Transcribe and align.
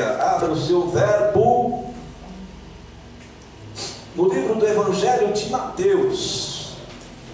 Abra 0.00 0.50
o 0.50 0.56
seu 0.58 0.88
verbo 0.88 1.84
no 4.16 4.26
livro 4.32 4.54
do 4.54 4.66
Evangelho 4.66 5.34
de 5.34 5.50
Mateus, 5.50 6.76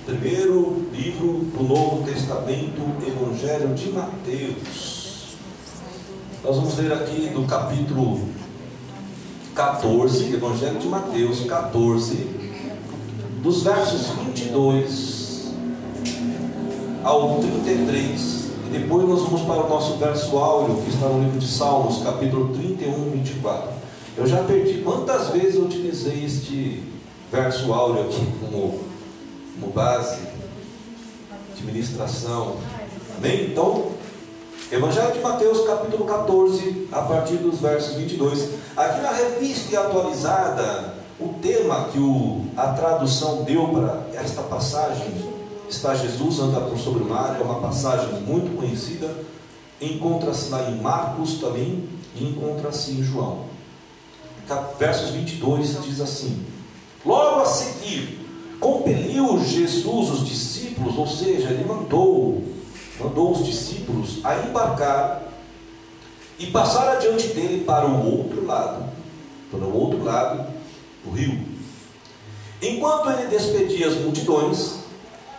primeiro 0.05 0.85
livro 0.93 1.35
do 1.57 1.63
Novo 1.63 2.05
Testamento, 2.05 2.83
Evangelho 3.07 3.73
de 3.77 3.91
Mateus. 3.93 5.37
Nós 6.43 6.57
vamos 6.57 6.77
ler 6.79 6.93
aqui 6.95 7.29
do 7.29 7.47
capítulo 7.47 8.29
14, 9.55 10.35
Evangelho 10.35 10.81
de 10.81 10.89
Mateus 10.89 11.45
14, 11.45 12.17
dos 13.41 13.63
versos 13.63 14.09
22 14.09 15.53
ao 17.05 17.39
33. 17.39 18.38
E 18.69 18.71
depois 18.71 19.09
nós 19.09 19.23
vamos 19.23 19.41
para 19.47 19.65
o 19.65 19.69
nosso 19.71 19.97
verso 19.97 20.37
áureo, 20.37 20.77
que 20.83 20.91
está 20.91 21.07
no 21.07 21.23
livro 21.25 21.39
de 21.39 21.49
Salmos, 21.49 22.03
capítulo 22.03 22.53
31, 22.53 23.13
24. 23.13 23.71
Eu 24.15 24.27
já 24.27 24.43
perdi 24.45 24.83
quantas 24.83 25.29
vezes 25.29 25.55
eu 25.55 25.63
utilizei 25.63 26.27
este 26.27 26.83
verso 27.33 27.73
áureo 27.73 28.03
aqui 28.03 28.27
como, 28.39 28.81
como 29.59 29.73
base 29.73 30.21
de 31.57 31.65
ministração. 31.65 32.57
Amém? 33.17 33.47
Então, 33.53 33.87
Evangelho 34.71 35.15
de 35.15 35.21
Mateus, 35.21 35.67
capítulo 35.67 36.05
14, 36.05 36.89
a 36.93 37.01
partir 37.01 37.37
dos 37.37 37.61
versos 37.61 37.95
22. 37.95 38.51
Aqui 38.77 39.01
na 39.01 39.13
revista 39.13 39.73
e 39.73 39.77
atualizada, 39.79 40.95
o 41.19 41.29
tema 41.41 41.89
que 41.91 41.99
o, 41.99 42.43
a 42.55 42.67
tradução 42.75 43.45
deu 43.45 43.67
para 43.69 44.03
esta 44.13 44.43
passagem 44.43 45.38
está 45.69 45.95
Jesus 45.95 46.39
anda 46.41 46.61
por 46.61 46.79
sobre 46.79 47.03
o 47.03 47.07
mar, 47.07 47.39
é 47.41 47.45
uma 47.45 47.61
passagem 47.61 48.21
muito 48.23 48.57
conhecida, 48.57 49.15
encontra-se 49.81 50.51
lá 50.51 50.71
em 50.71 50.81
Marcos 50.81 51.35
também 51.35 51.89
e 52.15 52.25
encontra-se 52.25 52.93
em 52.93 53.03
João. 53.03 53.47
Versos 54.79 55.11
22 55.11 55.83
diz 55.83 56.01
assim: 56.01 56.45
Logo 57.05 57.43
a 57.43 57.47
seguir, 57.47 58.19
compeliu 58.59 59.39
Jesus 59.45 60.11
os 60.11 60.27
discípulos, 60.27 60.97
ou 60.97 61.07
seja, 61.07 61.51
ele 61.51 61.65
mandou, 61.65 62.43
mandou 62.99 63.33
os 63.33 63.45
discípulos 63.45 64.25
a 64.25 64.37
embarcar 64.47 65.23
e 66.39 66.47
passar 66.47 66.97
adiante 66.97 67.29
dele 67.29 67.65
para 67.65 67.87
o 67.87 68.21
outro 68.21 68.47
lado, 68.47 68.91
para 69.51 69.61
o 69.61 69.77
outro 69.77 70.03
lado 70.03 70.47
do 71.05 71.11
rio. 71.11 71.47
Enquanto 72.63 73.11
ele 73.11 73.29
despedia 73.29 73.87
as 73.87 73.97
multidões, 73.97 74.88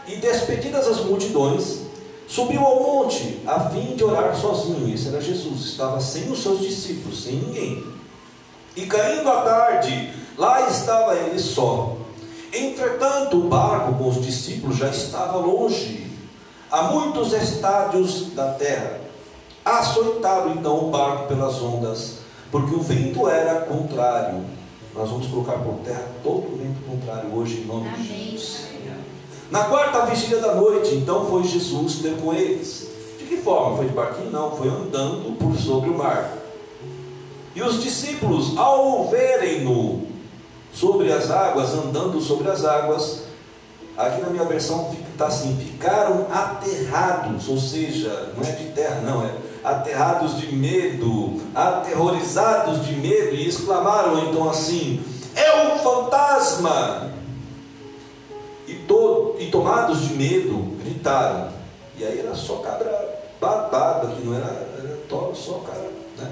e 0.10 0.16
despedidas 0.16 0.88
as 0.88 1.06
multidões, 1.06 1.82
subiu 2.28 2.66
ao 2.66 2.82
monte 2.82 3.40
a 3.46 3.60
fim 3.70 3.96
de 3.96 4.04
orar 4.04 4.36
sozinho. 4.36 4.92
Esse 4.94 5.10
era 5.10 5.22
Jesus, 5.22 5.66
estava 5.66 6.00
sem 6.02 6.32
os 6.32 6.42
seus 6.42 6.60
discípulos, 6.60 7.24
sem 7.24 7.36
ninguém. 7.36 7.84
E 8.76 8.86
caindo 8.88 9.30
a 9.30 9.42
tarde, 9.42 10.12
lá 10.36 10.68
estava 10.68 11.16
ele 11.16 11.40
só. 11.40 11.96
Entretanto, 12.52 13.38
o 13.38 13.48
barco 13.48 13.94
com 13.94 14.10
os 14.10 14.20
discípulos 14.20 14.78
já 14.78 14.90
estava 14.90 15.38
longe, 15.38 16.08
a 16.72 16.84
muitos 16.84 17.32
estádios 17.34 18.34
da 18.34 18.54
terra. 18.54 19.02
Açoitado 19.64 20.50
então 20.50 20.88
o 20.88 20.90
barco 20.90 21.28
pelas 21.28 21.62
ondas, 21.62 22.20
porque 22.50 22.74
o 22.74 22.82
vento 22.82 23.30
era 23.30 23.62
contrário. 23.62 24.44
Nós 24.96 25.08
vamos 25.10 25.28
colocar 25.28 25.60
por 25.60 25.76
terra 25.84 26.08
todo 26.24 26.54
o 26.54 26.58
vento 26.58 26.82
contrário 26.90 27.32
hoje 27.36 27.62
em 27.62 27.66
nome 27.66 27.88
Amém. 27.90 28.02
de 28.02 28.32
Jesus. 28.32 28.70
Na 29.52 29.64
quarta 29.64 30.06
vigília 30.06 30.40
da 30.40 30.54
noite, 30.54 30.94
então 30.94 31.26
foi 31.26 31.44
Jesus 31.44 31.96
ter 31.96 32.16
com 32.18 32.34
eles. 32.34 32.88
De 33.18 33.26
que 33.26 33.38
forma? 33.38 33.78
Foi 33.78 33.88
de 33.88 33.94
barquinho? 33.94 34.30
Não, 34.30 34.52
foi 34.56 34.68
andando 34.68 35.38
por 35.40 35.56
sobre 35.58 35.90
o 35.90 35.98
mar. 35.98 36.34
E 37.56 37.62
os 37.64 37.82
discípulos, 37.82 38.56
ao 38.58 39.08
verem-no 39.08 40.08
sobre 40.72 41.12
as 41.12 41.32
águas, 41.32 41.74
andando 41.74 42.22
sobre 42.22 42.48
as 42.48 42.64
águas, 42.64 43.24
aqui 43.98 44.22
na 44.22 44.30
minha 44.30 44.46
versão 44.46 44.96
está 45.12 45.26
assim: 45.26 45.58
ficaram 45.58 46.28
aterrados, 46.32 47.50
ou 47.50 47.58
seja, 47.58 48.32
não 48.38 48.48
é 48.48 48.52
de 48.52 48.66
terra, 48.66 49.02
não, 49.02 49.26
é 49.26 49.32
aterrados 49.64 50.38
de 50.38 50.56
medo, 50.56 51.42
aterrorizados 51.56 52.86
de 52.86 52.94
medo, 52.94 53.36
e 53.36 53.50
exclamaram 53.50 54.30
então 54.30 54.48
assim: 54.48 55.04
é 55.36 55.74
um 55.74 55.80
fantasma! 55.80 57.19
E, 58.70 58.76
to, 58.88 59.36
e 59.40 59.48
tomados 59.48 60.08
de 60.08 60.14
medo, 60.14 60.78
gritaram. 60.84 61.52
E 61.98 62.06
aí 62.06 62.20
era 62.20 62.36
só 62.36 62.58
cabra 62.58 63.20
babada, 63.42 64.14
que 64.14 64.24
não 64.24 64.36
era, 64.36 64.46
era 64.78 65.00
só 65.34 65.54
cara, 65.66 65.92
né? 66.18 66.32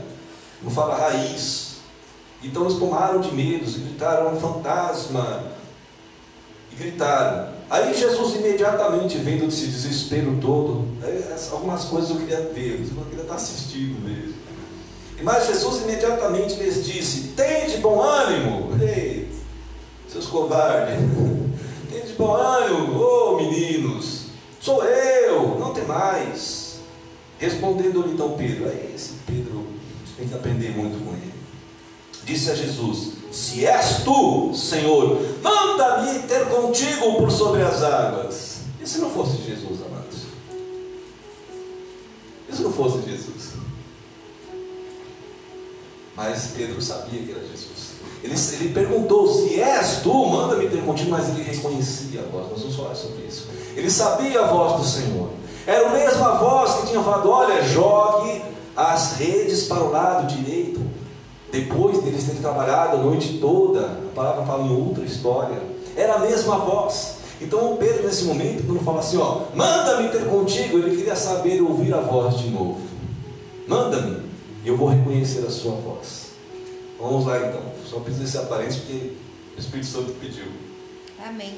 não 0.62 0.70
fala 0.70 0.96
raiz. 0.96 1.78
Então 2.44 2.64
eles 2.66 2.78
tomaram 2.78 3.20
de 3.20 3.34
medo, 3.34 3.66
gritaram 3.66 4.36
um 4.36 4.40
fantasma, 4.40 5.44
e 6.72 6.76
gritaram. 6.76 7.58
Aí 7.70 7.94
Jesus 7.94 8.36
imediatamente, 8.36 9.18
vendo 9.18 9.48
esse 9.48 9.66
desespero 9.66 10.38
todo, 10.40 10.88
algumas 11.52 11.86
coisas 11.86 12.12
eu 12.12 12.18
queria 12.18 12.42
ver, 12.54 12.88
eu 12.96 13.06
queria 13.06 13.24
estar 13.24 13.36
assistindo 13.36 14.00
mesmo. 14.08 14.36
Mas 15.24 15.48
Jesus 15.48 15.82
imediatamente 15.82 16.56
lhes 16.56 16.86
disse: 16.86 17.30
Tem 17.30 17.68
de 17.68 17.78
bom 17.78 18.00
ânimo, 18.00 18.78
ei, 18.80 19.28
seus 20.08 20.28
covardes. 20.28 20.98
Ânimo, 22.26 23.00
ô 23.00 23.34
oh, 23.34 23.38
meninos, 23.38 24.28
sou 24.60 24.84
eu, 24.84 25.58
não 25.60 25.74
tem 25.74 25.86
mais. 25.86 26.80
Respondendo-lhe 27.40 28.14
então 28.14 28.32
Pedro, 28.32 28.68
aí 28.68 28.92
esse 28.96 29.14
Pedro, 29.26 29.68
tem 30.18 30.28
que 30.28 30.34
aprender 30.34 30.76
muito 30.76 31.04
com 31.04 31.12
ele. 31.14 31.34
Disse 32.24 32.50
a 32.50 32.56
Jesus: 32.56 33.14
Se 33.32 33.66
és 33.66 34.04
tu, 34.04 34.54
Senhor, 34.54 35.22
manda-me 35.42 36.20
ter 36.24 36.48
contigo 36.50 37.18
por 37.18 37.32
sobre 37.32 37.62
as 37.62 37.84
águas. 37.84 38.62
E 38.82 38.88
se 38.88 39.00
não 39.00 39.10
fosse 39.12 39.38
Jesus, 39.44 39.80
amados? 39.86 40.24
E 42.50 42.56
se 42.56 42.62
não 42.64 42.74
fosse 42.74 43.02
Jesus? 43.08 43.54
Mas 46.18 46.54
Pedro 46.58 46.82
sabia 46.82 47.22
que 47.22 47.32
era 47.32 47.42
Jesus. 47.42 47.92
Ele, 48.24 48.34
ele 48.34 48.74
perguntou: 48.74 49.32
Se 49.32 49.62
és 49.62 50.00
tu, 50.02 50.26
manda-me 50.26 50.68
ter 50.68 50.84
contigo, 50.84 51.12
mas 51.12 51.30
ele 51.30 51.44
reconhecia 51.44 52.22
a 52.22 52.24
voz. 52.24 52.50
Nós 52.50 52.62
vamos 52.62 52.76
falar 52.76 52.96
sobre 52.96 53.26
isso. 53.28 53.48
Ele 53.76 53.90
sabia 53.90 54.42
a 54.42 54.48
voz 54.48 54.82
do 54.82 54.84
Senhor. 54.84 55.30
Era 55.68 55.90
a 55.90 55.92
mesma 55.92 56.40
voz 56.40 56.74
que 56.74 56.88
tinha 56.88 57.04
falado: 57.04 57.30
Olha, 57.30 57.64
jogue 57.64 58.42
as 58.76 59.18
redes 59.18 59.66
para 59.66 59.84
o 59.84 59.92
lado 59.92 60.26
direito. 60.26 60.82
Depois 61.52 62.02
deles 62.02 62.26
terem 62.26 62.42
trabalhado 62.42 62.98
a 62.98 63.00
noite 63.00 63.38
toda, 63.40 63.86
a 63.86 64.16
palavra 64.16 64.44
fala 64.44 64.64
em 64.64 64.76
outra 64.76 65.06
história. 65.06 65.62
Era 65.96 66.16
a 66.16 66.20
mesma 66.20 66.58
voz. 66.58 67.18
Então 67.40 67.74
o 67.74 67.78
Pedro, 67.78 68.04
nesse 68.08 68.26
momento, 68.26 68.66
quando 68.66 68.84
fala 68.84 69.02
assim: 69.02 69.18
Ó, 69.18 69.42
manda-me 69.54 70.10
ter 70.10 70.26
contigo, 70.26 70.80
ele 70.80 70.98
queria 70.98 71.16
saber 71.16 71.62
ouvir 71.62 71.94
a 71.94 72.02
voz 72.02 72.40
de 72.40 72.50
novo. 72.50 72.82
Manda-me, 73.68 74.27
e 74.68 74.70
eu 74.70 74.76
vou 74.76 74.90
reconhecer 74.90 75.46
a 75.48 75.50
sua 75.50 75.76
voz. 75.76 76.32
Vamos 77.00 77.26
lá 77.26 77.38
então. 77.38 77.62
Só 77.90 78.02
preciso 78.02 78.26
desse 78.26 78.38
aparência 78.38 78.82
porque 78.82 79.14
o 79.56 79.60
Espírito 79.60 79.88
Santo 79.88 80.12
pediu. 80.20 80.44
Amém. 81.26 81.54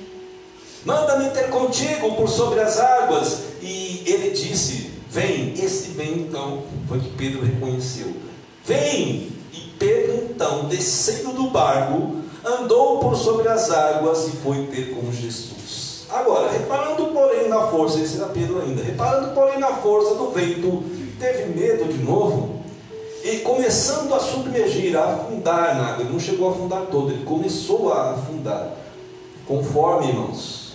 Manda-me 0.85 1.31
ter 1.31 1.49
contigo 1.49 2.15
por 2.15 2.29
sobre 2.29 2.59
as 2.59 2.79
águas. 2.79 3.45
E 3.63 4.03
ele 4.05 4.29
disse: 4.29 4.91
Vem. 5.09 5.53
Esse 5.53 5.89
vem 5.89 6.19
então 6.19 6.61
foi 6.87 6.99
que 6.99 7.09
Pedro 7.13 7.43
reconheceu. 7.43 8.13
Vem. 8.63 9.31
E 9.53 9.73
Pedro 9.79 10.27
então, 10.29 10.65
descendo 10.65 11.33
do 11.33 11.49
barco, 11.49 12.17
andou 12.45 12.99
por 12.99 13.15
sobre 13.15 13.47
as 13.47 13.71
águas 13.71 14.27
e 14.27 14.37
foi 14.37 14.67
ter 14.67 14.93
com 14.93 15.11
Jesus. 15.11 16.05
Agora, 16.11 16.51
reparando 16.51 17.07
porém 17.07 17.49
na 17.49 17.67
força, 17.69 17.99
esse 17.99 18.17
era 18.17 18.27
Pedro 18.27 18.61
ainda, 18.61 18.83
reparando 18.83 19.33
porém 19.33 19.57
na 19.57 19.73
força 19.77 20.13
do 20.13 20.29
vento, 20.29 20.83
teve 21.19 21.59
medo 21.59 21.91
de 21.91 22.03
novo 22.03 22.58
e 23.31 23.39
começando 23.41 24.13
a 24.13 24.19
submergir, 24.19 24.97
a 24.97 25.13
afundar 25.13 25.75
na 25.75 25.87
água, 25.89 26.03
ele 26.03 26.13
não 26.13 26.19
chegou 26.19 26.49
a 26.49 26.51
afundar 26.51 26.87
todo, 26.87 27.11
ele 27.11 27.23
começou 27.23 27.93
a 27.93 28.11
afundar. 28.13 28.75
Conforme, 29.45 30.07
irmãos, 30.07 30.73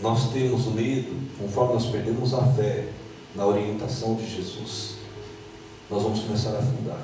nós 0.00 0.30
temos 0.32 0.66
medo, 0.66 1.14
conforme 1.38 1.74
nós 1.74 1.86
perdemos 1.86 2.32
a 2.34 2.42
fé 2.52 2.88
na 3.34 3.46
orientação 3.46 4.14
de 4.14 4.28
Jesus, 4.28 4.96
nós 5.90 6.02
vamos 6.02 6.20
começar 6.20 6.50
a 6.50 6.58
afundar. 6.58 7.00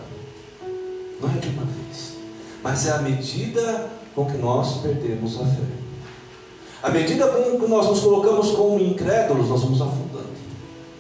Não 1.21 1.29
é 1.29 1.39
de 1.39 1.49
uma 1.49 1.65
vez, 1.65 2.17
mas 2.63 2.87
é 2.87 2.93
à 2.93 2.99
medida 2.99 3.91
com 4.15 4.25
que 4.27 4.39
nós 4.39 4.79
perdemos 4.79 5.41
a 5.41 5.45
fé. 5.45 5.81
À 6.83 6.91
medida 6.91 7.29
com 7.29 7.61
que 7.61 7.67
nós 7.67 7.87
nos 7.87 8.01
colocamos 8.01 8.53
como 8.53 8.81
incrédulos, 8.81 9.49
nós 9.49 9.63
vamos 9.63 9.83
afundando. 9.83 10.31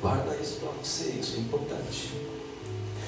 Guarda 0.02 0.36
isso 0.36 0.60
para 0.60 0.70
você, 0.82 1.14
isso 1.18 1.36
é 1.36 1.40
importante. 1.40 2.29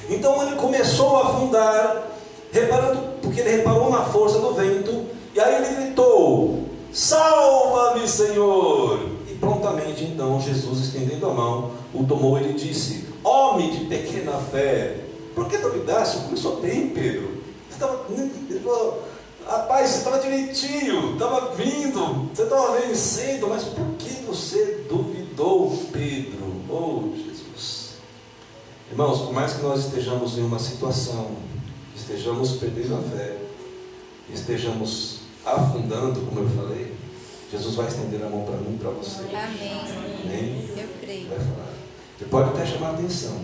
Então 0.09 0.43
ele 0.43 0.57
começou 0.57 1.17
a 1.17 1.29
afundar, 1.29 2.09
reparando, 2.53 3.01
porque 3.23 3.41
ele 3.41 3.57
reparou 3.57 3.91
na 3.91 4.05
força 4.05 4.39
do 4.39 4.53
vento, 4.55 5.07
e 5.35 5.41
aí 5.41 5.57
ele 5.57 5.75
gritou: 5.75 6.65
Salva-me, 6.93 8.07
Senhor! 8.07 9.01
E 9.29 9.35
prontamente 9.35 10.05
então 10.05 10.41
Jesus, 10.41 10.81
estendendo 10.81 11.27
a 11.27 11.35
mão, 11.35 11.71
o 11.95 12.05
tomou 12.05 12.39
e 12.39 12.45
lhe 12.45 12.53
disse: 12.55 13.07
Homem 13.25 13.71
de 13.71 13.85
pequena 13.87 14.33
fé, 14.51 14.97
por 15.35 15.49
que 15.49 15.57
duvidaste? 15.59 16.25
Começou 16.25 16.61
bem, 16.61 16.89
Pedro. 16.91 17.43
Você 17.71 17.79
tava, 17.79 18.05
ele 18.11 18.61
falou, 18.61 19.03
rapaz, 19.47 19.89
você 19.89 19.99
estava 19.99 20.19
direitinho, 20.19 21.15
estava 21.15 21.55
vindo, 21.55 22.29
você 22.35 22.43
estava 22.43 22.79
vencendo, 22.79 23.49
mas 23.49 23.65
por 23.65 23.87
que 23.99 24.23
você 24.25 24.85
duvidou, 24.89 25.77
Pedro? 25.91 26.53
Oh. 26.69 27.32
Irmãos, 28.93 29.21
por 29.23 29.33
mais 29.33 29.55
que 29.55 29.63
nós 29.63 29.87
estejamos 29.87 30.37
em 30.37 30.43
uma 30.43 30.59
situação, 30.59 31.31
estejamos 31.97 32.53
perdendo 32.57 32.95
a 32.97 32.99
fé, 33.17 33.39
estejamos 34.33 35.21
afundando, 35.47 36.21
como 36.21 36.41
eu 36.41 36.49
falei, 36.51 36.93
Jesus 37.51 37.75
vai 37.75 37.89
estender 37.89 38.23
a 38.23 38.29
mão 38.29 38.45
para 38.45 38.57
mim 38.59 38.75
e 38.75 38.79
para 38.79 38.91
você. 38.91 39.21
Amém. 39.35 40.21
Amém? 40.25 40.69
Eu 40.77 40.89
creio. 41.01 41.29
Vai 41.29 41.39
falar. 41.39 41.73
Ele 42.21 42.31
pode 42.31 42.51
até 42.51 42.67
chamar 42.67 42.89
a 42.89 42.93
atenção, 42.93 43.39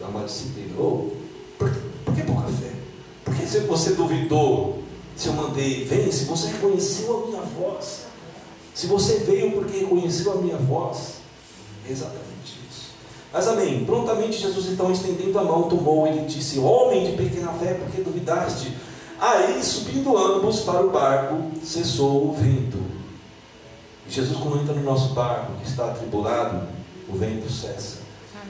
dar 0.00 0.08
uma 0.08 0.24
disciplina. 0.24 0.74
Oh, 0.78 1.10
por, 1.56 1.70
que- 1.72 1.80
por 2.04 2.14
que 2.16 2.22
pouca 2.22 2.48
fé? 2.48 2.72
Por 3.24 3.34
que 3.36 3.46
se 3.46 3.60
você 3.60 3.94
duvidou 3.94 4.82
se 5.16 5.28
eu 5.28 5.32
mandei? 5.34 5.84
Vem, 5.84 6.10
se 6.10 6.24
você 6.24 6.48
reconheceu 6.48 7.24
a 7.24 7.26
minha 7.28 7.42
voz. 7.42 8.06
Se 8.74 8.86
você 8.88 9.18
veio 9.18 9.52
porque 9.52 9.78
reconheceu 9.78 10.32
a 10.32 10.36
minha 10.36 10.56
voz. 10.56 11.14
Exatamente. 11.88 12.57
Mas 13.32 13.46
amém. 13.46 13.84
Prontamente 13.84 14.38
Jesus 14.38 14.66
então 14.66 14.90
estendendo 14.90 15.38
a 15.38 15.44
mão, 15.44 15.64
tomou 15.64 16.06
e 16.06 16.12
lhe 16.12 16.26
disse: 16.26 16.58
Homem 16.58 17.04
de 17.04 17.12
pequena 17.12 17.52
fé, 17.52 17.74
por 17.74 17.88
que 17.88 18.00
duvidaste? 18.00 18.74
Aí, 19.20 19.62
subindo 19.62 20.16
ambos 20.16 20.60
para 20.60 20.80
o 20.80 20.90
barco, 20.90 21.50
cessou 21.64 22.28
o 22.28 22.32
vento. 22.32 22.78
E 24.06 24.10
Jesus, 24.10 24.38
quando 24.38 24.60
entra 24.62 24.74
no 24.74 24.82
nosso 24.82 25.12
barco, 25.12 25.52
que 25.60 25.68
está 25.68 25.86
atribulado, 25.86 26.68
o 27.08 27.16
vento 27.16 27.50
cessa. 27.50 27.98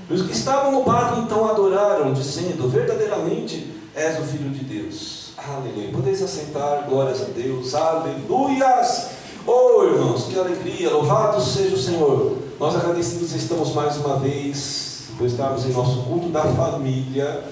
E 0.08 0.12
os 0.12 0.22
que 0.22 0.32
estavam 0.32 0.72
no 0.72 0.84
barco 0.84 1.20
então 1.20 1.48
adoraram, 1.48 2.12
dizendo: 2.12 2.68
Verdadeiramente 2.68 3.72
és 3.94 4.18
o 4.18 4.22
Filho 4.22 4.50
de 4.50 4.64
Deus. 4.64 5.32
Aleluia. 5.36 5.90
Podeis 5.92 6.22
assentar, 6.22 6.84
glórias 6.88 7.22
a 7.22 7.26
Deus. 7.26 7.74
Aleluias. 7.74 9.10
Oh, 9.46 9.84
irmãos, 9.84 10.24
que 10.24 10.38
alegria. 10.38 10.90
Louvado 10.90 11.40
seja 11.40 11.74
o 11.74 11.78
Senhor. 11.78 12.47
Nós 12.58 12.74
agradecidos 12.74 13.32
estamos 13.36 13.72
mais 13.72 13.98
uma 13.98 14.16
vez 14.16 15.10
por 15.16 15.28
estarmos 15.28 15.64
em 15.64 15.72
nosso 15.72 16.02
culto 16.02 16.28
da 16.28 16.42
família, 16.42 17.44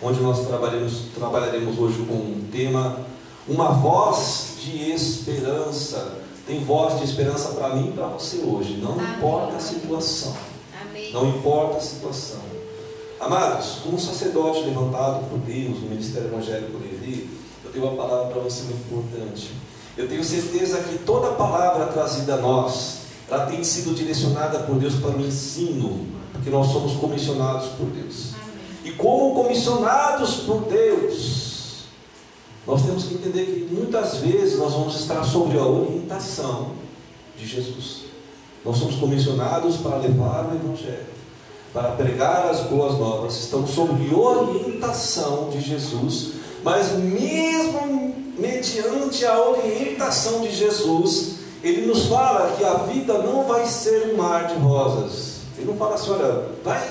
onde 0.00 0.20
nós 0.20 0.46
trabalharemos, 0.46 1.06
trabalharemos 1.16 1.76
hoje 1.80 2.06
com 2.06 2.14
um 2.14 2.48
tema, 2.52 3.00
uma 3.48 3.70
voz 3.72 4.54
de 4.62 4.92
esperança. 4.92 6.16
Tem 6.46 6.64
voz 6.64 7.00
de 7.00 7.06
esperança 7.06 7.48
para 7.48 7.74
mim 7.74 7.88
e 7.88 7.92
para 7.92 8.06
você 8.06 8.36
hoje. 8.36 8.76
Não 8.80 8.92
Amém. 8.92 9.16
importa 9.16 9.56
a 9.56 9.60
situação. 9.60 10.36
Amém. 10.80 11.12
Não 11.12 11.28
importa 11.30 11.78
a 11.78 11.80
situação. 11.80 12.38
Amados, 13.18 13.80
como 13.82 13.98
sacerdote 13.98 14.60
levantado 14.60 15.28
por 15.28 15.40
Deus 15.40 15.80
no 15.80 15.88
Ministério 15.88 16.28
Evangélico 16.28 16.78
Levi, 16.78 17.28
eu 17.64 17.72
tenho 17.72 17.84
uma 17.84 17.96
palavra 17.96 18.32
para 18.32 18.42
você 18.42 18.62
muito 18.62 18.80
importante. 18.86 19.50
Eu 19.96 20.08
tenho 20.08 20.22
certeza 20.22 20.84
que 20.84 20.98
toda 20.98 21.32
palavra 21.32 21.86
trazida 21.86 22.34
a 22.34 22.36
nós, 22.36 23.07
ela 23.30 23.46
tem 23.46 23.62
sido 23.62 23.94
direcionada 23.94 24.60
por 24.60 24.76
Deus 24.76 24.94
para 24.94 25.10
o 25.10 25.20
ensino, 25.20 26.06
porque 26.32 26.50
nós 26.50 26.68
somos 26.68 26.94
comissionados 26.94 27.68
por 27.70 27.86
Deus. 27.86 28.32
E 28.84 28.92
como 28.92 29.34
comissionados 29.34 30.36
por 30.36 30.62
Deus, 30.62 31.84
nós 32.66 32.82
temos 32.82 33.04
que 33.04 33.14
entender 33.14 33.44
que 33.44 33.74
muitas 33.74 34.16
vezes 34.16 34.58
nós 34.58 34.72
vamos 34.72 34.98
estar 34.98 35.22
sobre 35.24 35.58
a 35.58 35.64
orientação 35.64 36.72
de 37.36 37.46
Jesus. 37.46 38.04
Nós 38.64 38.78
somos 38.78 38.96
comissionados 38.96 39.76
para 39.76 39.96
levar 39.98 40.46
o 40.46 40.54
Evangelho, 40.54 41.06
para 41.72 41.92
pregar 41.92 42.46
as 42.50 42.60
boas 42.62 42.98
novas. 42.98 43.38
Estamos 43.38 43.70
sob 43.70 44.14
orientação 44.14 45.50
de 45.50 45.60
Jesus, 45.60 46.32
mas 46.62 46.92
mesmo 46.92 48.14
mediante 48.38 49.24
a 49.24 49.38
orientação 49.40 50.42
de 50.42 50.54
Jesus, 50.54 51.37
ele 51.68 51.86
nos 51.86 52.06
fala 52.06 52.54
que 52.56 52.64
a 52.64 52.74
vida 52.74 53.14
não 53.18 53.44
vai 53.44 53.66
ser 53.66 54.12
um 54.12 54.16
mar 54.16 54.46
de 54.46 54.54
rosas. 54.54 55.38
Ele 55.56 55.66
não 55.66 55.76
fala 55.76 55.94
assim, 55.94 56.10
olha, 56.10 56.44
vai, 56.64 56.90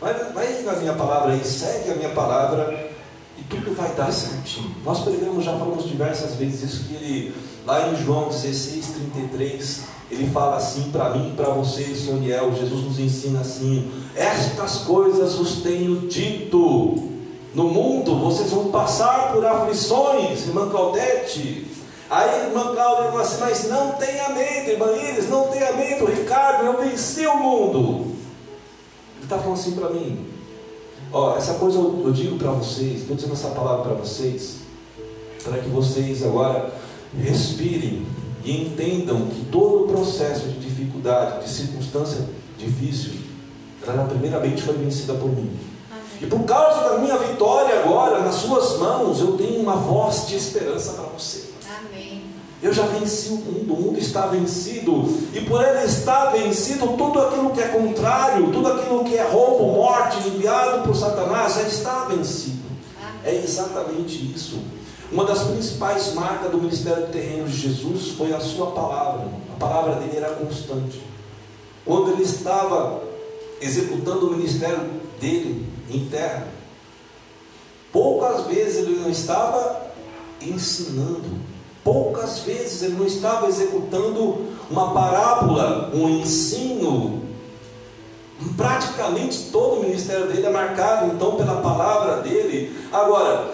vai, 0.00 0.14
vai 0.32 0.62
na 0.62 0.72
minha 0.74 0.94
palavra 0.94 1.32
aí, 1.32 1.44
segue 1.44 1.90
a 1.90 1.94
minha 1.94 2.10
palavra 2.10 2.90
e 3.38 3.42
tudo 3.44 3.74
vai 3.74 3.90
dar 3.94 4.12
certinho. 4.12 4.74
Nós 4.84 5.00
pregamos, 5.00 5.44
já 5.44 5.52
falamos 5.52 5.84
diversas 5.84 6.34
vezes 6.36 6.62
isso, 6.62 6.84
que 6.84 6.94
ele, 6.94 7.34
lá 7.66 7.88
em 7.88 7.96
João 7.96 8.28
16, 8.28 8.86
33, 9.12 9.82
ele 10.10 10.30
fala 10.30 10.56
assim 10.56 10.90
para 10.90 11.10
mim 11.10 11.30
e 11.30 11.36
para 11.36 11.50
você, 11.50 11.94
Soniel, 11.94 12.54
Jesus 12.54 12.84
nos 12.84 12.98
ensina 12.98 13.40
assim, 13.40 13.90
estas 14.14 14.78
coisas 14.78 15.34
vos 15.34 15.62
tenho 15.62 16.06
dito, 16.08 17.10
no 17.54 17.64
mundo 17.64 18.16
vocês 18.16 18.50
vão 18.50 18.70
passar 18.70 19.32
por 19.32 19.44
aflições, 19.44 20.46
irmã 20.46 20.68
Claudete, 20.68 21.66
Aí 22.08 22.46
irmã 22.46 22.72
Cláudia 22.74 23.06
falou 23.06 23.20
assim, 23.20 23.40
mas 23.40 23.68
não 23.68 23.92
tenha 23.92 24.28
medo, 24.28 24.70
irmã 24.70 24.92
Iris, 24.92 25.28
não 25.28 25.48
tenha 25.48 25.72
medo, 25.72 26.06
Ricardo, 26.06 26.64
eu 26.64 26.78
venci 26.78 27.26
o 27.26 27.36
mundo. 27.36 28.12
Ele 29.16 29.24
está 29.24 29.38
falando 29.38 29.58
assim 29.58 29.72
para 29.72 29.90
mim. 29.90 30.26
Ó, 31.12 31.36
essa 31.36 31.54
coisa 31.54 31.78
eu, 31.78 32.02
eu 32.04 32.12
digo 32.12 32.38
para 32.38 32.52
vocês, 32.52 33.00
estou 33.00 33.16
dizendo 33.16 33.32
essa 33.32 33.48
palavra 33.48 33.84
para 33.84 33.94
vocês, 33.94 34.58
para 35.42 35.58
que 35.58 35.68
vocês 35.68 36.24
agora 36.24 36.72
respirem 37.18 38.06
e 38.44 38.66
entendam 38.66 39.26
que 39.26 39.44
todo 39.46 39.84
o 39.84 39.88
processo 39.88 40.46
de 40.46 40.60
dificuldade, 40.60 41.44
de 41.44 41.50
circunstância 41.50 42.24
difícil, 42.56 43.14
ela 43.86 44.04
primeiramente 44.04 44.62
foi 44.62 44.74
vencida 44.74 45.14
por 45.14 45.28
mim. 45.28 45.50
E 46.20 46.26
por 46.26 46.44
causa 46.44 46.88
da 46.88 46.98
minha 46.98 47.18
vitória 47.18 47.80
agora, 47.80 48.20
nas 48.20 48.36
suas 48.36 48.78
mãos, 48.78 49.20
eu 49.20 49.36
tenho 49.36 49.60
uma 49.60 49.76
voz 49.76 50.26
de 50.26 50.36
esperança 50.36 50.92
para 50.92 51.04
você. 51.06 51.45
Eu 52.62 52.72
já 52.72 52.86
venci 52.86 53.28
o 53.28 53.36
mundo, 53.36 53.74
o 53.74 53.80
mundo 53.80 53.98
está 53.98 54.26
vencido, 54.26 55.04
e 55.34 55.40
por 55.42 55.62
ele 55.62 55.84
estar 55.84 56.30
vencido, 56.30 56.88
tudo 56.96 57.20
aquilo 57.20 57.50
que 57.50 57.60
é 57.60 57.68
contrário, 57.68 58.50
tudo 58.50 58.68
aquilo 58.68 59.04
que 59.04 59.16
é 59.16 59.22
roubo, 59.22 59.74
morte, 59.74 60.26
enviado 60.26 60.82
por 60.82 60.96
Satanás, 60.96 61.54
já 61.54 61.62
está 61.62 62.04
vencido. 62.04 62.64
É 63.22 63.34
exatamente 63.34 64.32
isso. 64.34 64.58
Uma 65.12 65.24
das 65.24 65.42
principais 65.44 66.14
marcas 66.14 66.50
do 66.50 66.58
ministério 66.58 67.06
terreno 67.08 67.46
de 67.46 67.56
Jesus 67.56 68.12
foi 68.12 68.32
a 68.32 68.40
sua 68.40 68.72
palavra. 68.72 69.28
A 69.54 69.58
palavra 69.58 69.96
dele 69.96 70.16
era 70.16 70.30
constante. 70.30 71.00
Quando 71.84 72.12
ele 72.12 72.24
estava 72.24 73.02
executando 73.60 74.26
o 74.28 74.36
ministério 74.36 74.80
dele 75.20 75.66
em 75.88 76.06
terra, 76.06 76.48
poucas 77.92 78.46
vezes 78.46 78.78
ele 78.78 78.98
não 78.98 79.10
estava 79.10 79.86
ensinando, 80.40 81.30
poucas 81.86 82.40
vezes 82.40 82.82
ele 82.82 82.96
não 82.96 83.06
estava 83.06 83.46
executando 83.46 84.38
uma 84.68 84.92
parábola, 84.92 85.92
um 85.94 86.08
ensino. 86.08 87.22
Praticamente 88.56 89.50
todo 89.52 89.78
o 89.78 89.82
ministério 89.84 90.26
dele 90.26 90.46
é 90.46 90.50
marcado 90.50 91.12
então 91.14 91.36
pela 91.36 91.60
palavra 91.60 92.22
dele. 92.22 92.76
Agora, 92.92 93.52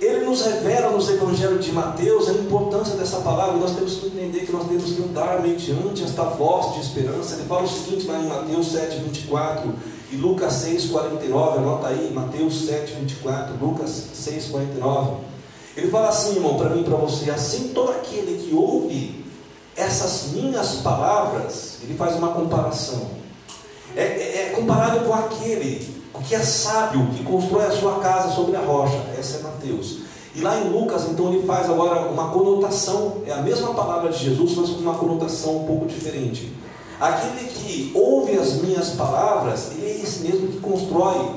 ele 0.00 0.24
nos 0.24 0.42
revela 0.44 0.90
nos 0.90 1.08
evangelhos 1.08 1.64
de 1.64 1.70
Mateus 1.70 2.28
a 2.28 2.32
importância 2.32 2.96
dessa 2.96 3.18
palavra, 3.20 3.56
nós 3.56 3.76
temos 3.76 3.94
que 3.94 4.06
entender 4.06 4.40
que 4.40 4.52
nós 4.52 4.66
temos 4.66 4.92
que 4.92 5.00
andar 5.00 5.40
mediante 5.40 6.02
esta 6.02 6.24
voz 6.24 6.74
de 6.74 6.80
esperança. 6.80 7.36
Ele 7.36 7.44
fala 7.44 7.62
o 7.62 7.68
seguinte 7.68 8.08
lá 8.08 8.18
em 8.18 8.26
Mateus 8.26 8.72
7, 8.72 8.96
24 9.04 9.72
e 10.10 10.16
Lucas 10.16 10.52
6, 10.54 10.86
49, 10.86 11.58
anota 11.58 11.86
aí, 11.86 12.10
Mateus 12.12 12.66
7, 12.66 12.94
24, 12.94 13.54
Lucas 13.64 13.90
6, 14.14 14.46
49. 14.46 15.27
Ele 15.78 15.92
fala 15.92 16.08
assim, 16.08 16.34
irmão, 16.34 16.56
para 16.56 16.70
mim 16.70 16.80
e 16.80 16.84
para 16.84 16.96
você, 16.96 17.30
assim 17.30 17.68
todo 17.68 17.92
aquele 17.92 18.42
que 18.42 18.52
ouve 18.52 19.24
essas 19.76 20.32
minhas 20.32 20.78
palavras, 20.78 21.78
ele 21.84 21.96
faz 21.96 22.16
uma 22.16 22.32
comparação. 22.32 23.06
É, 23.94 24.02
é, 24.02 24.46
é 24.46 24.52
comparado 24.56 25.04
com 25.06 25.14
aquele 25.14 25.96
que 26.26 26.34
é 26.34 26.40
sábio, 26.40 27.06
que 27.16 27.22
constrói 27.22 27.66
a 27.66 27.70
sua 27.70 28.00
casa 28.00 28.34
sobre 28.34 28.56
a 28.56 28.60
rocha. 28.60 29.00
Essa 29.16 29.38
é 29.38 29.42
Mateus. 29.42 29.98
E 30.34 30.40
lá 30.40 30.58
em 30.58 30.68
Lucas, 30.68 31.08
então, 31.08 31.32
ele 31.32 31.46
faz 31.46 31.70
agora 31.70 32.10
uma 32.10 32.30
conotação, 32.30 33.18
é 33.24 33.32
a 33.32 33.40
mesma 33.40 33.72
palavra 33.72 34.10
de 34.10 34.18
Jesus, 34.18 34.56
mas 34.56 34.70
com 34.70 34.80
uma 34.80 34.94
conotação 34.94 35.58
um 35.58 35.64
pouco 35.64 35.86
diferente. 35.86 36.52
Aquele 37.00 37.48
que 37.50 37.92
ouve 37.94 38.36
as 38.36 38.54
minhas 38.54 38.90
palavras, 38.90 39.70
ele 39.76 39.86
é 39.86 40.02
esse 40.02 40.26
mesmo 40.26 40.48
que 40.48 40.58
constrói 40.58 41.36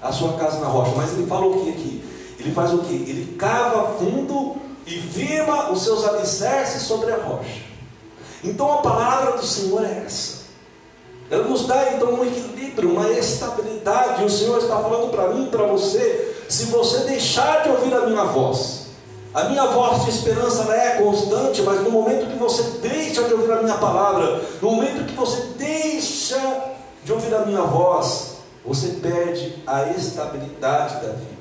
a 0.00 0.10
sua 0.10 0.32
casa 0.32 0.60
na 0.60 0.66
rocha. 0.66 0.92
Mas 0.96 1.12
ele 1.12 1.26
fala 1.26 1.46
o 1.46 1.62
que 1.62 1.68
aqui? 1.68 2.11
Ele 2.42 2.52
faz 2.52 2.72
o 2.74 2.78
que? 2.78 2.94
Ele 2.94 3.36
cava 3.38 3.94
fundo 3.98 4.56
e 4.84 4.98
firma 4.98 5.70
os 5.70 5.82
seus 5.82 6.04
alicerces 6.04 6.82
sobre 6.82 7.12
a 7.12 7.16
rocha. 7.16 7.62
Então 8.42 8.72
a 8.72 8.78
palavra 8.78 9.36
do 9.36 9.46
Senhor 9.46 9.84
é 9.84 10.02
essa. 10.04 10.42
Ela 11.30 11.44
nos 11.44 11.66
dá 11.66 11.94
então 11.94 12.14
um 12.14 12.24
equilíbrio, 12.24 12.90
uma 12.90 13.08
estabilidade. 13.10 14.24
O 14.24 14.28
Senhor 14.28 14.58
está 14.58 14.76
falando 14.76 15.10
para 15.10 15.28
mim 15.28 15.46
para 15.46 15.66
você: 15.66 16.34
se 16.48 16.64
você 16.64 17.04
deixar 17.04 17.62
de 17.62 17.70
ouvir 17.70 17.94
a 17.94 18.06
minha 18.06 18.24
voz, 18.24 18.88
a 19.32 19.44
minha 19.44 19.66
voz 19.66 20.04
de 20.04 20.10
esperança 20.10 20.70
é 20.74 21.00
constante, 21.00 21.62
mas 21.62 21.80
no 21.80 21.90
momento 21.90 22.30
que 22.30 22.38
você 22.38 22.62
deixa 22.82 23.22
de 23.22 23.32
ouvir 23.32 23.52
a 23.52 23.62
minha 23.62 23.78
palavra, 23.78 24.42
no 24.60 24.72
momento 24.72 25.06
que 25.06 25.14
você 25.14 25.40
deixa 25.56 26.38
de 27.04 27.12
ouvir 27.12 27.34
a 27.34 27.46
minha 27.46 27.62
voz, 27.62 28.32
você 28.64 28.88
perde 29.00 29.62
a 29.66 29.90
estabilidade 29.90 30.96
da 30.96 31.12
vida. 31.12 31.31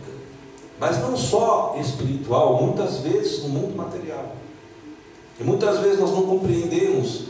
Mas 0.82 1.00
não 1.00 1.16
só 1.16 1.76
espiritual, 1.80 2.60
muitas 2.60 2.98
vezes 2.98 3.44
no 3.44 3.50
mundo 3.50 3.78
material. 3.78 4.36
E 5.40 5.44
muitas 5.44 5.78
vezes 5.78 6.00
nós 6.00 6.10
não 6.10 6.24
compreendemos 6.24 7.26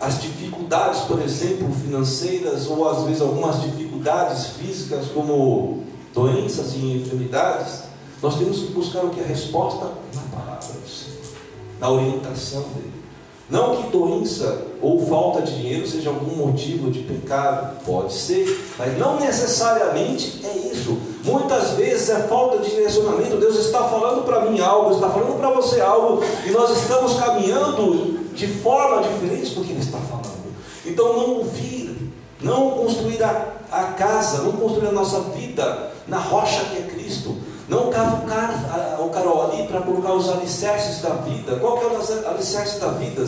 as 0.00 0.22
dificuldades, 0.22 1.02
por 1.02 1.20
exemplo, 1.20 1.70
financeiras, 1.70 2.66
ou 2.68 2.88
às 2.88 3.04
vezes 3.04 3.20
algumas 3.20 3.60
dificuldades 3.60 4.46
físicas, 4.56 5.08
como 5.08 5.84
doenças 6.14 6.72
e 6.72 6.96
enfermidades. 6.96 7.82
Nós 8.22 8.38
temos 8.38 8.60
que 8.60 8.72
buscar 8.72 9.04
o 9.04 9.10
que? 9.10 9.20
A 9.20 9.26
resposta 9.26 9.92
na 10.14 10.22
palavra 10.34 10.72
do 10.72 10.88
Senhor, 10.88 11.36
na 11.78 11.90
orientação 11.90 12.62
dele. 12.74 12.92
Não 13.50 13.76
que 13.76 13.90
doença 13.90 14.66
ou 14.80 15.06
falta 15.06 15.42
de 15.42 15.56
dinheiro 15.56 15.86
seja 15.86 16.08
algum 16.08 16.36
motivo 16.36 16.90
de 16.90 17.00
pecado, 17.00 17.84
pode 17.84 18.14
ser, 18.14 18.46
mas 18.78 18.96
não 18.96 19.20
necessariamente 19.20 20.40
é 20.42 20.72
isso. 20.72 21.11
Muitas 21.24 21.70
vezes 21.70 22.08
é 22.10 22.20
falta 22.24 22.58
de 22.58 22.70
direcionamento. 22.70 23.36
Deus 23.36 23.56
está 23.56 23.84
falando 23.84 24.24
para 24.24 24.40
mim 24.46 24.60
algo, 24.60 24.94
está 24.94 25.08
falando 25.08 25.38
para 25.38 25.50
você 25.50 25.80
algo, 25.80 26.22
e 26.44 26.50
nós 26.50 26.76
estamos 26.76 27.14
caminhando 27.14 28.18
de 28.34 28.46
forma 28.46 29.02
diferente 29.02 29.54
do 29.54 29.64
que 29.64 29.70
Ele 29.70 29.80
está 29.80 29.98
falando. 29.98 30.22
Então, 30.84 31.12
não 31.12 31.30
ouvir, 31.36 32.12
não 32.40 32.70
construir 32.70 33.22
a, 33.22 33.52
a 33.70 33.84
casa, 33.92 34.42
não 34.42 34.52
construir 34.52 34.88
a 34.88 34.92
nossa 34.92 35.20
vida 35.20 35.92
na 36.08 36.18
rocha 36.18 36.64
que 36.64 36.78
é 36.78 36.82
Cristo. 36.82 37.36
Não 37.68 37.90
cavucar 37.90 38.98
o 39.00 39.08
carol 39.08 39.50
ali 39.50 39.66
para 39.66 39.80
colocar 39.80 40.12
os 40.12 40.28
alicerces 40.28 41.00
da 41.00 41.10
vida. 41.10 41.56
Qual 41.56 41.78
que 41.78 41.84
é 41.84 41.88
o 41.88 42.28
alicerce 42.28 42.78
da 42.80 42.88
vida? 42.88 43.24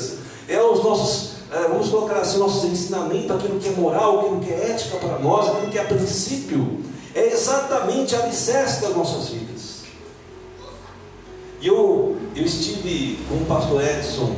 É 0.49 0.61
os 0.61 0.85
nossos, 0.85 1.37
é, 1.51 1.69
vamos 1.69 1.89
colocar 1.89 2.17
assim, 2.17 2.39
nossos 2.39 2.65
ensinamentos, 2.65 3.31
aquilo 3.31 3.59
que 3.59 3.69
é 3.69 3.73
moral, 3.73 4.21
aquilo 4.21 4.41
que 4.41 4.53
é 4.53 4.73
ética 4.73 4.99
para 4.99 5.19
nós, 5.19 5.49
aquilo 5.49 5.71
que 5.71 5.79
é 5.79 5.85
princípio. 5.85 6.83
É 7.15 7.29
exatamente 7.33 8.17
a 8.17 8.25
alicerce 8.25 8.83
das 8.83 8.97
nossas 8.97 9.29
vidas. 9.29 9.85
E 11.61 11.69
eu, 11.69 12.19
eu 12.35 12.45
estive 12.45 13.25
com 13.29 13.37
o 13.37 13.47
pastor 13.47 13.83
Edson 13.83 14.35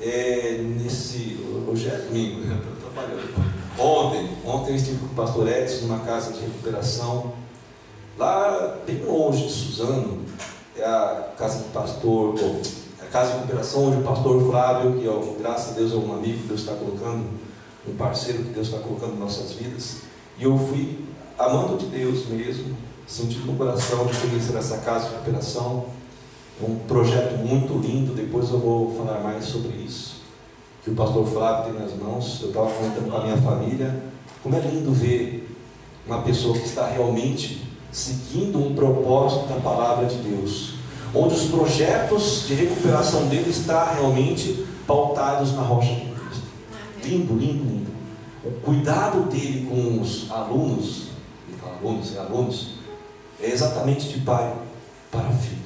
é, 0.00 0.58
nesse. 0.62 1.38
Hoje 1.66 1.88
é 1.88 1.96
domingo. 1.96 2.42
Ontem, 3.78 4.30
ontem 4.44 4.70
eu 4.70 4.76
estive 4.76 4.98
com 4.98 5.06
o 5.06 5.16
pastor 5.16 5.48
Edson 5.48 5.86
numa 5.86 6.00
casa 6.00 6.32
de 6.32 6.40
recuperação, 6.40 7.32
lá 8.18 8.78
bem 8.86 9.02
longe 9.04 9.46
de 9.46 9.52
Suzano, 9.52 10.24
é 10.76 10.84
a 10.84 11.32
casa 11.36 11.58
do 11.58 11.72
pastor, 11.72 12.34
a 13.00 13.04
casa 13.06 13.32
de 13.32 13.36
recuperação 13.38 13.86
onde 13.86 13.98
o 13.98 14.02
pastor 14.02 14.46
Flávio, 14.46 14.98
que 14.98 15.08
é, 15.08 15.42
graças 15.42 15.72
a 15.72 15.74
Deus 15.74 15.92
é 15.92 15.96
um 15.96 16.14
amigo 16.14 16.38
que 16.38 16.48
Deus 16.48 16.60
está 16.60 16.74
colocando, 16.74 17.28
um 17.88 17.96
parceiro 17.96 18.44
que 18.44 18.50
Deus 18.50 18.68
está 18.68 18.78
colocando 18.78 19.14
em 19.14 19.18
nossas 19.18 19.52
vidas. 19.52 20.05
E 20.38 20.44
eu 20.44 20.58
fui 20.58 20.98
amando 21.38 21.76
de 21.76 21.86
Deus 21.86 22.26
mesmo, 22.26 22.76
sentindo 23.06 23.46
no 23.46 23.56
coração 23.56 24.06
de 24.06 24.16
conhecer 24.18 24.56
essa 24.56 24.78
casa 24.78 25.08
de 25.08 25.14
recuperação. 25.14 25.86
É 26.62 26.64
um 26.66 26.76
projeto 26.86 27.36
muito 27.38 27.74
lindo, 27.78 28.14
depois 28.14 28.50
eu 28.50 28.58
vou 28.58 28.96
falar 28.96 29.20
mais 29.20 29.44
sobre 29.44 29.76
isso 29.76 30.16
que 30.86 30.92
o 30.92 30.94
pastor 30.94 31.26
Flávio 31.26 31.72
tem 31.72 31.82
nas 31.82 31.92
mãos. 31.96 32.40
Eu 32.40 32.50
estava 32.50 32.70
comentando 32.70 33.10
com 33.10 33.16
a 33.16 33.24
minha 33.24 33.36
família. 33.38 34.04
Como 34.40 34.54
é 34.54 34.60
lindo 34.60 34.92
ver 34.92 35.52
uma 36.06 36.22
pessoa 36.22 36.56
que 36.56 36.64
está 36.64 36.86
realmente 36.86 37.66
seguindo 37.90 38.56
um 38.56 38.72
propósito 38.72 39.48
da 39.48 39.56
palavra 39.56 40.06
de 40.06 40.14
Deus, 40.18 40.74
onde 41.12 41.34
os 41.34 41.46
projetos 41.46 42.46
de 42.46 42.54
recuperação 42.54 43.26
dele 43.26 43.50
estão 43.50 43.84
realmente 43.94 44.64
pautados 44.86 45.52
na 45.54 45.62
rocha 45.62 45.92
de 45.92 46.02
Cristo. 46.02 46.46
Lindo, 47.02 47.34
lindo, 47.34 47.64
lindo. 47.64 47.90
O 48.46 48.60
cuidado 48.64 49.28
dele 49.28 49.66
com 49.68 50.00
os 50.00 50.30
alunos, 50.30 51.08
alunos 51.62 52.14
e 52.14 52.18
alunos, 52.18 52.68
é 53.40 53.50
exatamente 53.50 54.08
de 54.08 54.20
pai 54.20 54.54
para 55.10 55.28
filho. 55.30 55.56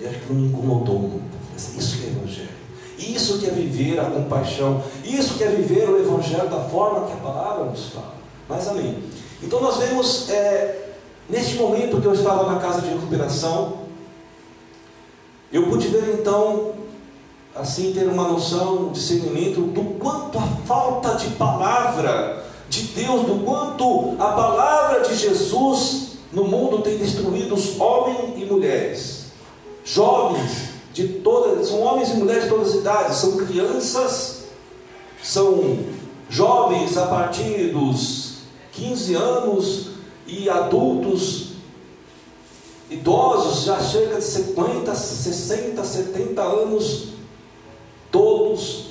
E 0.00 0.06
acho 0.06 0.20
que 0.20 0.32
não 0.32 0.40
me 0.40 0.48
incomodou 0.48 0.98
muito. 0.98 1.34
Isso 1.56 1.98
que 1.98 2.06
é 2.06 2.10
evangelho. 2.10 2.64
Isso 2.98 3.38
que 3.38 3.46
é 3.46 3.50
viver 3.50 4.00
a 4.00 4.04
compaixão. 4.04 4.82
Isso 5.04 5.34
que 5.34 5.44
é 5.44 5.48
viver 5.48 5.88
o 5.88 5.98
Evangelho 5.98 6.48
da 6.48 6.60
forma 6.60 7.06
que 7.06 7.12
a 7.12 7.16
palavra 7.16 7.64
nos 7.64 7.88
fala. 7.88 8.14
Mas 8.48 8.68
amém. 8.68 9.02
Então 9.42 9.60
nós 9.60 9.76
vemos, 9.78 10.28
é, 10.30 10.92
neste 11.28 11.56
momento 11.56 12.00
que 12.00 12.06
eu 12.06 12.14
estava 12.14 12.50
na 12.50 12.60
casa 12.60 12.80
de 12.80 12.88
recuperação, 12.88 13.84
eu 15.52 15.68
pude 15.68 15.88
ver 15.88 16.16
então, 16.18 16.72
assim, 17.54 17.92
ter 17.92 18.08
uma 18.08 18.26
noção, 18.26 18.88
um 18.88 18.92
discernimento 18.92 19.60
do 19.60 19.98
quanto 19.98 20.38
a 20.38 20.46
falta 20.66 21.14
de 21.14 21.30
palavra 21.36 22.44
de 22.68 22.82
Deus, 22.82 23.26
do 23.26 23.44
quanto 23.44 24.16
a 24.18 24.32
palavra 24.32 25.00
de 25.00 25.14
Jesus 25.14 26.14
no 26.32 26.44
mundo 26.44 26.82
tem 26.82 26.98
destruído 26.98 27.54
os 27.54 27.78
homens 27.78 28.42
e 28.42 28.44
mulheres, 28.44 29.26
jovens, 29.84 30.74
de 30.92 31.08
todas, 31.08 31.68
são 31.68 31.80
homens 31.80 32.10
e 32.10 32.14
mulheres 32.14 32.44
de 32.44 32.50
todas 32.50 32.68
as 32.68 32.74
idades, 32.74 33.16
são 33.16 33.36
crianças, 33.36 34.44
são 35.22 35.78
jovens 36.28 36.96
a 36.96 37.06
partir 37.06 37.72
dos 37.72 38.34
15 38.72 39.14
anos 39.14 39.90
e 40.26 40.48
adultos, 40.50 41.54
idosos 42.90 43.64
já 43.64 43.80
chega 43.80 44.16
de 44.16 44.24
50, 44.24 44.94
60, 44.94 45.84
70 45.84 46.42
anos, 46.42 47.13
todos 48.14 48.90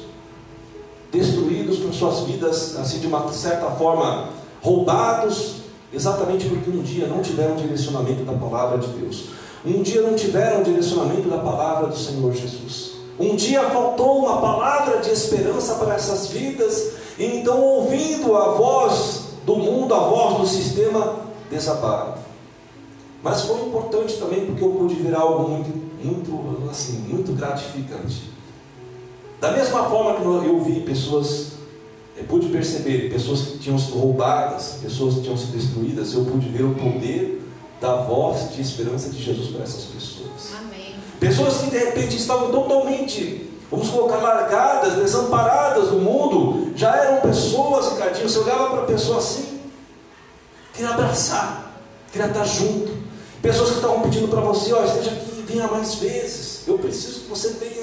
destruídos 1.10 1.78
por 1.78 1.94
suas 1.94 2.20
vidas, 2.26 2.76
assim 2.76 3.00
de 3.00 3.08
uma 3.08 3.32
certa 3.32 3.68
forma 3.72 4.28
roubados, 4.62 5.62
exatamente 5.94 6.50
porque 6.50 6.70
um 6.70 6.82
dia 6.82 7.08
não 7.08 7.22
tiveram 7.22 7.56
direcionamento 7.56 8.26
da 8.26 8.34
palavra 8.34 8.80
de 8.80 8.88
Deus. 8.88 9.28
Um 9.66 9.82
dia 9.82 10.02
não 10.02 10.14
tiveram 10.14 10.62
direcionamento 10.62 11.30
da 11.30 11.38
palavra 11.38 11.88
do 11.88 11.96
Senhor 11.96 12.34
Jesus. 12.34 12.96
Um 13.18 13.38
dia 13.38 13.64
faltou 13.70 14.18
uma 14.26 14.42
palavra 14.42 15.00
de 15.00 15.12
esperança 15.12 15.76
para 15.76 15.94
essas 15.94 16.28
vidas, 16.28 16.92
e 17.18 17.26
então, 17.26 17.62
ouvindo 17.62 18.36
a 18.36 18.50
voz 18.56 19.22
do 19.46 19.56
mundo, 19.56 19.94
a 19.94 20.00
voz 20.00 20.40
do 20.40 20.48
sistema, 20.48 21.16
desabaram. 21.50 22.16
Mas 23.22 23.44
foi 23.44 23.62
importante 23.62 24.18
também 24.18 24.48
porque 24.48 24.64
eu 24.64 24.72
pude 24.72 24.96
ver 24.96 25.16
algo 25.16 25.48
muito, 25.48 25.70
muito, 26.04 26.70
assim, 26.70 26.98
muito 27.08 27.32
gratificante. 27.32 28.33
Da 29.44 29.52
mesma 29.52 29.84
forma 29.90 30.22
que 30.22 30.48
eu 30.48 30.62
vi 30.62 30.80
pessoas, 30.80 31.48
eu 32.16 32.24
pude 32.24 32.48
perceber 32.48 33.12
pessoas 33.12 33.42
que 33.42 33.58
tinham 33.58 33.78
sido 33.78 34.00
roubadas, 34.00 34.78
pessoas 34.82 35.16
que 35.16 35.24
tinham 35.24 35.36
sido 35.36 35.52
destruídas, 35.52 36.14
eu 36.14 36.24
pude 36.24 36.48
ver 36.48 36.64
o 36.64 36.74
poder 36.74 37.46
da 37.82 37.98
voz 38.04 38.54
de 38.56 38.62
esperança 38.62 39.10
de 39.10 39.22
Jesus 39.22 39.50
para 39.50 39.64
essas 39.64 39.84
pessoas. 39.84 40.58
Amém. 40.58 40.96
Pessoas 41.20 41.58
que 41.58 41.72
de 41.72 41.78
repente 41.78 42.16
estavam 42.16 42.52
totalmente, 42.52 43.50
vamos 43.70 43.90
colocar, 43.90 44.16
largadas, 44.16 44.94
desamparadas 44.94 45.90
do 45.90 46.00
mundo, 46.00 46.72
já 46.78 46.96
eram 46.96 47.20
pessoas, 47.20 47.92
Ricardinho, 47.92 48.30
você 48.30 48.40
olhava 48.40 48.70
para 48.70 48.84
a 48.84 48.86
pessoa 48.86 49.18
assim, 49.18 49.60
queria 50.74 50.92
abraçar, 50.92 51.82
queria 52.14 52.30
estar 52.30 52.46
junto. 52.46 52.94
Pessoas 53.42 53.72
que 53.72 53.76
estavam 53.76 54.04
pedindo 54.04 54.30
para 54.30 54.40
você, 54.40 54.72
ó, 54.72 54.86
esteja 54.86 55.12
aqui, 55.12 55.44
venha 55.46 55.68
mais 55.68 55.96
vezes, 55.96 56.66
eu 56.66 56.80
preciso 56.80 57.24
que 57.24 57.30
você 57.30 57.50
venha. 57.60 57.83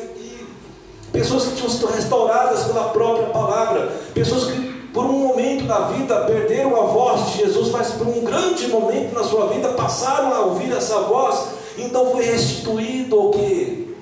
Pessoas 1.13 1.45
que 1.45 1.57
tinham 1.57 1.71
sido 1.71 1.87
restauradas 1.87 2.65
pela 2.65 2.91
própria 2.91 3.27
palavra, 3.27 3.93
pessoas 4.15 4.45
que 4.45 4.71
por 4.93 5.05
um 5.05 5.29
momento 5.29 5.67
da 5.67 5.89
vida 5.89 6.21
perderam 6.25 6.77
a 6.77 6.87
voz 6.87 7.31
de 7.31 7.39
Jesus, 7.39 7.71
mas 7.71 7.93
por 7.93 8.07
um 8.07 8.25
grande 8.25 8.69
momento 8.69 9.15
na 9.15 9.25
sua 9.25 9.49
vida 9.49 9.71
passaram 9.71 10.33
a 10.33 10.41
ouvir 10.41 10.73
essa 10.73 11.01
voz, 11.03 11.49
então 11.79 12.11
foi 12.11 12.25
restituído 12.25 13.21
o 13.21 13.31
que? 13.31 13.97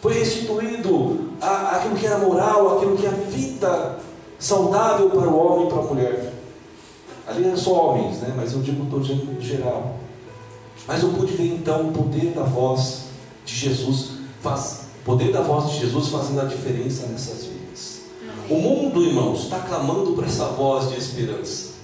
Foi 0.00 0.14
restituído 0.14 1.30
a, 1.40 1.76
aquilo 1.76 1.96
que 1.96 2.06
era 2.06 2.18
moral, 2.18 2.76
aquilo 2.76 2.96
que 2.96 3.06
é 3.06 3.10
vida 3.10 3.98
saudável 4.38 5.10
para 5.10 5.28
o 5.28 5.36
homem 5.36 5.66
e 5.66 5.70
para 5.70 5.78
a 5.78 5.82
mulher. 5.82 6.32
Ali 7.26 7.44
eram 7.44 7.56
só 7.56 7.72
homens, 7.72 8.18
né? 8.18 8.32
mas 8.36 8.52
eu 8.52 8.60
digo 8.60 8.86
todo 8.86 9.04
em 9.04 9.40
geral. 9.40 9.96
Mas 10.86 11.02
eu 11.02 11.08
pude 11.10 11.32
ver 11.32 11.54
então 11.54 11.88
o 11.88 11.92
poder 11.92 12.32
da 12.32 12.42
voz 12.42 13.06
de 13.44 13.54
Jesus, 13.54 14.12
faz, 14.40 14.85
poder 15.06 15.32
da 15.32 15.40
voz 15.40 15.70
de 15.70 15.78
Jesus 15.78 16.08
fazendo 16.08 16.40
a 16.40 16.44
diferença 16.44 17.06
nessas 17.06 17.44
vidas. 17.44 18.00
O 18.50 18.56
mundo, 18.56 19.00
irmãos, 19.04 19.44
está 19.44 19.60
clamando 19.60 20.12
por 20.12 20.24
essa 20.24 20.46
voz 20.46 20.90
de 20.90 20.98
esperança. 20.98 21.76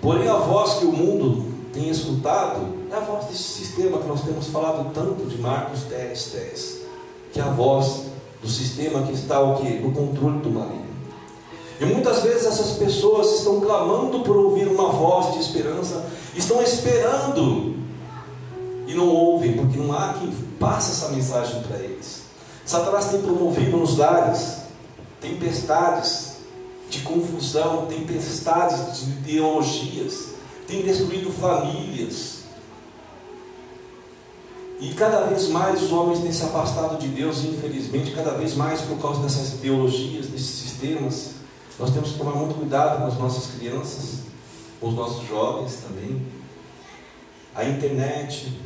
Porém, 0.00 0.28
a 0.28 0.36
voz 0.36 0.74
que 0.74 0.84
o 0.84 0.92
mundo 0.92 1.52
tem 1.72 1.90
escutado 1.90 2.68
é 2.88 2.94
a 2.94 3.00
voz 3.00 3.26
desse 3.26 3.42
sistema 3.42 3.98
que 3.98 4.06
nós 4.06 4.22
temos 4.22 4.46
falado 4.46 4.92
tanto 4.94 5.26
de 5.26 5.38
Marcos 5.38 5.80
10, 5.82 6.30
10, 6.32 6.80
que 7.32 7.40
é 7.40 7.42
a 7.42 7.50
voz 7.50 8.04
do 8.40 8.48
sistema 8.48 9.02
que 9.02 9.12
está 9.12 9.40
o 9.40 9.60
quê? 9.60 9.80
no 9.82 9.92
controle 9.92 10.38
do 10.38 10.50
maligno. 10.50 10.90
E 11.80 11.84
muitas 11.84 12.22
vezes 12.22 12.46
essas 12.46 12.76
pessoas 12.76 13.38
estão 13.38 13.60
clamando 13.60 14.20
por 14.20 14.36
ouvir 14.36 14.68
uma 14.68 14.90
voz 14.90 15.34
de 15.34 15.40
esperança, 15.40 16.06
estão 16.36 16.62
esperando 16.62 17.74
e 18.86 18.94
não 18.94 19.08
ouvem, 19.08 19.54
porque 19.54 19.78
não 19.78 19.92
há 19.92 20.14
quem 20.14 20.32
passe 20.58 20.92
essa 20.92 21.08
mensagem 21.08 21.62
para 21.62 21.78
eles. 21.78 22.19
Satanás 22.70 23.06
tem 23.06 23.20
promovido 23.20 23.78
nos 23.78 23.98
lares 23.98 24.58
tempestades, 25.20 26.36
de 26.88 27.00
confusão, 27.00 27.86
tempestades 27.86 28.96
de 28.96 29.10
ideologias, 29.10 30.34
tem 30.68 30.82
destruído 30.82 31.32
famílias. 31.32 32.42
E 34.78 34.94
cada 34.94 35.22
vez 35.22 35.48
mais 35.48 35.82
os 35.82 35.90
homens 35.90 36.20
têm 36.20 36.30
se 36.30 36.44
afastado 36.44 36.96
de 36.96 37.08
Deus, 37.08 37.44
infelizmente, 37.44 38.12
cada 38.12 38.34
vez 38.34 38.54
mais 38.54 38.80
por 38.82 38.98
causa 39.00 39.20
dessas 39.20 39.54
ideologias, 39.54 40.26
desses 40.26 40.46
sistemas. 40.46 41.30
Nós 41.76 41.90
temos 41.90 42.12
que 42.12 42.18
tomar 42.18 42.36
muito 42.36 42.54
cuidado 42.54 43.00
com 43.00 43.06
as 43.08 43.18
nossas 43.18 43.52
crianças, 43.52 44.20
com 44.80 44.90
os 44.90 44.94
nossos 44.94 45.26
jovens 45.26 45.78
também. 45.88 46.24
A 47.52 47.64
internet, 47.64 48.56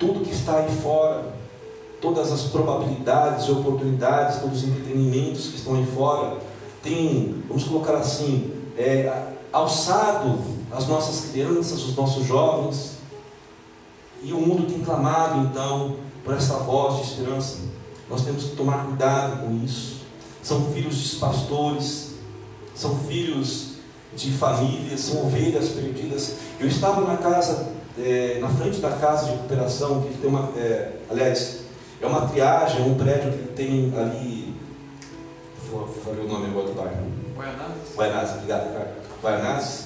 tudo 0.00 0.24
que 0.24 0.34
está 0.34 0.58
aí 0.58 0.76
fora, 0.82 1.39
todas 2.00 2.32
as 2.32 2.42
probabilidades 2.44 3.46
e 3.46 3.50
oportunidades, 3.50 4.40
todos 4.40 4.62
os 4.62 4.68
entretenimentos 4.68 5.48
que 5.48 5.56
estão 5.56 5.74
aí 5.74 5.86
fora, 5.86 6.38
tem, 6.82 7.42
vamos 7.46 7.64
colocar 7.64 7.96
assim, 7.96 8.52
é, 8.76 9.34
alçado 9.52 10.38
as 10.72 10.86
nossas 10.88 11.30
crianças, 11.30 11.82
os 11.84 11.94
nossos 11.94 12.26
jovens, 12.26 12.98
e 14.22 14.32
o 14.32 14.40
mundo 14.40 14.66
tem 14.66 14.80
clamado 14.80 15.40
então 15.40 15.96
por 16.24 16.34
essa 16.34 16.54
voz 16.58 16.96
de 16.96 17.02
esperança. 17.02 17.58
Nós 18.08 18.24
temos 18.24 18.44
que 18.44 18.56
tomar 18.56 18.86
cuidado 18.86 19.44
com 19.44 19.64
isso. 19.64 20.00
São 20.42 20.72
filhos 20.72 20.96
de 20.96 21.16
pastores, 21.16 22.14
são 22.74 22.96
filhos 23.00 23.74
de 24.14 24.32
famílias, 24.32 25.00
são 25.00 25.26
ovelhas 25.26 25.68
perdidas. 25.68 26.34
Eu 26.58 26.66
estava 26.66 27.02
na 27.02 27.16
casa, 27.16 27.72
é, 27.98 28.38
na 28.40 28.48
frente 28.48 28.78
da 28.80 28.90
casa 28.90 29.26
de 29.26 29.32
recuperação, 29.32 30.02
que 30.02 30.18
tem 30.18 30.28
uma, 30.28 30.50
é, 30.56 30.96
aliás, 31.10 31.59
é 32.00 32.06
uma 32.06 32.26
triagem, 32.26 32.82
é 32.82 32.84
um 32.84 32.94
prédio 32.94 33.32
que 33.32 33.52
tem 33.54 33.92
ali. 33.96 34.54
Falei 36.04 36.24
o 36.24 36.28
nome 36.28 36.46
agora 36.46 36.66
do 36.66 36.72
bairro. 36.72 37.06
Guaianazes. 37.36 37.96
Guaianazes, 37.96 38.34
obrigado, 38.34 38.68
Ricardo. 38.68 38.90
Guaianazes. 39.22 39.84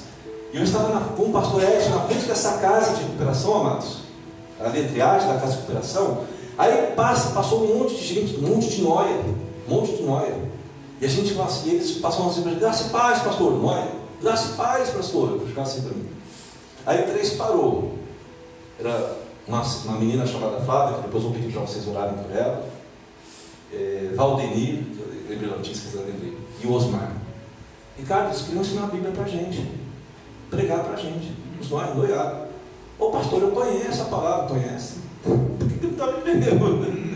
E 0.52 0.56
eu 0.56 0.62
estava 0.62 0.88
na, 0.88 1.00
com 1.00 1.24
o 1.24 1.32
pastor 1.32 1.62
Edson 1.62 1.90
na 1.90 2.00
frente 2.02 2.26
dessa 2.26 2.58
casa 2.58 2.94
de 2.94 3.02
recuperação, 3.02 3.54
amados. 3.60 3.98
Ali 4.60 4.84
a 4.84 4.88
triagem 4.88 5.28
da 5.28 5.34
casa 5.34 5.52
de 5.52 5.58
recuperação. 5.58 6.24
Aí 6.56 6.92
passa, 6.94 7.30
passou 7.30 7.64
um 7.64 7.78
monte 7.80 7.96
de 7.96 8.06
gente, 8.06 8.36
um 8.36 8.48
monte 8.48 8.70
de 8.70 8.82
noia. 8.82 9.20
Um 9.68 9.74
monte 9.74 9.96
de 9.96 10.02
noia. 10.02 10.34
E 11.00 11.04
a 11.04 11.08
gente 11.08 11.34
fala 11.34 11.48
assim, 11.48 11.70
eles 11.70 11.92
passam 11.98 12.28
assim, 12.28 12.42
graça 12.58 12.86
e 12.86 12.90
paz, 12.90 13.22
pastor, 13.22 13.60
noia. 13.60 13.88
Graça 14.22 14.52
e 14.52 14.56
paz, 14.56 14.90
pastor. 14.90 15.32
Eu 15.32 15.46
ficava 15.46 15.66
assim 15.66 15.82
para 15.82 15.90
mim. 15.90 16.08
Aí 16.86 17.02
o 17.02 17.12
três 17.12 17.34
parou. 17.34 17.98
Era 18.78 19.23
uma, 19.46 19.62
uma 19.62 19.98
menina 19.98 20.26
chamada 20.26 20.60
Flávia, 20.60 20.96
que 20.96 21.02
depois 21.02 21.22
vou 21.22 21.32
pedir 21.32 21.52
para 21.52 21.62
vocês 21.62 21.86
orarem 21.86 22.14
por 22.14 22.34
ela, 22.34 22.68
é, 23.72 24.12
Valdenir, 24.14 24.84
lembrei 25.28 25.50
não 25.50 25.60
tinha 25.60 25.74
esquecido 25.74 26.04
lembrei, 26.06 26.36
e 26.62 26.66
o 26.66 26.72
Osmar. 26.72 27.12
Ricardo, 27.98 28.28
eles 28.28 28.42
queriam 28.42 28.62
ensinar 28.62 28.84
a 28.84 28.88
Bíblia 28.88 29.12
para 29.12 29.24
a 29.24 29.28
gente, 29.28 29.70
pregar 30.50 30.80
para 30.80 30.94
a 30.94 30.96
gente, 30.96 31.32
os 31.60 31.70
nós, 31.70 31.94
noiados. 31.94 32.48
Ô 32.98 33.10
pastor, 33.10 33.42
eu 33.42 33.50
conheço 33.50 34.02
a 34.02 34.06
palavra, 34.06 34.48
conhece? 34.48 34.98
Por 35.22 35.68
que, 35.68 35.78
que 35.78 35.86
não 35.86 35.92
está 35.92 36.06
me 36.06 36.18
entendendo? 36.18 37.14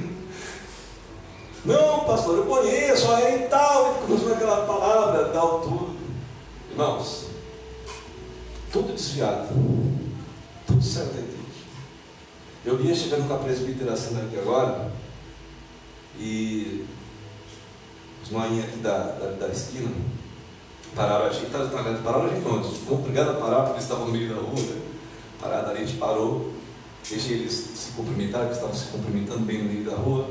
Não, 1.65 2.05
pastor, 2.05 2.39
eu 2.39 2.47
conheço, 2.47 3.13
aí 3.13 3.45
e 3.45 3.49
tal, 3.49 3.93
e 3.93 4.07
começou 4.07 4.33
aquela 4.33 4.65
palavra, 4.65 5.29
tal, 5.31 5.61
tudo. 5.61 5.97
Irmãos, 6.71 7.27
tudo 8.73 8.95
desviado, 8.95 9.49
tudo 10.67 10.83
certo 10.83 11.17
aí. 11.17 11.38
Eu 12.65 12.77
vinha 12.77 12.95
chegando 12.95 13.29
com 13.29 13.35
a 13.35 13.39
presbiteração 13.39 14.19
aqui 14.19 14.39
agora, 14.39 14.91
e 16.19 16.85
os 18.23 18.31
noinhos 18.31 18.65
aqui 18.65 18.79
da, 18.79 18.99
da, 18.99 19.31
da, 19.33 19.49
esquina 19.49 19.91
pararam 20.95 21.27
a 21.27 21.33
gente, 21.33 21.51
tá, 21.51 21.59
pararam 22.03 22.27
a 22.27 22.29
gente 22.29 22.45
não, 22.45 22.65
ficou 22.65 22.99
obrigado 22.99 23.31
a 23.31 23.35
parar 23.35 23.61
porque 23.61 23.75
eles 23.75 23.85
estavam 23.85 24.07
no 24.07 24.13
meio 24.13 24.35
da 24.35 24.41
rua, 24.41 24.61
né? 24.61 24.83
parada 25.41 25.71
ali, 25.71 25.83
a 25.83 25.87
gente 25.87 25.99
parou, 25.99 26.53
deixei 27.09 27.39
eles 27.39 27.53
se 27.53 27.93
cumprimentar, 27.93 28.43
eles 28.43 28.57
estavam 28.57 28.75
se 28.75 28.87
cumprimentando 28.87 29.41
bem 29.41 29.63
no 29.63 29.73
meio 29.73 29.85
da 29.85 29.97
rua. 29.97 30.29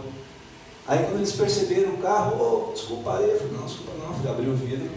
Aí 0.86 1.06
quando 1.06 1.18
eles 1.18 1.32
perceberam 1.32 1.94
o 1.94 1.98
carro, 1.98 2.70
oh, 2.70 2.74
desculpa 2.74 3.18
aí, 3.18 3.30
eu 3.30 3.38
falei, 3.38 3.54
não, 3.54 3.66
desculpa 3.66 3.92
não, 3.98 4.14
fui 4.14 4.30
abrir 4.30 4.50
o 4.50 4.56
vidro, 4.56 4.90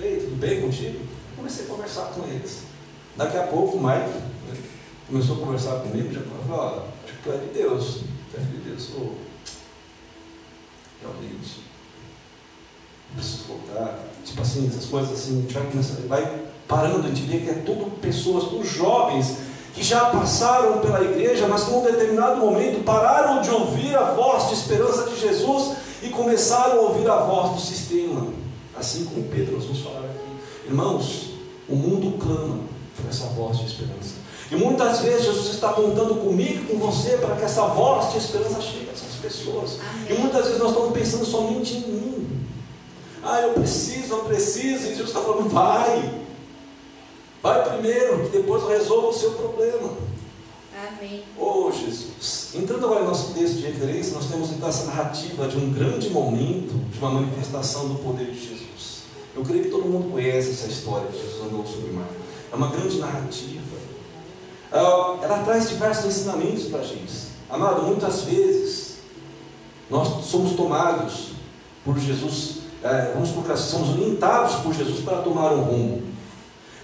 ei, 0.00 0.16
tudo 0.16 0.36
bem 0.36 0.62
contigo? 0.62 1.00
Comecei 1.36 1.66
a 1.66 1.68
conversar 1.68 2.06
com 2.06 2.26
eles. 2.26 2.62
Daqui 3.16 3.36
a 3.36 3.42
pouco 3.44 3.76
o 3.76 3.82
Mike 3.82 4.33
começou 5.14 5.36
a 5.36 5.38
conversar 5.38 5.76
comigo, 5.76 6.12
já 6.12 6.20
falou, 6.22 6.60
ó, 6.60 6.82
tu 7.22 7.30
é 7.30 7.36
de 7.36 7.46
Deus, 7.54 8.00
é 8.36 8.40
filho 8.40 8.62
de 8.64 8.70
Deus, 8.70 8.88
oh, 8.96 9.12
realmente, 11.00 11.60
preciso 13.14 13.44
voltar, 13.44 14.00
tipo 14.24 14.42
assim, 14.42 14.66
essas 14.66 14.86
coisas 14.86 15.12
assim, 15.12 15.38
a 15.38 15.42
gente 15.42 15.54
vai, 15.54 15.70
começar, 15.70 15.94
vai 16.08 16.42
parando, 16.66 17.06
a 17.06 17.10
gente 17.10 17.22
vê 17.30 17.38
que 17.38 17.48
é 17.48 17.62
tudo 17.64 17.92
pessoas, 18.00 18.48
tudo 18.48 18.64
jovens, 18.64 19.36
que 19.72 19.84
já 19.84 20.06
passaram 20.06 20.80
pela 20.80 21.00
igreja, 21.04 21.46
mas 21.46 21.68
num 21.68 21.84
determinado 21.84 22.40
momento 22.40 22.82
pararam 22.82 23.40
de 23.40 23.50
ouvir 23.50 23.94
a 23.94 24.14
voz 24.14 24.48
de 24.48 24.54
esperança 24.54 25.08
de 25.10 25.20
Jesus 25.20 25.76
e 26.02 26.08
começaram 26.08 26.78
a 26.78 26.82
ouvir 26.88 27.08
a 27.08 27.18
voz 27.18 27.52
do 27.52 27.60
sistema. 27.60 28.32
Assim 28.76 29.04
como 29.04 29.28
Pedro, 29.28 29.54
nós 29.54 29.64
vamos 29.64 29.80
falar 29.80 30.00
aqui. 30.00 30.66
Irmãos, 30.66 31.34
o 31.68 31.76
mundo 31.76 32.18
clama 32.18 32.58
por 32.96 33.08
essa 33.08 33.26
voz 33.26 33.58
de 33.58 33.66
esperança. 33.66 34.23
E 34.54 34.56
muitas 34.56 35.00
vezes 35.00 35.24
Jesus 35.24 35.54
está 35.54 35.72
contando 35.72 36.14
comigo 36.14 36.62
e 36.62 36.66
com 36.66 36.78
você 36.78 37.16
para 37.18 37.34
que 37.34 37.44
essa 37.44 37.66
voz 37.66 38.12
de 38.12 38.18
esperança 38.18 38.60
chegue 38.60 38.88
a 38.88 38.92
essas 38.92 39.16
pessoas. 39.20 39.78
E 40.08 40.14
muitas 40.14 40.44
vezes 40.44 40.60
nós 40.60 40.70
estamos 40.70 40.92
pensando 40.92 41.24
somente 41.24 41.74
em 41.74 41.80
mim. 41.80 42.46
Ah, 43.20 43.40
eu 43.40 43.54
preciso, 43.54 44.14
eu 44.14 44.24
preciso. 44.24 44.84
E 44.84 44.90
Jesus 44.90 45.08
está 45.08 45.20
falando, 45.20 45.48
vai. 45.48 46.22
Vai 47.42 47.68
primeiro, 47.68 48.24
que 48.24 48.38
depois 48.38 48.62
resolva 48.68 49.08
o 49.08 49.12
seu 49.12 49.32
problema. 49.32 49.90
Amém. 50.88 51.24
Oh 51.38 51.70
Jesus. 51.72 52.50
Entrando 52.54 52.84
agora 52.84 53.00
no 53.00 53.08
nosso 53.08 53.34
texto 53.34 53.56
de 53.56 53.62
referência, 53.62 54.14
nós 54.14 54.26
temos 54.26 54.50
então 54.50 54.68
essa 54.68 54.84
narrativa 54.84 55.48
de 55.48 55.56
um 55.56 55.72
grande 55.72 56.10
momento, 56.10 56.74
de 56.92 56.98
uma 56.98 57.10
manifestação 57.10 57.88
do 57.88 57.96
poder 57.96 58.26
de 58.26 58.38
Jesus. 58.38 59.02
Eu 59.34 59.42
creio 59.42 59.64
que 59.64 59.70
todo 59.70 59.84
mundo 59.84 60.12
conhece 60.12 60.50
essa 60.50 60.68
história 60.68 61.08
de 61.08 61.18
Jesus 61.18 61.44
andou 61.44 61.66
sobre 61.66 61.90
o 61.90 61.94
mar. 61.94 62.08
É 62.52 62.56
uma 62.56 62.68
grande 62.68 62.98
narrativa 62.98 63.63
ela 64.80 65.42
traz 65.44 65.68
diversos 65.68 66.06
ensinamentos 66.06 66.64
para 66.64 66.80
a 66.80 66.84
gente. 66.84 67.28
Amado, 67.48 67.82
muitas 67.82 68.22
vezes 68.22 68.94
nós 69.88 70.24
somos 70.24 70.54
tomados 70.56 71.32
por 71.84 71.98
Jesus, 71.98 72.62
é, 72.82 73.12
vamos 73.12 73.30
colocar 73.30 73.56
somos 73.56 73.90
orientados 73.90 74.56
por 74.56 74.74
Jesus 74.74 75.04
para 75.04 75.18
tomar 75.18 75.52
um 75.52 75.62
rumo. 75.62 76.02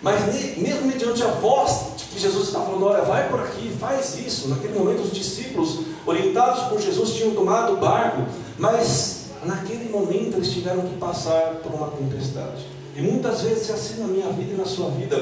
Mas 0.03 0.25
mesmo 0.57 0.87
mediante 0.87 1.23
a 1.23 1.29
voz 1.29 1.97
de 1.97 2.05
que 2.05 2.19
Jesus 2.19 2.49
está 2.49 2.61
falando, 2.61 2.87
olha, 2.87 3.03
vai 3.03 3.29
por 3.29 3.41
aqui, 3.41 3.75
faz 3.79 4.17
isso. 4.19 4.49
Naquele 4.49 4.79
momento 4.79 5.03
os 5.03 5.13
discípulos, 5.13 5.81
orientados 6.07 6.65
por 6.69 6.81
Jesus, 6.81 7.15
tinham 7.15 7.35
tomado 7.35 7.75
o 7.75 7.77
barco, 7.77 8.23
mas 8.59 9.27
naquele 9.45 9.91
momento 9.91 10.37
eles 10.37 10.51
tiveram 10.53 10.83
que 10.83 10.97
passar 10.97 11.57
por 11.63 11.75
uma 11.75 11.89
tempestade. 11.89 12.67
E 12.97 13.03
muitas 13.03 13.43
vezes 13.43 13.69
é 13.71 13.73
assim 13.75 14.01
na 14.01 14.07
minha 14.07 14.29
vida 14.31 14.55
e 14.55 14.57
na 14.57 14.65
sua 14.65 14.91
vida. 14.91 15.17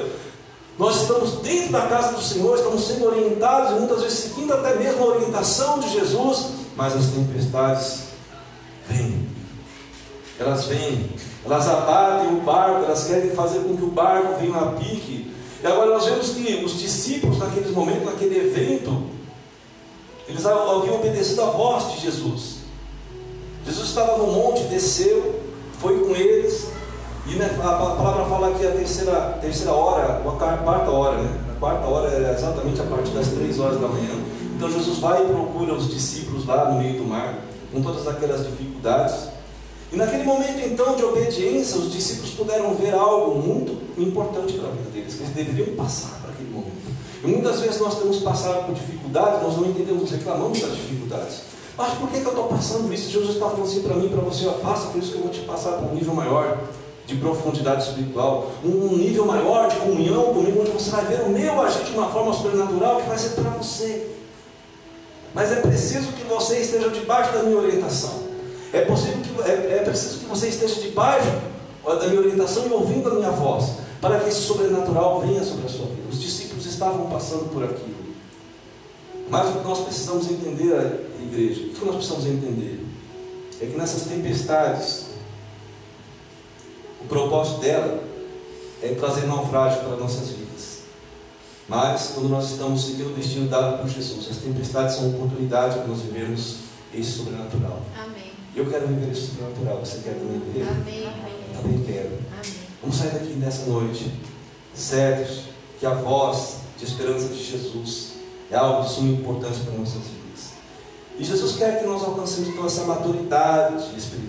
Nós 0.79 1.03
estamos 1.03 1.41
dentro 1.43 1.73
da 1.73 1.89
casa 1.89 2.13
do 2.13 2.23
Senhor, 2.23 2.57
estamos 2.57 2.87
sendo 2.87 3.07
orientados 3.07 3.73
e 3.73 3.81
muitas 3.81 4.01
vezes 4.01 4.19
seguindo 4.19 4.55
até 4.55 4.77
mesmo 4.77 5.03
a 5.03 5.07
orientação 5.07 5.81
de 5.81 5.91
Jesus, 5.91 6.51
mas 6.77 6.95
as 6.95 7.07
tempestades 7.07 8.05
vêm. 8.89 9.29
Elas 10.39 10.67
vêm, 10.67 11.11
elas 11.45 11.69
abatem 11.69 12.29
o 12.29 12.43
barco, 12.43 12.85
elas 12.85 13.09
querem 13.09 13.31
fazer 13.31 13.59
com 13.61 13.77
que 13.77 13.83
o 13.83 13.91
barco 13.91 14.39
venha 14.41 14.57
a 14.57 14.67
pique. 14.73 15.35
E 15.61 15.67
agora 15.67 15.91
nós 15.91 16.05
vemos 16.05 16.29
que 16.29 16.65
os 16.65 16.79
discípulos, 16.79 17.39
naqueles 17.39 17.73
momentos, 17.73 18.05
naquele 18.05 18.39
evento, 18.39 19.03
eles 20.29 20.47
haviam 20.47 20.95
obedecido 20.95 21.43
a 21.43 21.47
voz 21.47 21.93
de 21.93 22.03
Jesus. 22.03 22.59
Jesus 23.67 23.89
estava 23.89 24.17
no 24.19 24.29
monte, 24.29 24.63
desceu, 24.65 25.41
foi 25.81 25.99
com 25.99 26.15
eles, 26.15 26.69
e 27.29 27.35
né, 27.35 27.45
a 27.63 27.75
palavra 27.75 28.25
fala 28.25 28.55
que 28.55 28.67
a 28.67 28.71
terceira, 28.71 29.39
terceira 29.39 29.73
hora, 29.73 30.23
a 30.25 30.57
quarta 30.57 30.91
hora, 30.91 31.19
né? 31.19 31.39
A 31.55 31.61
quarta 31.61 31.87
hora 31.87 32.09
é 32.11 32.33
exatamente 32.33 32.81
a 32.81 32.85
partir 32.85 33.11
das 33.11 33.29
três 33.29 33.61
horas 33.61 33.79
da 33.79 33.87
manhã. 33.87 34.15
Então 34.57 34.71
Jesus 34.71 34.99
vai 34.99 35.25
e 35.25 35.27
procura 35.27 35.75
os 35.75 35.91
discípulos 35.91 36.47
lá 36.47 36.71
no 36.71 36.79
meio 36.81 36.99
do 36.99 37.05
mar, 37.05 37.39
com 37.71 37.83
todas 37.83 38.09
aquelas 38.09 38.47
dificuldades. 38.47 39.29
E 39.93 39.97
naquele 39.97 40.25
momento 40.25 40.59
então 40.65 40.97
de 40.97 41.05
obediência, 41.05 41.79
os 41.79 41.93
discípulos 41.93 42.31
puderam 42.31 42.75
ver 42.75 42.95
algo 42.95 43.39
muito 43.39 43.79
importante 44.01 44.55
para 44.55 44.69
a 44.69 44.73
vida 44.73 44.91
deles, 44.91 45.15
que 45.15 45.23
eles 45.23 45.35
deveriam 45.35 45.77
passar 45.77 46.21
para 46.23 46.31
aquele 46.31 46.51
momento. 46.51 46.73
E 47.23 47.27
muitas 47.27 47.61
vezes 47.61 47.79
nós 47.79 47.99
temos 47.99 48.21
passado 48.21 48.65
por 48.65 48.75
dificuldades, 48.75 49.43
nós 49.43 49.55
não 49.55 49.67
entendemos, 49.67 50.11
reclamamos 50.11 50.61
das 50.61 50.75
dificuldades. 50.77 51.43
Mas 51.77 51.93
por 51.93 52.09
que, 52.09 52.21
que 52.21 52.27
eu 52.27 52.31
estou 52.31 52.49
passando 52.49 52.93
isso? 52.93 53.11
Jesus 53.11 53.35
está 53.35 53.51
falando 53.51 53.67
assim 53.67 53.83
para 53.83 53.97
mim, 53.97 54.09
para 54.09 54.21
você, 54.23 54.47
ó, 54.47 54.53
passa 54.53 54.89
por 54.89 54.99
isso 54.99 55.13
que 55.13 55.19
eu 55.19 55.23
vou 55.23 55.31
te 55.31 55.41
passar 55.41 55.73
para 55.73 55.89
um 55.89 55.95
nível 55.95 56.15
maior 56.15 56.59
de 57.09 57.17
profundidade 57.17 57.85
espiritual, 57.85 58.53
um 58.63 58.95
nível 58.95 59.25
maior 59.25 59.71
de 59.71 59.77
comunhão 59.77 60.25
comigo, 60.35 60.61
onde 60.61 60.73
você 60.73 60.91
vai 60.91 61.07
ver 61.07 61.23
o 61.23 61.31
meu 61.31 61.59
agir 61.63 61.83
de 61.85 61.93
uma 61.93 62.11
forma 62.11 62.35
sobrenatural 62.35 63.01
que 63.01 63.09
vai 63.09 63.17
ser 63.17 63.31
para 63.31 63.49
você. 63.49 64.11
Mas 65.35 65.51
é 65.51 65.57
preciso 65.57 66.13
que 66.13 66.23
você 66.25 66.59
esteja 66.59 66.91
debaixo 66.91 67.33
da 67.33 67.45
minha 67.45 67.57
orientação. 67.57 68.25
É, 68.75 68.83
possível 68.83 69.21
que, 69.23 69.51
é, 69.51 69.79
é 69.79 69.83
preciso 69.83 70.19
que 70.19 70.27
você 70.27 70.49
esteja 70.49 70.83
debaixo 70.83 71.33
da 71.83 72.09
minha 72.09 72.21
orientação 72.21 72.67
e 72.67 72.73
ouvindo 72.75 73.09
a 73.09 73.15
minha 73.15 73.31
voz, 73.31 73.77
para 74.03 74.21
que 74.21 74.29
esse 74.29 74.43
sobrenatural 74.43 75.23
venha 75.23 75.43
sobre 75.43 75.65
a 75.65 75.69
sua 75.71 75.87
vida. 75.87 76.03
Os 76.11 76.21
discípulos 76.21 76.67
estavam 76.67 77.07
passando 77.07 77.51
por 77.51 77.65
aquilo. 77.65 77.97
Mas 79.31 79.49
o 79.49 79.53
que 79.61 79.65
nós 79.65 79.81
precisamos 79.81 80.31
entender, 80.31 81.11
igreja, 81.23 81.63
o 81.63 81.69
que 81.71 81.85
nós 81.87 81.95
precisamos 81.95 82.27
entender 82.27 82.85
é 83.63 83.67
que 83.67 83.79
nessas 83.79 84.03
tempestades, 84.03 85.07
o 87.01 87.05
propósito 87.07 87.61
dela 87.61 88.03
é 88.83 88.95
trazer 88.95 89.27
naufrágio 89.27 89.81
para 89.81 89.97
nossas 89.97 90.31
vidas. 90.31 90.79
Mas, 91.69 92.13
quando 92.15 92.29
nós 92.29 92.51
estamos 92.51 92.85
seguindo 92.85 93.11
o 93.11 93.15
destino 93.15 93.49
dado 93.49 93.79
por 93.79 93.89
Jesus, 93.89 94.29
as 94.31 94.39
tempestades 94.39 94.97
são 94.97 95.11
oportunidade 95.11 95.79
para 95.79 95.87
nós 95.87 96.01
vivermos 96.01 96.57
esse 96.95 97.13
sobrenatural. 97.13 97.83
Amém. 97.97 98.33
Eu 98.57 98.67
quero 98.67 98.87
viver 98.89 99.13
esse 99.13 99.29
sobrenatural. 99.29 99.79
Você 99.81 99.99
quer 99.99 100.15
também 100.15 100.41
viver? 100.41 100.67
Amém. 100.67 101.09
Também 101.55 101.83
quero. 101.85 102.19
Amém. 102.33 102.55
Vamos 102.81 102.97
sair 102.97 103.11
daqui 103.11 103.35
nessa 103.35 103.67
noite, 103.67 104.11
certos 104.75 105.45
que 105.79 105.85
a 105.85 105.95
voz 105.95 106.59
de 106.79 106.85
esperança 106.85 107.29
de 107.29 107.45
Jesus 107.45 108.13
é 108.51 108.57
algo 108.57 108.87
de 108.87 108.95
suma 108.95 109.13
importância 109.13 109.65
para 109.65 109.75
nossas 109.75 110.03
vidas. 110.03 110.53
E 111.19 111.25
Jesus 111.25 111.57
quer 111.57 111.81
que 111.81 111.87
nós 111.87 112.03
alcancemos 112.03 112.55
toda 112.55 112.67
essa 112.67 112.85
maturidade 112.85 113.97
espiritual 113.97 114.28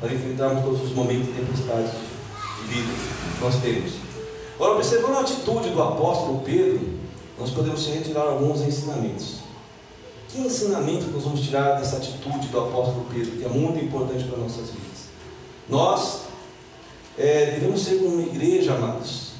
para 0.00 0.12
enfrentarmos 0.12 0.64
todos 0.64 0.82
os 0.82 0.92
momentos 0.92 1.26
de 1.26 1.32
tempestade 1.32 1.90
de 1.90 2.74
vida 2.74 2.92
que 3.36 3.44
nós 3.44 3.56
temos. 3.60 3.92
Agora, 4.56 4.74
observando 4.74 5.16
a 5.16 5.20
atitude 5.20 5.70
do 5.70 5.82
apóstolo 5.82 6.42
Pedro, 6.44 6.80
nós 7.38 7.50
podemos 7.50 7.86
retirar 7.86 8.22
alguns 8.22 8.60
ensinamentos. 8.60 9.38
Que 10.28 10.40
ensinamento 10.40 11.06
nós 11.10 11.24
vamos 11.24 11.40
tirar 11.40 11.78
dessa 11.78 11.96
atitude 11.96 12.48
do 12.48 12.60
apóstolo 12.60 13.06
Pedro, 13.12 13.32
que 13.32 13.44
é 13.44 13.48
muito 13.48 13.84
importante 13.84 14.24
para 14.24 14.38
nossas 14.38 14.70
vidas? 14.70 15.04
Nós 15.68 16.22
é, 17.18 17.52
devemos 17.52 17.82
ser 17.82 17.96
uma 17.96 18.22
igreja, 18.22 18.74
amados, 18.74 19.32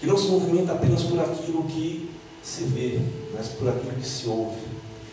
que 0.00 0.06
não 0.06 0.16
se 0.16 0.28
movimenta 0.28 0.72
apenas 0.72 1.02
por 1.02 1.20
aquilo 1.20 1.64
que 1.64 2.10
se 2.42 2.64
vê, 2.64 3.00
mas 3.34 3.48
por 3.48 3.68
aquilo 3.68 3.94
que 3.94 4.06
se 4.06 4.28
ouve. 4.28 4.58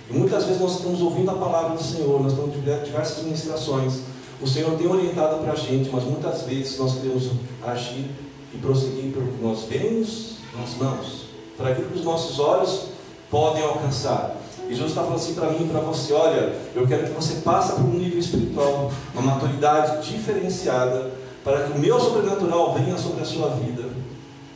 E 0.09 0.13
muitas 0.17 0.45
vezes 0.45 0.61
nós 0.61 0.77
estamos 0.77 1.01
ouvindo 1.01 1.29
a 1.31 1.35
palavra 1.35 1.75
do 1.75 1.83
Senhor, 1.83 2.21
nós 2.21 2.31
estamos 2.31 2.55
em 2.55 2.61
diversas 2.61 3.23
ministrações. 3.23 4.01
O 4.41 4.47
Senhor 4.47 4.77
tem 4.77 4.87
orientado 4.87 5.37
para 5.43 5.53
a 5.53 5.55
gente, 5.55 5.89
mas 5.91 6.03
muitas 6.03 6.43
vezes 6.43 6.77
nós 6.77 6.93
queremos 6.93 7.31
agir 7.65 8.05
e 8.53 8.57
prosseguir 8.57 9.11
pelo 9.11 9.27
que 9.27 9.43
nós 9.43 9.63
vemos 9.63 10.37
nas 10.57 10.75
mãos, 10.75 11.25
para 11.57 11.69
aquilo 11.69 11.89
que 11.89 11.99
os 11.99 12.05
nossos 12.05 12.39
olhos 12.39 12.87
podem 13.29 13.63
alcançar. 13.63 14.35
E 14.67 14.71
Jesus 14.71 14.89
está 14.89 15.01
falando 15.01 15.19
assim 15.19 15.33
para 15.33 15.49
mim 15.49 15.65
e 15.65 15.69
para 15.69 15.79
você: 15.79 16.13
olha, 16.13 16.55
eu 16.75 16.87
quero 16.87 17.07
que 17.07 17.11
você 17.11 17.35
passe 17.41 17.73
por 17.73 17.81
um 17.81 17.93
nível 17.93 18.19
espiritual, 18.19 18.91
uma 19.13 19.21
maturidade 19.21 20.09
diferenciada, 20.09 21.11
para 21.43 21.63
que 21.63 21.71
o 21.71 21.79
meu 21.79 21.99
sobrenatural 21.99 22.73
venha 22.73 22.97
sobre 22.97 23.21
a 23.21 23.25
sua 23.25 23.49
vida 23.49 23.83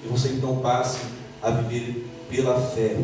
e 0.04 0.08
você 0.08 0.30
então 0.30 0.58
passe 0.58 1.00
a 1.42 1.50
viver 1.50 2.08
pela 2.30 2.60
fé. 2.60 2.98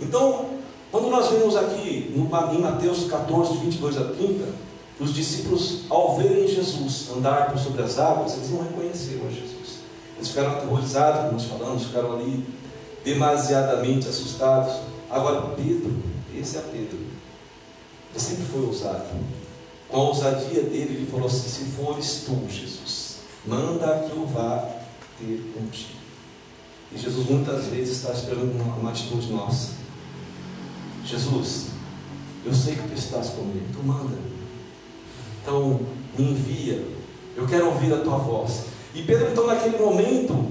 Então, 0.00 0.55
quando 0.90 1.08
nós 1.08 1.30
vemos 1.30 1.56
aqui 1.56 2.12
em 2.14 2.60
Mateus 2.60 3.10
14, 3.10 3.52
de 3.52 3.58
22 3.58 3.98
a 3.98 4.04
30, 4.04 4.44
os 4.98 5.14
discípulos, 5.14 5.82
ao 5.90 6.16
verem 6.16 6.48
Jesus 6.48 7.08
andar 7.14 7.50
por 7.50 7.58
sobre 7.58 7.82
as 7.82 7.98
águas, 7.98 8.34
eles 8.34 8.50
não 8.50 8.62
reconheceram 8.62 9.26
a 9.26 9.30
Jesus. 9.30 9.80
Eles 10.16 10.28
ficaram 10.28 10.52
aterrorizados, 10.52 11.20
como 11.20 11.32
nós 11.32 11.44
falamos, 11.44 11.84
ficaram 11.84 12.14
ali 12.14 12.46
demasiadamente 13.04 14.08
assustados. 14.08 14.74
Agora, 15.10 15.54
Pedro, 15.54 15.94
esse 16.34 16.56
é 16.56 16.60
Pedro, 16.60 16.98
ele 16.98 18.20
sempre 18.20 18.44
foi 18.44 18.64
ousado. 18.64 19.04
Com 19.88 19.96
a 19.96 20.04
ousadia 20.04 20.62
dele, 20.62 20.96
ele 20.96 21.08
falou 21.10 21.26
assim: 21.26 21.48
Se 21.48 21.64
fores 21.72 22.24
tu, 22.26 22.46
Jesus, 22.48 23.18
manda 23.46 24.08
que 24.08 24.16
eu 24.16 24.26
vá 24.26 24.66
ter 25.18 25.52
contigo. 25.54 25.96
E 26.92 26.98
Jesus 26.98 27.28
muitas 27.28 27.66
vezes 27.66 27.98
está 27.98 28.12
esperando 28.12 28.52
uma, 28.52 28.74
uma 28.76 28.90
atitude 28.90 29.30
nossa. 29.30 29.72
Jesus, 31.06 31.66
eu 32.44 32.52
sei 32.54 32.74
que 32.74 32.88
tu 32.88 32.94
estás 32.94 33.30
comigo, 33.30 33.66
tu 33.72 33.82
manda. 33.82 34.16
Então, 35.42 35.80
me 36.18 36.32
envia. 36.32 36.84
Eu 37.36 37.46
quero 37.46 37.66
ouvir 37.66 37.92
a 37.92 37.98
tua 37.98 38.18
voz. 38.18 38.64
E 38.94 39.02
Pedro, 39.02 39.30
então, 39.30 39.46
naquele 39.46 39.78
momento, 39.78 40.46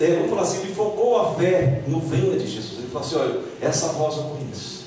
é, 0.00 0.16
vamos 0.16 0.30
falar 0.30 0.42
assim, 0.42 0.60
ele 0.62 0.74
focou 0.74 1.20
a 1.20 1.34
fé 1.34 1.82
no 1.86 2.00
venha 2.00 2.38
de 2.38 2.46
Jesus. 2.46 2.78
Ele 2.78 2.88
falou 2.88 3.06
assim: 3.06 3.16
olha, 3.16 3.40
essa 3.60 3.88
voz 3.88 4.16
eu 4.16 4.24
conheço. 4.24 4.86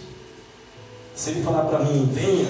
Se 1.13 1.29
ele 1.29 1.43
falar 1.43 1.65
para 1.65 1.79
mim, 1.79 2.09
venha, 2.11 2.47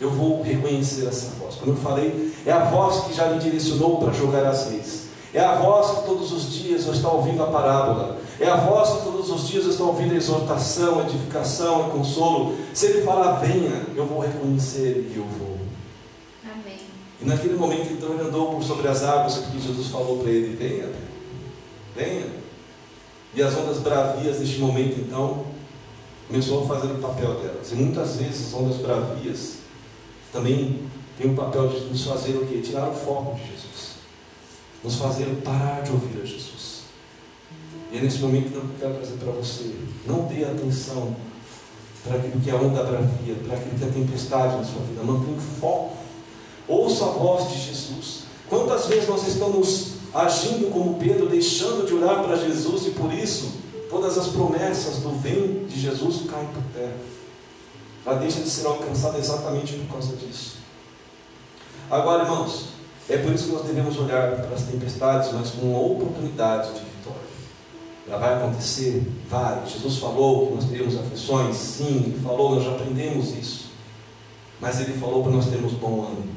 eu 0.00 0.10
vou 0.10 0.42
reconhecer 0.42 1.06
essa 1.06 1.30
voz. 1.38 1.54
Como 1.54 1.72
eu 1.72 1.76
falei, 1.76 2.32
é 2.44 2.52
a 2.52 2.64
voz 2.64 3.04
que 3.04 3.14
já 3.14 3.28
me 3.28 3.38
direcionou 3.38 3.98
para 3.98 4.12
jogar 4.12 4.44
as 4.46 4.70
reis. 4.70 5.06
É 5.32 5.40
a 5.40 5.54
voz 5.56 5.98
que 5.98 6.06
todos 6.06 6.32
os 6.32 6.52
dias 6.52 6.86
eu 6.86 6.92
estou 6.92 7.16
ouvindo 7.16 7.42
a 7.42 7.46
parábola. 7.46 8.18
É 8.40 8.48
a 8.48 8.56
voz 8.56 8.90
que 8.90 9.04
todos 9.04 9.30
os 9.30 9.48
dias 9.48 9.66
estou 9.66 9.88
ouvindo 9.88 10.12
a 10.12 10.16
exortação, 10.16 11.00
a 11.00 11.02
edificação 11.02 11.88
e 11.88 11.90
consolo. 11.90 12.56
Se 12.74 12.86
ele 12.86 13.02
falar, 13.02 13.40
venha, 13.40 13.86
eu 13.94 14.06
vou 14.06 14.20
reconhecer 14.20 15.10
e 15.12 15.16
eu 15.16 15.24
vou. 15.24 15.58
Amém. 16.44 16.78
E 17.20 17.24
naquele 17.24 17.54
momento, 17.54 17.92
então, 17.92 18.14
ele 18.14 18.22
andou 18.22 18.54
por 18.54 18.62
sobre 18.62 18.88
as 18.88 19.02
águas, 19.02 19.36
porque 19.38 19.58
Jesus 19.58 19.88
falou 19.88 20.18
para 20.18 20.30
ele: 20.30 20.56
venha, 20.56 20.90
venha. 21.94 22.26
E 23.34 23.42
as 23.42 23.56
ondas 23.56 23.78
bravias, 23.78 24.40
neste 24.40 24.58
momento, 24.58 25.00
então, 25.00 25.44
começou 26.28 26.64
a 26.64 26.66
fazer 26.66 26.92
o 26.92 26.98
papel 26.98 27.34
delas. 27.34 27.72
E 27.72 27.74
muitas 27.74 28.16
vezes 28.16 28.48
as 28.48 28.60
ondas 28.60 28.76
bravias 28.76 29.58
também 30.32 30.82
têm 31.18 31.30
o 31.30 31.34
papel 31.34 31.68
de 31.68 31.80
nos 31.86 32.04
fazer 32.04 32.32
o 32.36 32.46
quê? 32.46 32.60
Tirar 32.60 32.88
o 32.88 32.94
foco 32.94 33.36
de 33.36 33.46
Jesus 33.50 33.92
nos 34.82 34.96
fazer 34.96 35.26
parar 35.44 35.82
de 35.82 35.92
ouvir 35.92 36.20
a 36.20 36.24
Jesus. 36.24 36.61
E 37.92 37.98
é 37.98 38.00
nesse 38.00 38.18
momento 38.20 38.50
que 38.50 38.56
eu 38.56 38.64
quero 38.80 38.94
trazer 38.94 39.16
para 39.16 39.32
você. 39.32 39.74
Não 40.06 40.24
dê 40.24 40.44
atenção 40.44 41.14
para 42.02 42.16
aquilo 42.16 42.40
que 42.40 42.50
é 42.50 42.52
a 42.54 42.56
onda 42.56 42.82
bravia, 42.82 43.34
para 43.46 43.56
aquilo 43.56 43.78
que 43.78 43.84
é 43.84 43.88
a 43.88 43.92
tempestade 43.92 44.56
na 44.56 44.64
sua 44.64 44.82
vida. 44.82 45.02
Mantenha 45.04 45.38
foco. 45.60 45.96
Ouça 46.66 47.04
a 47.04 47.08
voz 47.08 47.50
de 47.50 47.58
Jesus. 47.60 48.22
Quantas 48.48 48.86
vezes 48.86 49.08
nós 49.08 49.28
estamos 49.28 49.92
agindo 50.14 50.70
como 50.72 50.94
Pedro, 50.94 51.28
deixando 51.28 51.86
de 51.86 51.94
olhar 51.94 52.22
para 52.22 52.36
Jesus 52.36 52.86
e 52.86 52.90
por 52.90 53.12
isso 53.12 53.52
todas 53.90 54.16
as 54.16 54.28
promessas 54.28 54.98
do 54.98 55.10
vem 55.20 55.64
de 55.66 55.78
Jesus 55.78 56.22
caem 56.30 56.48
por 56.48 56.62
terra. 56.74 56.96
Ela 58.04 58.16
deixa 58.16 58.40
de 58.40 58.48
ser 58.48 58.66
alcançada 58.66 59.18
exatamente 59.18 59.74
por 59.74 59.92
causa 59.92 60.16
disso. 60.16 60.56
Agora, 61.90 62.24
irmãos, 62.24 62.68
é 63.08 63.18
por 63.18 63.32
isso 63.32 63.46
que 63.46 63.52
nós 63.52 63.66
devemos 63.66 63.98
olhar 63.98 64.36
para 64.36 64.54
as 64.54 64.62
tempestades, 64.62 65.32
mas 65.32 65.50
com 65.50 65.66
uma 65.66 65.80
oportunidade 65.80 66.72
de. 66.72 66.91
Ela 68.08 68.18
vai 68.18 68.34
acontecer? 68.34 69.02
Vai. 69.28 69.62
Jesus 69.66 69.98
falou 69.98 70.48
que 70.48 70.54
nós 70.54 70.64
teríamos 70.64 70.96
aflições? 70.96 71.56
Sim, 71.56 72.18
falou, 72.22 72.56
nós 72.56 72.64
já 72.64 72.72
aprendemos 72.72 73.36
isso. 73.36 73.70
Mas 74.60 74.80
ele 74.80 74.92
falou 74.94 75.22
para 75.22 75.32
nós 75.32 75.46
termos 75.46 75.72
bom 75.72 76.06
ânimo. 76.06 76.32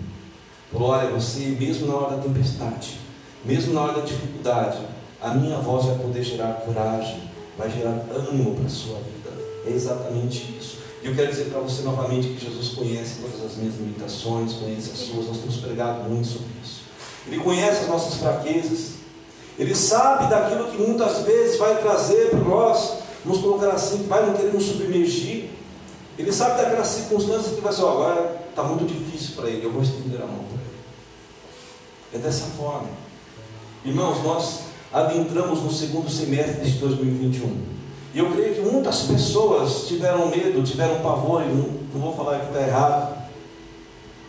Falou: 0.71 0.89
olha, 0.89 1.10
você, 1.10 1.56
mesmo 1.60 1.88
na 1.88 1.95
hora 1.95 2.17
da 2.17 2.23
tempestade, 2.23 2.99
mesmo 3.43 3.73
na 3.73 3.82
hora 3.82 3.93
da 3.93 4.01
dificuldade, 4.01 4.80
a 5.21 5.34
minha 5.34 5.58
voz 5.60 5.86
vai 5.86 5.97
poder 5.97 6.23
gerar 6.23 6.54
coragem, 6.65 7.21
vai 7.58 7.69
gerar 7.69 8.06
ânimo 8.12 8.56
para 8.56 8.65
a 8.65 8.69
sua 8.69 8.95
vida. 8.95 9.32
É 9.65 9.71
exatamente 9.71 10.56
isso. 10.60 10.80
E 11.04 11.08
eu 11.08 11.15
quero 11.15 11.30
dizer 11.30 11.45
para 11.45 11.60
você 11.60 11.84
novamente 11.84 12.30
que 12.30 12.45
Jesus 12.45 12.69
conhece 12.69 13.21
todas 13.21 13.45
as 13.45 13.58
minhas 13.58 13.75
limitações, 13.75 14.54
conhece 14.54 14.91
as 14.91 14.97
suas, 14.97 15.28
nós 15.28 15.38
temos 15.38 15.58
pregado 15.58 16.10
muito 16.10 16.28
sobre 16.28 16.47
isso. 16.63 16.82
Ele 17.28 17.39
conhece 17.39 17.82
as 17.82 17.88
nossas 17.88 18.15
fraquezas, 18.15 18.94
ele 19.57 19.73
sabe 19.73 20.29
daquilo 20.29 20.65
que 20.65 20.77
muitas 20.77 21.19
vezes 21.19 21.57
vai 21.57 21.81
trazer 21.81 22.29
para 22.29 22.39
nós, 22.39 22.97
nos 23.23 23.39
colocar 23.39 23.69
assim, 23.69 24.05
vai 24.07 24.25
não 24.25 24.33
querer 24.33 24.53
nos 24.53 24.65
submergir. 24.65 25.49
Ele 26.17 26.31
sabe 26.31 26.61
daquelas 26.61 26.87
circunstâncias 26.87 27.55
que 27.55 27.61
vai 27.61 27.73
ser, 27.73 27.83
oh, 27.83 27.89
agora 27.89 28.41
está 28.49 28.63
muito 28.63 28.85
difícil 28.85 29.35
para 29.35 29.49
ele, 29.49 29.65
eu 29.65 29.71
vou 29.71 29.81
estender 29.81 30.21
a 30.21 30.25
mão 30.25 30.45
para 30.45 30.61
ele. 30.61 30.75
É 32.13 32.17
dessa 32.17 32.45
forma. 32.57 32.87
Irmãos, 33.83 34.23
nós 34.23 34.59
adentramos 34.91 35.61
no 35.61 35.71
segundo 35.71 36.09
semestre 36.09 36.69
de 36.69 36.77
2021. 36.79 37.75
E 38.13 38.19
eu 38.19 38.31
creio 38.31 38.55
que 38.55 38.61
muitas 38.61 39.03
pessoas 39.03 39.87
tiveram 39.87 40.29
medo, 40.29 40.63
tiveram 40.63 41.01
pavor, 41.01 41.43
e 41.43 41.47
não, 41.47 41.69
não 41.93 42.01
vou 42.01 42.15
falar 42.15 42.39
que 42.39 42.47
está 42.47 42.61
errado, 42.61 43.25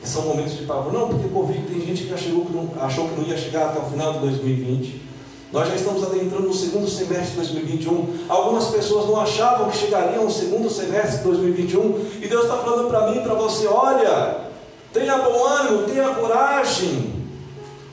que 0.00 0.08
são 0.08 0.22
momentos 0.22 0.56
de 0.56 0.64
pavor. 0.64 0.92
Não, 0.92 1.08
porque 1.08 1.28
Covid 1.28 1.66
tem 1.66 1.80
gente 1.86 2.02
que 2.02 2.10
já 2.10 2.16
chegou, 2.16 2.44
que 2.46 2.52
não, 2.52 2.68
achou 2.80 3.08
que 3.08 3.20
não 3.20 3.28
ia 3.28 3.36
chegar 3.36 3.66
até 3.66 3.78
o 3.78 3.90
final 3.90 4.14
de 4.14 4.18
2020. 4.20 5.05
Nós 5.52 5.68
já 5.68 5.76
estamos 5.76 6.02
adentrando 6.02 6.48
no 6.48 6.52
segundo 6.52 6.88
semestre 6.88 7.30
de 7.30 7.37
2021. 7.37 8.26
Algumas 8.28 8.66
pessoas 8.66 9.06
não 9.06 9.20
achavam 9.20 9.70
que 9.70 9.76
chegariam 9.76 10.24
no 10.24 10.30
segundo 10.30 10.68
semestre 10.68 11.18
de 11.18 11.24
2021. 11.24 12.20
E 12.20 12.26
Deus 12.26 12.44
está 12.44 12.56
falando 12.56 12.88
para 12.88 13.11
mim 13.11 13.18
e 13.18 13.22
para 13.22 13.35
você: 13.35 13.66
olha, 13.68 14.48
tenha 14.92 15.18
bom 15.18 15.46
ânimo, 15.46 15.85
tenha 15.85 16.09
coragem. 16.09 17.14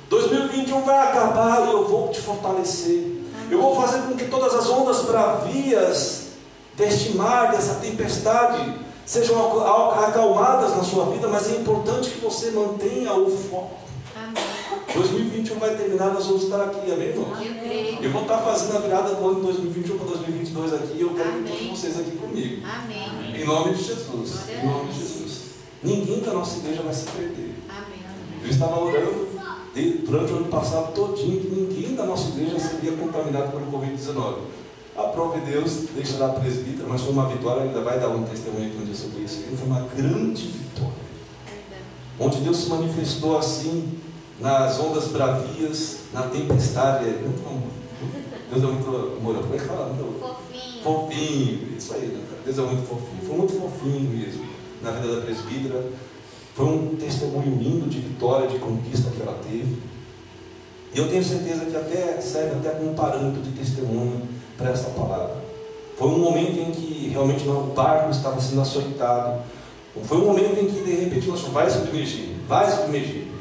2021 0.09 0.81
vai 0.81 1.07
acabar 1.07 1.67
e 1.67 1.71
eu 1.71 1.87
vou 1.87 2.09
te 2.09 2.21
fortalecer. 2.21 3.23
Eu 3.51 3.61
vou 3.61 3.75
fazer 3.75 4.01
com 4.01 4.15
que 4.15 4.25
todas 4.25 4.55
as 4.55 4.69
ondas 4.69 5.03
bravias 5.03 6.29
deste 6.75 7.15
mar, 7.15 7.51
dessa 7.51 7.75
tempestade, 7.75 8.73
sejam 9.05 9.37
acalmadas 10.03 10.75
na 10.75 10.83
sua 10.83 11.05
vida, 11.05 11.27
mas 11.27 11.51
é 11.51 11.57
importante 11.57 12.09
que 12.09 12.19
você 12.19 12.49
mantenha 12.51 13.13
o 13.13 13.29
foco. 13.29 13.82
2021 14.93 15.55
vai 15.59 15.75
terminar, 15.75 16.13
nós 16.13 16.25
vamos 16.27 16.43
estar 16.43 16.61
aqui, 16.63 16.91
amém, 16.91 17.09
irmãos? 17.09 17.37
Eu 17.45 17.53
creio. 17.55 17.97
Eu 18.03 18.11
vou 18.11 18.21
estar 18.23 18.37
fazendo 18.39 18.77
a 18.77 18.79
virada 18.81 19.15
do 19.15 19.27
ano 19.27 19.41
2021 19.41 19.97
para 19.97 20.07
2022 20.07 20.73
aqui 20.73 20.97
e 20.97 21.01
eu 21.01 21.13
quero 21.15 21.29
Amém. 21.29 21.43
todos 21.51 21.79
vocês 21.79 21.99
aqui 21.99 22.11
comigo. 22.11 22.61
Amém. 22.65 23.41
Em 23.41 23.45
nome 23.45 23.73
de 23.73 23.83
Jesus. 23.83 24.39
Em 24.49 24.65
nome 24.67 24.91
de. 24.91 24.99
Jesus. 24.99 25.41
Ninguém 25.81 26.19
da 26.21 26.33
nossa 26.33 26.57
igreja 26.59 26.81
vai 26.83 26.93
se 26.93 27.05
perder. 27.07 27.55
Amém. 27.69 27.99
Eu 28.43 28.49
estava 28.49 28.79
orando 28.79 29.27
de- 29.73 29.91
durante 30.05 30.31
o 30.33 30.35
ano 30.37 30.45
passado 30.45 30.93
todinho 30.93 31.41
que 31.41 31.47
ninguém 31.49 31.95
da 31.95 32.05
nossa 32.05 32.29
igreja 32.29 32.59
seria 32.59 32.91
contaminado 32.93 33.51
pelo 33.51 33.65
Covid-19. 33.71 34.35
A 34.95 35.03
prova 35.03 35.39
de 35.39 35.51
Deus 35.51 35.71
deixará 35.95 36.27
a 36.27 36.33
presbítera, 36.33 36.87
mas 36.87 37.01
foi 37.01 37.11
uma 37.13 37.27
vitória, 37.27 37.63
ainda 37.63 37.81
vai 37.81 37.99
dar 37.99 38.09
um 38.09 38.23
testemunho 38.23 38.67
aqui 38.67 38.77
um 38.79 38.85
dia 38.85 38.93
sobre 38.95 39.23
isso. 39.23 39.43
Foi 39.57 39.65
uma 39.65 39.81
grande 39.95 40.47
vitória. 40.49 40.93
Verdade. 41.47 41.83
Onde 42.19 42.37
Deus 42.43 42.57
se 42.57 42.69
manifestou 42.69 43.37
assim, 43.39 43.97
nas 44.39 44.79
ondas 44.79 45.07
bravias, 45.07 45.99
na 46.13 46.23
tempestade. 46.23 47.05
É 47.05 47.11
muito. 47.11 47.73
Deus 48.51 48.63
é 48.63 48.67
muito 48.67 48.87
amor. 48.87 49.35
Como 49.35 49.55
é 49.55 49.57
que 49.57 49.65
fala? 49.65 49.93
Muito 49.93 50.19
Fofinho. 50.19 50.83
Fofinho, 50.83 51.77
isso 51.77 51.93
aí, 51.93 52.07
né? 52.07 52.23
Deus 52.45 52.57
é 52.57 52.61
muito 52.61 52.87
fofinho. 52.87 53.21
Foi 53.25 53.37
muito 53.37 53.53
fofinho 53.53 54.09
mesmo 54.09 54.45
na 54.81 54.91
vida 54.91 55.15
da 55.15 55.21
presbítera. 55.21 55.83
Foi 56.55 56.65
um 56.65 56.95
testemunho 56.95 57.57
lindo 57.57 57.89
de 57.89 57.99
vitória, 57.99 58.47
de 58.47 58.59
conquista 58.59 59.09
que 59.09 59.21
ela 59.21 59.39
teve. 59.49 59.77
E 60.93 60.99
eu 60.99 61.09
tenho 61.09 61.23
certeza 61.23 61.65
que 61.65 61.75
até 61.75 62.21
serve 62.21 62.57
até 62.57 62.69
como 62.77 62.93
parâmetro 62.93 63.41
de 63.41 63.51
testemunho 63.51 64.21
para 64.55 64.69
essa 64.69 64.89
palavra. 64.91 65.37
Foi 65.97 66.07
um 66.07 66.19
momento 66.19 66.59
em 66.59 66.71
que 66.71 67.09
realmente 67.09 67.47
o 67.47 67.73
barco 67.75 68.11
estava 68.11 68.39
sendo 68.39 68.61
açoitado. 68.61 69.41
Foi 70.03 70.17
um 70.17 70.25
momento 70.25 70.59
em 70.59 70.67
que 70.67 70.83
de 70.83 70.91
repente 70.91 71.27
nós 71.27 71.41
vai 71.41 71.69
submergir, 71.69 72.35
vai 72.47 72.69
submergir. 72.69 73.32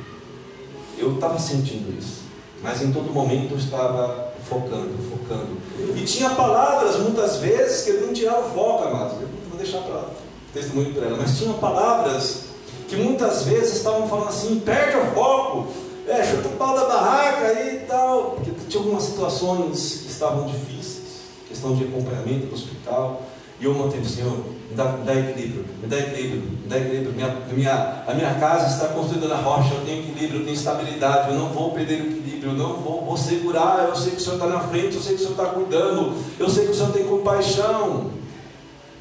Eu 0.99 1.15
estava 1.15 1.39
sentindo 1.39 1.97
isso. 1.99 2.23
Mas 2.63 2.81
em 2.83 2.93
todo 2.93 3.13
momento 3.13 3.53
eu 3.53 3.59
estava 3.59 4.33
focando, 4.49 4.91
focando. 5.11 5.59
E 5.97 6.05
tinha 6.05 6.31
palavras, 6.31 6.99
muitas 6.99 7.39
vezes, 7.39 7.83
que 7.83 7.91
ele 7.91 8.07
não 8.07 8.13
tirava 8.13 8.47
o 8.47 8.51
foco, 8.55 8.85
amados. 8.85 9.21
Eu 9.21 9.29
vou 9.49 9.59
deixar 9.59 9.79
para 9.79 10.05
testemunho 10.53 10.95
para 10.95 11.07
ela. 11.07 11.19
Mas 11.19 11.39
tinha 11.39 11.53
palavras 11.55 12.45
que 12.89 12.97
muitas 12.97 13.45
vezes 13.45 13.77
estavam 13.77 14.09
falando 14.09 14.29
assim, 14.29 14.61
perde 14.61 14.97
o 14.97 15.15
foco, 15.15 15.67
é, 16.07 16.23
chuta 16.25 16.49
o 16.49 16.53
pau 16.53 16.75
da 16.75 16.85
barraca 16.85 17.53
e 17.63 17.81
tal. 17.81 18.33
Porque 18.33 18.51
tinha 18.69 18.83
algumas 18.83 19.03
situações 19.03 20.03
que 20.05 20.13
estavam 20.13 20.47
difíceis, 20.47 21.23
questão 21.49 21.75
de 21.75 21.85
acompanhamento 21.85 22.47
do 22.47 22.55
hospital. 22.55 23.23
E 23.61 23.65
eu 23.65 23.75
mantive, 23.75 24.09
Senhor, 24.09 24.39
me 24.73 24.77
dá, 24.77 24.85
me 24.93 25.05
dá 25.05 25.15
equilíbrio, 25.15 25.65
me 25.83 25.87
dá 25.87 25.99
equilíbrio, 25.99 26.41
me 26.41 26.69
dá 26.69 26.79
equilíbrio. 26.79 27.13
Minha, 27.13 27.29
minha, 27.53 28.05
a 28.07 28.15
minha 28.15 28.35
casa 28.35 28.67
está 28.67 28.89
construída 28.95 29.29
na 29.29 29.37
rocha, 29.37 29.75
eu 29.75 29.85
tenho 29.85 30.01
equilíbrio, 30.01 30.41
eu 30.41 30.45
tenho 30.45 30.57
estabilidade, 30.57 31.31
eu 31.31 31.39
não 31.39 31.51
vou 31.51 31.73
perder 31.73 32.01
o 32.01 32.07
equilíbrio, 32.07 32.53
eu 32.53 32.55
não 32.55 32.77
vou, 32.79 33.05
vou 33.05 33.17
segurar, 33.17 33.87
eu 33.89 33.95
sei 33.95 34.13
que 34.13 34.17
o 34.17 34.21
Senhor 34.21 34.37
está 34.37 34.47
na 34.47 34.61
frente, 34.61 34.97
eu 34.97 35.03
sei 35.03 35.15
que 35.15 35.23
o 35.23 35.27
Senhor 35.27 35.33
está 35.33 35.47
cuidando, 35.47 36.15
eu 36.39 36.49
sei 36.49 36.65
que 36.65 36.71
o 36.73 36.75
Senhor 36.75 36.93
tem 36.93 37.05
compaixão. 37.05 38.11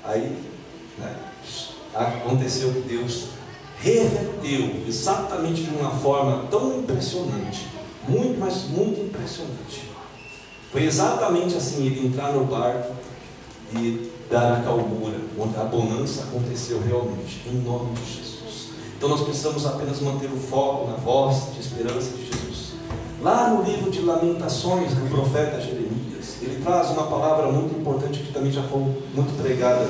Aí, 0.04 0.38
né, 0.98 1.16
aconteceu 1.94 2.74
que 2.74 2.82
Deus 2.82 3.28
reverteu 3.80 4.84
exatamente 4.88 5.64
de 5.64 5.76
uma 5.76 5.92
forma 5.92 6.46
tão 6.52 6.80
impressionante, 6.80 7.68
muito, 8.08 8.40
mas 8.40 8.66
muito 8.66 9.00
impressionante. 9.00 9.90
Foi 10.72 10.84
exatamente 10.84 11.56
assim, 11.56 11.86
ele 11.86 12.08
entrar 12.08 12.32
no 12.32 12.46
barco 12.46 12.94
e 13.76 14.12
dar 14.32 14.54
a 14.54 14.62
calmura, 14.62 15.18
onde 15.38 15.58
a 15.58 15.64
bonança 15.66 16.24
aconteceu 16.24 16.82
realmente, 16.82 17.42
em 17.46 17.62
nome 17.62 17.94
de 17.94 18.18
Jesus. 18.18 18.70
Então 18.98 19.10
nós 19.10 19.22
precisamos 19.22 19.66
apenas 19.66 20.00
manter 20.00 20.28
o 20.28 20.38
foco 20.38 20.90
na 20.90 20.96
voz 20.96 21.54
de 21.54 21.60
esperança 21.60 22.12
de 22.12 22.26
Jesus. 22.26 22.72
Lá 23.22 23.50
no 23.50 23.62
livro 23.64 23.92
de 23.92 24.00
Lamentações 24.02 24.94
do 24.94 25.10
profeta 25.10 25.60
Jeremias, 25.60 26.38
ele 26.42 26.64
traz 26.64 26.90
uma 26.92 27.04
palavra 27.04 27.52
muito 27.52 27.78
importante 27.78 28.20
que 28.20 28.32
também 28.32 28.52
já 28.52 28.64
foi 28.64 28.80
muito 28.80 29.38
pregada. 29.42 29.86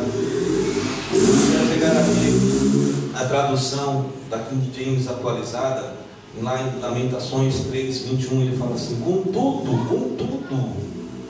Quero 1.11 1.67
pegar 1.73 1.91
aqui 1.91 3.13
a 3.13 3.25
tradução 3.25 4.07
da 4.29 4.39
King 4.39 4.71
James 4.73 5.07
atualizada, 5.07 5.97
lá 6.41 6.61
em 6.61 6.79
Lamentações 6.79 7.59
3, 7.69 7.99
21, 7.99 8.41
ele 8.41 8.57
fala 8.57 8.73
assim: 8.73 8.99
Contudo, 9.01 9.87
contudo, 9.87 10.73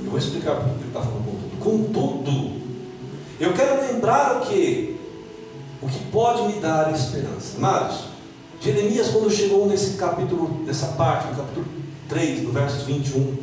eu 0.03 0.09
vou 0.09 0.17
explicar 0.17 0.55
por 0.55 0.69
que 0.69 0.79
ele 0.79 0.87
está 0.87 1.01
falando 1.01 1.25
contudo. 1.25 1.51
Contudo, 1.59 2.60
eu 3.41 3.53
quero 3.53 3.81
lembrar 3.81 4.37
o 4.37 4.41
que? 4.41 4.99
O 5.81 5.87
que 5.87 5.99
pode 6.11 6.43
me 6.43 6.59
dar 6.59 6.93
esperança. 6.93 7.57
Amados, 7.57 8.01
Jeremias, 8.59 9.07
quando 9.07 9.31
chegou 9.31 9.65
nesse 9.65 9.97
capítulo, 9.97 10.61
nessa 10.63 10.87
parte, 10.89 11.27
no 11.27 11.35
capítulo 11.35 11.65
3, 12.07 12.41
do 12.41 12.51
verso 12.51 12.85
21, 12.85 13.35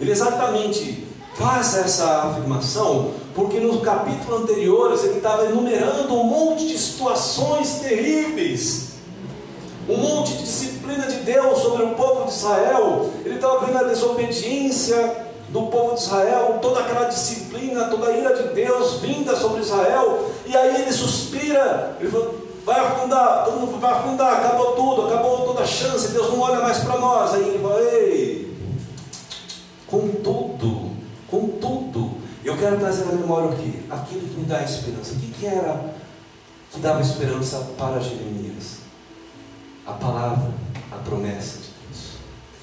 ele 0.00 0.10
exatamente 0.10 1.06
faz 1.34 1.76
essa 1.76 2.24
afirmação, 2.24 3.12
porque 3.34 3.60
nos 3.60 3.80
capítulos 3.82 4.42
anteriores 4.42 5.04
ele 5.04 5.18
estava 5.18 5.46
enumerando 5.46 6.14
um 6.14 6.24
monte 6.24 6.66
de 6.66 6.76
situações 6.76 7.80
terríveis, 7.80 8.94
um 9.88 9.96
monte 9.96 10.32
de 10.32 10.42
disciplina 10.42 11.06
de 11.06 11.18
Deus 11.18 11.60
sobre 11.60 11.84
o 11.84 11.94
povo 11.94 12.24
de 12.24 12.32
Israel, 12.32 13.10
ele 13.24 13.36
estava 13.36 13.64
vendo 13.64 13.78
a 13.78 13.84
desobediência 13.84 15.31
do 15.48 15.66
povo 15.66 15.94
de 15.94 16.00
Israel, 16.00 16.58
toda 16.62 16.80
aquela 16.80 17.04
disciplina, 17.04 17.84
toda 17.84 18.08
a 18.08 18.16
ira 18.16 18.34
de 18.34 18.54
Deus 18.54 19.00
vinda 19.00 19.36
sobre 19.36 19.60
Israel, 19.60 20.30
e 20.46 20.56
aí 20.56 20.82
ele 20.82 20.92
suspira, 20.92 21.96
ele 22.00 22.10
falou, 22.10 22.42
vai 22.64 22.80
afundar, 22.80 23.44
todo 23.44 23.60
mundo 23.60 23.80
vai 23.80 23.92
afundar, 23.92 24.34
acabou 24.34 24.72
tudo, 24.72 25.06
acabou 25.06 25.46
toda 25.46 25.62
a 25.62 25.66
chance, 25.66 26.12
Deus 26.12 26.28
não 26.30 26.40
olha 26.40 26.60
mais 26.60 26.78
para 26.78 26.98
nós. 26.98 27.34
Aí 27.34 27.48
ele 27.48 27.58
fala, 27.58 27.80
ei, 27.80 28.56
contudo, 29.86 30.90
contudo, 31.30 32.12
eu 32.44 32.56
quero 32.56 32.78
trazer 32.78 33.04
à 33.04 33.12
memória 33.12 33.50
o 33.50 33.56
que? 33.56 33.84
Aquilo 33.90 34.28
que 34.28 34.40
me 34.40 34.44
dá 34.44 34.62
esperança. 34.62 35.14
O 35.14 35.16
que, 35.16 35.26
que 35.28 35.46
era 35.46 35.94
que 36.72 36.80
dava 36.80 37.00
esperança 37.00 37.58
para 37.76 38.00
Jeremias? 38.00 38.78
A 39.86 39.92
palavra, 39.92 40.50
a 40.90 40.96
promessa 40.96 41.58
de 41.58 41.68
Deus. 41.86 42.12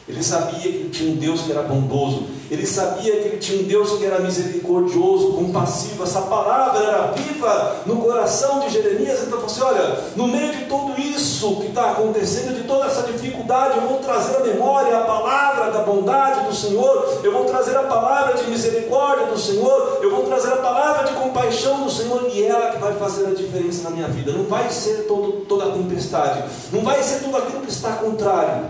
Ele 0.07 0.23
sabia 0.23 0.71
que 0.71 0.89
tinha 0.89 1.11
um 1.11 1.17
Deus 1.17 1.41
que 1.41 1.51
era 1.51 1.63
bondoso. 1.63 2.27
Ele 2.49 2.65
sabia 2.65 3.11
que 3.17 3.27
ele 3.27 3.37
tinha 3.37 3.61
um 3.61 3.65
Deus 3.65 3.91
que 3.91 4.05
era 4.05 4.19
misericordioso, 4.19 5.33
compassivo. 5.33 6.03
Essa 6.03 6.21
palavra 6.21 6.83
era 6.83 7.11
viva 7.11 7.75
no 7.85 7.97
coração 7.97 8.59
de 8.61 8.69
Jeremias. 8.69 9.21
Então, 9.21 9.39
você 9.39 9.61
olha, 9.61 9.99
no 10.15 10.27
meio 10.27 10.51
de 10.51 10.65
tudo 10.65 10.99
isso 10.99 11.57
que 11.57 11.67
está 11.67 11.91
acontecendo, 11.91 12.55
de 12.55 12.63
toda 12.63 12.87
essa 12.87 13.03
dificuldade, 13.03 13.77
eu 13.77 13.87
vou 13.87 13.99
trazer 13.99 14.37
à 14.37 14.39
memória 14.39 14.97
a 14.97 15.01
palavra 15.01 15.71
da 15.71 15.79
bondade 15.79 16.47
do 16.47 16.55
Senhor. 16.55 17.19
Eu 17.23 17.31
vou 17.31 17.45
trazer 17.45 17.77
a 17.77 17.83
palavra 17.83 18.35
de 18.35 18.49
misericórdia 18.49 19.27
do 19.27 19.37
Senhor. 19.37 19.99
Eu 20.01 20.09
vou 20.09 20.23
trazer 20.23 20.51
a 20.53 20.57
palavra 20.57 21.07
de 21.07 21.13
compaixão 21.13 21.83
do 21.83 21.91
Senhor. 21.91 22.29
E 22.33 22.43
é 22.43 22.47
ela 22.47 22.71
que 22.71 22.79
vai 22.79 22.93
fazer 22.95 23.27
a 23.27 23.33
diferença 23.35 23.83
na 23.83 23.91
minha 23.91 24.07
vida. 24.07 24.31
Não 24.31 24.45
vai 24.45 24.71
ser 24.71 25.05
todo, 25.07 25.45
toda 25.45 25.65
a 25.65 25.71
tempestade. 25.71 26.43
Não 26.71 26.81
vai 26.81 27.03
ser 27.03 27.19
tudo 27.19 27.37
aquilo 27.37 27.61
que 27.61 27.69
está 27.69 27.91
contrário. 27.93 28.65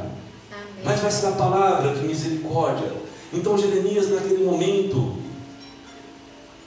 Amém. 0.52 0.84
Mas 0.84 1.00
vai 1.00 1.12
ser 1.12 1.28
a 1.28 1.32
palavra 1.32 1.94
de 1.94 2.06
misericórdia. 2.06 3.08
Então 3.34 3.58
Jeremias, 3.58 4.10
naquele 4.10 4.44
momento, 4.44 5.16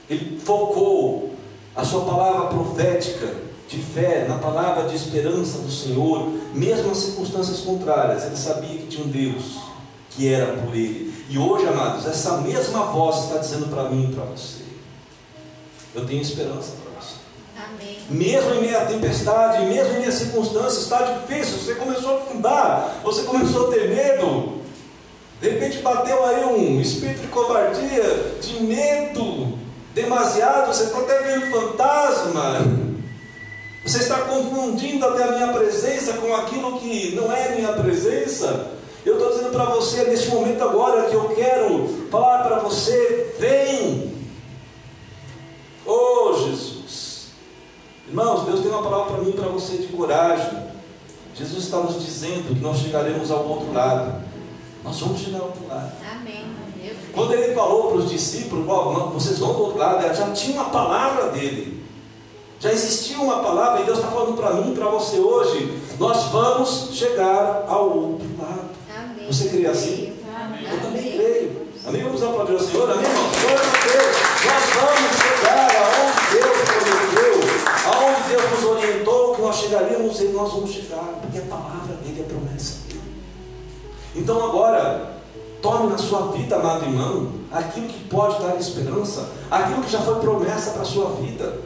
ele 0.09 0.39
focou 0.39 1.33
a 1.75 1.83
sua 1.83 2.05
palavra 2.05 2.47
profética 2.47 3.35
de 3.67 3.79
fé, 3.79 4.25
na 4.27 4.37
palavra 4.37 4.87
de 4.87 4.95
esperança 4.95 5.59
do 5.59 5.71
Senhor, 5.71 6.31
mesmo 6.53 6.89
nas 6.89 6.97
circunstâncias 6.97 7.61
contrárias. 7.61 8.23
Ele 8.23 8.37
sabia 8.37 8.77
que 8.77 8.87
tinha 8.87 9.05
um 9.05 9.09
Deus 9.09 9.57
que 10.11 10.31
era 10.31 10.53
por 10.57 10.75
ele. 10.75 11.13
E 11.29 11.37
hoje, 11.37 11.67
amados, 11.67 12.05
essa 12.05 12.37
mesma 12.37 12.83
voz 12.85 13.23
está 13.23 13.37
dizendo 13.37 13.67
para 13.67 13.89
mim 13.89 14.09
e 14.09 14.13
para 14.13 14.25
você: 14.25 14.61
Eu 15.95 16.05
tenho 16.05 16.21
esperança 16.21 16.73
para 16.83 17.01
você. 17.01 17.15
Amém. 17.57 17.97
Mesmo 18.09 18.53
em 18.55 18.61
meio 18.61 18.77
à 18.77 18.85
tempestade, 18.85 19.65
mesmo 19.65 19.93
em 19.93 19.97
meio 19.97 20.09
às 20.09 20.15
circunstâncias, 20.15 20.83
está 20.83 21.01
difícil, 21.01 21.57
você 21.57 21.75
começou 21.75 22.17
a 22.17 22.21
afundar, 22.21 23.01
você 23.03 23.23
começou 23.23 23.67
a 23.67 23.71
ter 23.71 23.89
medo. 23.89 24.62
De 25.43 25.49
repente 25.49 25.79
bateu 25.79 26.23
aí 26.23 26.45
um 26.45 26.79
espírito 26.79 27.19
de 27.19 27.27
covardia, 27.27 28.37
de 28.39 28.63
medo 28.63 29.59
demasiado, 29.93 30.67
você 30.67 30.85
está 30.85 30.99
até 30.99 31.19
vendo 31.19 31.51
fantasma. 31.51 32.61
Você 33.85 33.97
está 33.97 34.21
confundindo 34.21 35.05
até 35.05 35.23
a 35.23 35.31
minha 35.33 35.51
presença 35.51 36.13
com 36.13 36.33
aquilo 36.33 36.79
que 36.79 37.13
não 37.13 37.29
é 37.29 37.57
minha 37.57 37.73
presença. 37.73 38.71
Eu 39.05 39.15
estou 39.15 39.31
dizendo 39.31 39.51
para 39.51 39.65
você 39.65 40.05
neste 40.05 40.29
momento 40.29 40.63
agora 40.63 41.09
que 41.09 41.13
eu 41.13 41.35
quero 41.35 41.89
falar 42.09 42.43
para 42.43 42.59
você: 42.59 43.35
vem. 43.37 44.13
Oh 45.85 46.35
Jesus. 46.35 47.33
Irmãos, 48.07 48.45
Deus 48.45 48.61
tem 48.61 48.71
uma 48.71 48.81
palavra 48.81 49.15
para 49.15 49.23
mim 49.25 49.33
para 49.33 49.49
você 49.49 49.75
de 49.75 49.87
coragem. 49.87 50.57
Jesus 51.35 51.65
está 51.65 51.79
nos 51.79 52.01
dizendo 52.01 52.55
que 52.55 52.61
nós 52.61 52.77
chegaremos 52.77 53.29
ao 53.29 53.45
outro 53.45 53.73
lado. 53.73 54.23
Nós 54.83 54.99
vamos 54.99 55.21
chegar 55.21 55.39
ao 55.39 55.45
outro 55.45 55.67
lado. 55.67 55.91
Amém. 56.11 56.45
Quando 57.13 57.33
ele 57.33 57.53
falou 57.53 57.89
para 57.89 57.97
os 57.97 58.09
discípulos, 58.09 58.67
"Ó, 58.67 58.91
não, 58.91 59.09
vocês 59.11 59.39
vão 59.39 59.53
do 59.53 59.63
outro 59.63 59.79
lado, 59.79 60.01
já 60.15 60.31
tinha 60.31 60.55
uma 60.59 60.69
palavra 60.69 61.29
dele. 61.29 61.83
Já 62.59 62.71
existia 62.71 63.17
uma 63.19 63.39
palavra, 63.43 63.81
e 63.81 63.85
Deus 63.85 63.97
está 63.99 64.09
falando 64.09 64.37
para 64.37 64.53
mim 64.53 64.71
e 64.71 64.75
para 64.75 64.87
você 64.87 65.19
hoje. 65.19 65.81
Nós 65.99 66.23
vamos 66.31 66.89
chegar 66.93 67.65
ao 67.67 67.89
outro 67.89 68.27
lado. 68.39 68.69
Amém. 68.97 69.27
Você 69.27 69.49
crê 69.49 69.65
assim? 69.67 70.13
Amém. 70.33 70.65
Eu 70.71 70.79
também 70.79 71.11
creio. 71.11 71.67
Amém? 71.85 72.03
Vamos 72.03 72.23
aplaudir 72.23 72.53
ao 72.53 72.59
Senhor, 72.59 72.89
amém, 72.89 73.05
irmãos? 73.05 73.35
Glória 73.41 73.59
a 73.59 73.85
Deus. 73.85 74.15
Nós 74.45 74.63
vamos 74.79 75.11
chegar 75.19 75.67
aonde 75.83 76.31
Deus 76.31 76.57
prometeu, 76.69 77.35
aonde 77.93 78.21
Deus 78.29 78.51
nos 78.51 78.63
orientou 78.71 79.35
que 79.35 79.41
nós 79.41 79.55
chegaríamos 79.57 80.19
e 80.21 80.23
nós 80.29 80.53
vamos 80.53 80.71
chegar, 80.71 81.03
porque 81.21 81.39
palavra 81.41 81.71
é 81.73 81.79
promessa. 81.79 81.82
Então 84.15 84.43
agora, 84.43 85.13
tome 85.61 85.89
na 85.91 85.97
sua 85.97 86.31
vida, 86.31 86.55
amado 86.55 86.85
irmão, 86.85 87.31
aquilo 87.51 87.87
que 87.87 88.03
pode 88.05 88.41
dar 88.41 88.55
esperança, 88.57 89.29
aquilo 89.49 89.81
que 89.81 89.91
já 89.91 89.99
foi 89.99 90.19
promessa 90.19 90.71
para 90.71 90.81
a 90.81 90.85
sua 90.85 91.09
vida. 91.15 91.57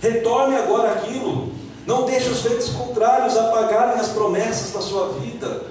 Retorne 0.00 0.56
agora 0.56 0.92
aquilo. 0.92 1.52
Não 1.86 2.04
deixe 2.04 2.28
os 2.28 2.40
ventos 2.40 2.68
contrários 2.70 3.36
apagarem 3.36 3.98
as 3.98 4.08
promessas 4.08 4.72
da 4.72 4.80
sua 4.80 5.08
vida. 5.14 5.62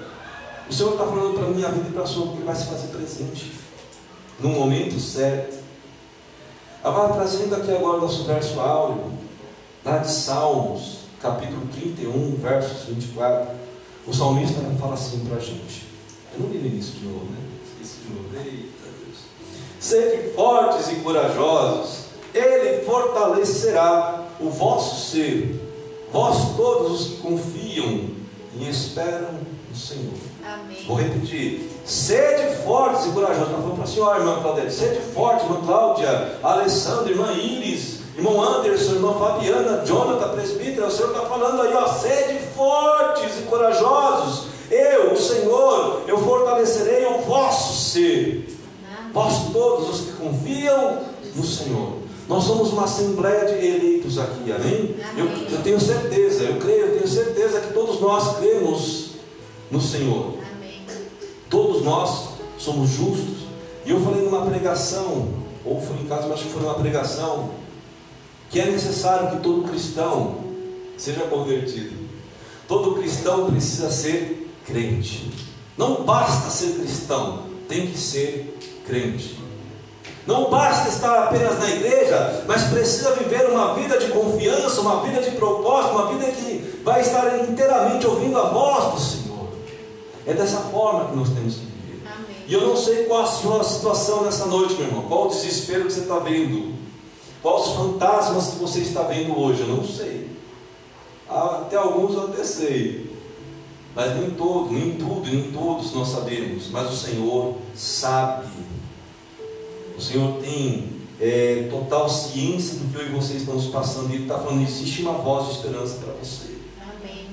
O 0.68 0.72
Senhor 0.72 0.92
está 0.92 1.04
falando 1.04 1.34
para 1.34 1.46
a 1.46 1.50
minha 1.50 1.68
vida 1.68 1.88
e 1.88 1.92
para 1.92 2.02
a 2.02 2.06
sua, 2.06 2.32
que 2.32 2.42
vai 2.42 2.54
se 2.54 2.66
fazer 2.66 2.88
presente 2.88 3.52
no 4.40 4.50
momento 4.50 4.98
certo. 5.00 5.58
Agora, 6.82 7.14
trazendo 7.14 7.54
aqui 7.56 7.72
agora 7.72 7.98
o 7.98 8.00
nosso 8.02 8.24
verso 8.24 8.60
áureo, 8.60 9.12
lá 9.84 9.98
de 9.98 10.10
Salmos, 10.10 10.98
capítulo 11.20 11.66
31, 11.72 12.36
versos 12.36 12.84
24. 12.84 13.48
O 14.06 14.14
salmista 14.14 14.60
fala 14.78 14.94
assim 14.94 15.24
para 15.24 15.36
a 15.36 15.40
gente. 15.40 15.87
Eu 16.38 16.44
não 16.44 16.52
li 16.52 16.58
no 16.58 16.66
início 16.66 16.92
de 16.92 17.06
novo, 17.06 17.24
né? 17.24 17.38
Esqueci 17.66 18.06
de 18.06 18.14
novo. 18.14 18.28
Eita 18.36 18.88
Deus. 19.04 19.18
Sede 19.80 20.30
fortes 20.34 20.88
e 20.92 20.96
corajosos, 20.96 22.04
Ele 22.32 22.84
fortalecerá 22.84 24.24
o 24.38 24.48
vosso 24.48 25.10
ser, 25.10 25.60
vós 26.12 26.56
todos 26.56 27.00
os 27.00 27.06
que 27.08 27.16
confiam 27.16 28.10
e 28.54 28.68
esperam 28.68 29.32
no 29.68 29.76
Senhor. 29.76 30.14
Amém. 30.44 30.84
Vou 30.86 30.96
repetir. 30.96 31.70
Sede 31.84 32.56
fortes 32.62 33.06
e 33.06 33.10
corajosos. 33.10 33.48
Está 33.48 33.60
falando 33.60 33.74
para 33.74 33.84
a 33.84 33.86
senhora, 33.86 34.18
irmã 34.18 34.40
Claudete. 34.40 34.72
Sede 34.72 35.00
forte, 35.12 35.44
irmã 35.44 35.60
Cláudia, 35.64 36.38
Alessandra, 36.42 37.10
irmã 37.10 37.32
Iris, 37.32 38.00
irmão 38.16 38.40
Anderson, 38.40 38.92
irmã 38.92 39.14
Fabiana, 39.18 39.84
Jonathan, 39.84 40.28
presbítero. 40.28 40.86
O 40.86 40.90
Senhor 40.90 41.10
está 41.10 41.26
falando 41.26 41.62
aí, 41.62 41.74
ó. 41.74 41.88
Sede 41.88 42.38
fortes 42.54 43.38
e 43.40 43.42
corajosos. 43.42 44.47
Eu, 44.70 45.12
o 45.12 45.16
Senhor, 45.16 46.02
eu 46.06 46.18
fortalecerei 46.18 47.06
o 47.06 47.22
vosso 47.22 47.90
ser. 47.90 48.48
Vós 49.12 49.50
todos 49.52 49.88
os 49.88 50.06
que 50.06 50.12
confiam 50.12 50.98
no 51.34 51.44
Senhor. 51.44 51.98
Nós 52.28 52.44
somos 52.44 52.72
uma 52.72 52.84
assembleia 52.84 53.46
de 53.46 53.66
eleitos 53.66 54.18
aqui, 54.18 54.52
amém? 54.52 54.94
Eu, 55.16 55.26
eu 55.50 55.62
tenho 55.62 55.80
certeza, 55.80 56.44
eu 56.44 56.58
creio, 56.58 56.86
eu 56.86 56.94
tenho 56.98 57.08
certeza 57.08 57.60
que 57.60 57.72
todos 57.72 58.00
nós 58.00 58.36
cremos 58.36 59.12
no 59.70 59.80
Senhor. 59.80 60.34
Amém. 60.56 60.82
Todos 61.48 61.82
nós 61.82 62.28
somos 62.58 62.90
justos. 62.90 63.48
E 63.86 63.90
eu 63.90 64.00
falei 64.00 64.22
numa 64.22 64.44
pregação, 64.44 65.28
ou 65.64 65.80
foi 65.80 65.96
em 65.96 66.06
casa, 66.06 66.24
mas 66.24 66.32
acho 66.32 66.44
que 66.44 66.52
foi 66.52 66.62
numa 66.62 66.74
pregação, 66.74 67.50
que 68.50 68.60
é 68.60 68.66
necessário 68.66 69.30
que 69.30 69.42
todo 69.42 69.66
cristão 69.66 70.36
seja 70.98 71.22
convertido. 71.22 71.96
Todo 72.66 72.96
cristão 72.96 73.50
precisa 73.50 73.90
ser 73.90 74.37
crente. 74.68 75.30
Não 75.76 76.04
basta 76.04 76.50
ser 76.50 76.74
cristão, 76.74 77.44
tem 77.68 77.86
que 77.86 77.98
ser 77.98 78.58
crente. 78.86 79.38
Não 80.26 80.50
basta 80.50 80.90
estar 80.90 81.24
apenas 81.24 81.58
na 81.58 81.70
igreja, 81.70 82.44
mas 82.46 82.64
precisa 82.64 83.12
viver 83.14 83.48
uma 83.48 83.74
vida 83.74 83.98
de 83.98 84.08
confiança, 84.08 84.82
uma 84.82 85.02
vida 85.02 85.22
de 85.22 85.30
propósito, 85.32 85.94
uma 85.94 86.12
vida 86.12 86.30
que 86.30 86.82
vai 86.84 87.00
estar 87.00 87.48
inteiramente 87.48 88.06
ouvindo 88.06 88.36
a 88.36 88.50
voz 88.50 88.92
do 88.92 89.00
Senhor. 89.00 89.48
É 90.26 90.34
dessa 90.34 90.58
forma 90.58 91.06
que 91.06 91.16
nós 91.16 91.30
temos 91.30 91.54
que 91.54 91.60
viver. 91.60 92.02
Amém. 92.06 92.36
E 92.46 92.52
eu 92.52 92.60
não 92.60 92.76
sei 92.76 93.04
qual 93.04 93.22
a 93.22 93.26
sua 93.26 93.64
situação 93.64 94.24
nessa 94.24 94.44
noite, 94.44 94.74
meu 94.74 94.86
irmão. 94.86 95.04
Qual 95.08 95.26
o 95.26 95.28
desespero 95.28 95.86
que 95.86 95.92
você 95.94 96.00
está 96.00 96.18
vendo? 96.18 96.74
Quais 97.42 97.68
os 97.68 97.72
fantasmas 97.72 98.48
que 98.48 98.56
você 98.56 98.80
está 98.80 99.02
vendo 99.04 99.38
hoje? 99.38 99.62
Eu 99.62 99.68
não 99.68 99.82
sei. 99.82 100.28
Até 101.26 101.76
alguns 101.76 102.14
eu 102.14 102.24
até 102.24 102.44
sei. 102.44 103.07
Mas 103.98 104.16
nem 104.16 104.30
todo, 104.30 104.70
nem 104.70 104.92
tudo, 104.92 105.28
nem 105.28 105.50
todos 105.50 105.92
nós 105.92 106.06
sabemos. 106.10 106.70
Mas 106.70 106.88
o 106.88 106.96
Senhor 106.96 107.56
sabe. 107.74 108.46
O 109.96 110.00
Senhor 110.00 110.38
tem 110.40 110.88
é, 111.20 111.66
total 111.68 112.08
ciência 112.08 112.78
do 112.78 112.92
que 112.92 112.96
eu 112.96 113.06
e 113.06 113.08
você 113.08 113.34
estamos 113.34 113.66
passando. 113.66 114.12
E 114.12 114.14
Ele 114.14 114.22
está 114.22 114.38
falando: 114.38 114.62
existe 114.62 115.02
uma 115.02 115.14
voz 115.14 115.46
de 115.46 115.54
esperança 115.54 115.96
para 115.96 116.12
você. 116.12 116.58
Amém. 116.80 117.26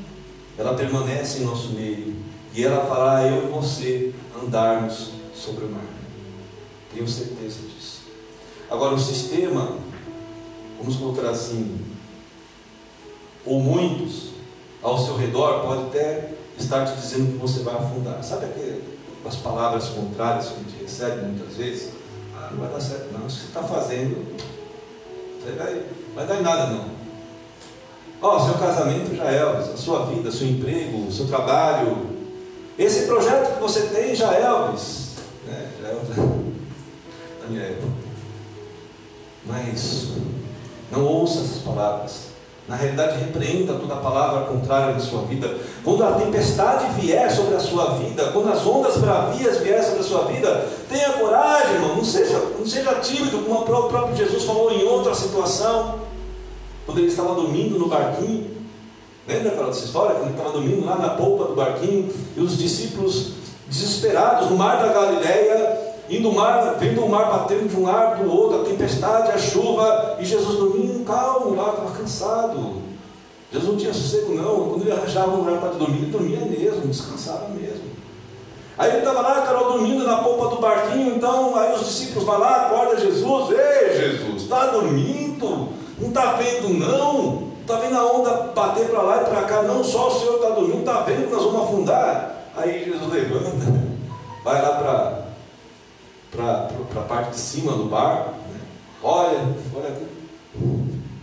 Ela 0.58 0.73
permanece 0.73 1.43
em 1.43 1.45
nosso 1.45 1.69
meio. 1.73 2.15
E 2.51 2.63
ela 2.63 2.84
fará 2.88 3.28
eu 3.28 3.47
e 3.47 3.51
você 3.51 4.12
andarmos 4.43 5.12
sobre 5.36 5.65
o 5.65 5.69
mar. 5.69 5.86
Tenho 6.91 7.08
certeza 7.08 7.60
disso. 7.60 8.06
Agora, 8.71 8.95
o 8.95 8.99
sistema, 8.99 9.78
vamos 10.80 10.95
colocar 10.95 11.30
assim, 11.30 11.80
ou 13.45 13.60
muitos 13.60 14.30
ao 14.82 14.97
seu 14.97 15.15
redor, 15.15 15.60
pode 15.60 15.84
até 15.84 16.34
estar 16.57 16.85
te 16.85 16.99
dizendo 16.99 17.33
que 17.33 17.37
você 17.37 17.59
vai 17.61 17.75
afundar. 17.75 18.23
Sabe 18.23 18.45
aquelas 18.45 19.35
palavras 19.41 19.89
contrárias 19.89 20.47
que 20.47 20.53
a 20.53 20.57
gente 20.57 20.83
recebe 20.83 21.25
muitas 21.25 21.55
vezes? 21.55 21.91
Ah, 22.35 22.49
não 22.51 22.59
vai 22.59 22.69
dar 22.69 22.81
certo, 22.81 23.11
não. 23.11 23.27
Isso 23.27 23.37
que 23.37 23.41
você 23.43 23.47
está 23.47 23.63
fazendo, 23.63 24.25
você 25.41 25.51
vai, 25.51 25.83
vai 26.15 26.27
dar 26.27 26.39
em 26.39 26.43
nada, 26.43 26.67
não. 26.67 26.95
Ó, 28.21 28.39
seu 28.39 28.55
casamento 28.55 29.15
já 29.15 29.25
é, 29.25 29.41
a 29.41 29.77
sua 29.77 30.05
vida, 30.05 30.31
seu 30.31 30.47
emprego, 30.47 31.11
seu 31.11 31.27
trabalho. 31.27 32.15
Esse 32.77 33.05
projeto 33.05 33.55
que 33.55 33.61
você 33.61 33.81
tem 33.87 34.15
já 34.15 34.33
é 34.33 34.41
Elvis. 34.43 35.15
Né? 35.45 35.71
Já 35.81 35.87
é 35.89 35.93
da 37.41 37.47
minha 37.47 37.63
época. 37.63 37.93
Mas 39.45 40.13
não 40.91 41.05
ouça 41.05 41.39
essas 41.39 41.61
palavras. 41.61 42.35
Na 42.67 42.75
realidade, 42.75 43.19
repreenda 43.19 43.73
toda 43.73 43.95
palavra 43.97 44.45
contrária 44.45 44.93
na 44.93 44.99
sua 44.99 45.21
vida. 45.21 45.56
Quando 45.84 46.04
a 46.04 46.13
tempestade 46.13 46.99
vier 46.99 47.30
sobre 47.30 47.56
a 47.56 47.60
sua 47.60 47.93
vida, 47.93 48.32
quando 48.32 48.51
as 48.51 48.65
ondas 48.65 48.97
bravias 48.97 49.60
vierem 49.60 49.84
sobre 49.84 49.99
a 49.99 50.04
sua 50.04 50.25
vida, 50.25 50.67
tenha 50.89 51.13
coragem, 51.13 51.75
irmão. 51.75 51.95
Não 51.95 52.04
seja, 52.04 52.39
não 52.58 52.65
seja 52.65 52.95
tímido, 52.95 53.39
como 53.39 53.60
o 53.60 53.63
próprio 53.65 54.15
Jesus 54.15 54.43
falou 54.45 54.71
em 54.71 54.84
outra 54.84 55.13
situação. 55.13 55.99
Quando 56.88 56.97
ele 56.97 57.08
estava 57.08 57.36
dormindo 57.36 57.78
no 57.78 57.88
barquinho. 57.88 58.56
Lembra 59.28 59.51
aquela 59.51 59.67
dessa 59.67 59.86
história? 59.86 60.15
Quando 60.15 60.30
ele 60.30 60.38
estava 60.38 60.51
dormindo 60.51 60.86
lá 60.86 60.97
na 60.97 61.10
polpa 61.10 61.45
do 61.45 61.56
barquinho 61.56 62.12
e 62.36 62.41
os 62.41 62.58
discípulos 62.58 63.34
desesperados 63.67 64.49
no 64.49 64.58
mar 64.58 64.80
da 64.80 64.91
Galileia, 64.91 65.85
indo 66.09 66.29
o 66.29 66.35
mar, 66.35 66.75
vendo 66.79 67.03
o 67.03 67.09
mar 67.09 67.25
batendo 67.31 67.67
de 67.67 67.75
um 67.75 67.83
lado 67.83 68.17
para 68.17 68.27
o 68.27 68.31
outro, 68.31 68.61
a 68.61 68.65
tempestade, 68.65 69.31
a 69.31 69.37
chuva, 69.37 70.17
e 70.19 70.25
Jesus 70.25 70.57
dormindo 70.57 71.05
calmo 71.05 71.55
lá, 71.55 71.69
estava 71.69 71.91
cansado. 71.91 72.81
Jesus 73.51 73.71
não 73.71 73.77
tinha 73.77 73.93
sossego 73.93 74.33
não, 74.33 74.69
quando 74.69 74.81
ele 74.81 74.91
arranjava 74.91 75.31
um 75.31 75.37
lugar 75.37 75.59
para 75.59 75.69
dormir, 75.69 76.03
ele 76.03 76.11
dormia 76.11 76.39
mesmo, 76.39 76.87
descansava 76.87 77.47
mesmo. 77.49 77.95
Aí 78.77 78.89
ele 78.89 78.99
estava 78.99 79.21
lá, 79.21 79.41
Carol, 79.43 79.71
dormindo 79.71 80.03
na 80.03 80.17
polpa 80.17 80.49
do 80.49 80.61
barquinho, 80.61 81.15
então 81.15 81.55
aí 81.55 81.73
os 81.73 81.85
discípulos 81.85 82.25
vão 82.25 82.39
lá, 82.39 82.67
acorda 82.67 82.99
Jesus, 82.99 83.57
ei 83.57 83.97
Jesus, 83.97 84.43
está 84.43 84.67
dormindo? 84.67 85.69
Não 85.97 86.09
está 86.09 86.33
vendo 86.33 86.69
não? 86.77 87.45
Está 87.61 87.77
vendo 87.77 87.97
a 87.97 88.05
onda 88.05 88.51
bater 88.53 88.89
para 88.89 89.01
lá 89.01 89.21
e 89.21 89.25
para 89.25 89.43
cá? 89.43 89.61
Não, 89.61 89.83
só 89.83 90.09
o 90.09 90.19
Senhor 90.19 90.35
está 90.35 90.49
dormindo, 90.49 90.79
está 90.79 91.01
vendo 91.01 91.27
que 91.27 91.33
nós 91.33 91.43
vamos 91.43 91.63
afundar? 91.63 92.35
Aí 92.57 92.83
Jesus 92.83 93.11
levanta, 93.11 93.81
vai 94.43 94.61
lá 94.61 94.69
para 94.71 95.24
para 96.36 97.02
a 97.02 97.04
parte 97.04 97.32
de 97.32 97.39
cima 97.39 97.74
do 97.74 97.86
barco, 97.86 98.32
né? 98.32 98.60
olha, 99.02 99.56
olha 99.76 99.89
aqui. 99.89 100.06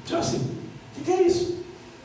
Tipo 0.05 0.19
assim, 0.19 0.39
o 0.39 0.95
que, 0.95 1.05
que 1.05 1.11
é 1.11 1.23
isso? 1.23 1.59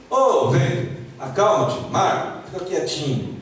Ô 0.10 0.16
oh, 0.16 0.50
vento, 0.50 0.98
acalma-te, 1.20 1.90
mar, 1.92 2.44
fica 2.46 2.66
quietinho. 2.66 3.38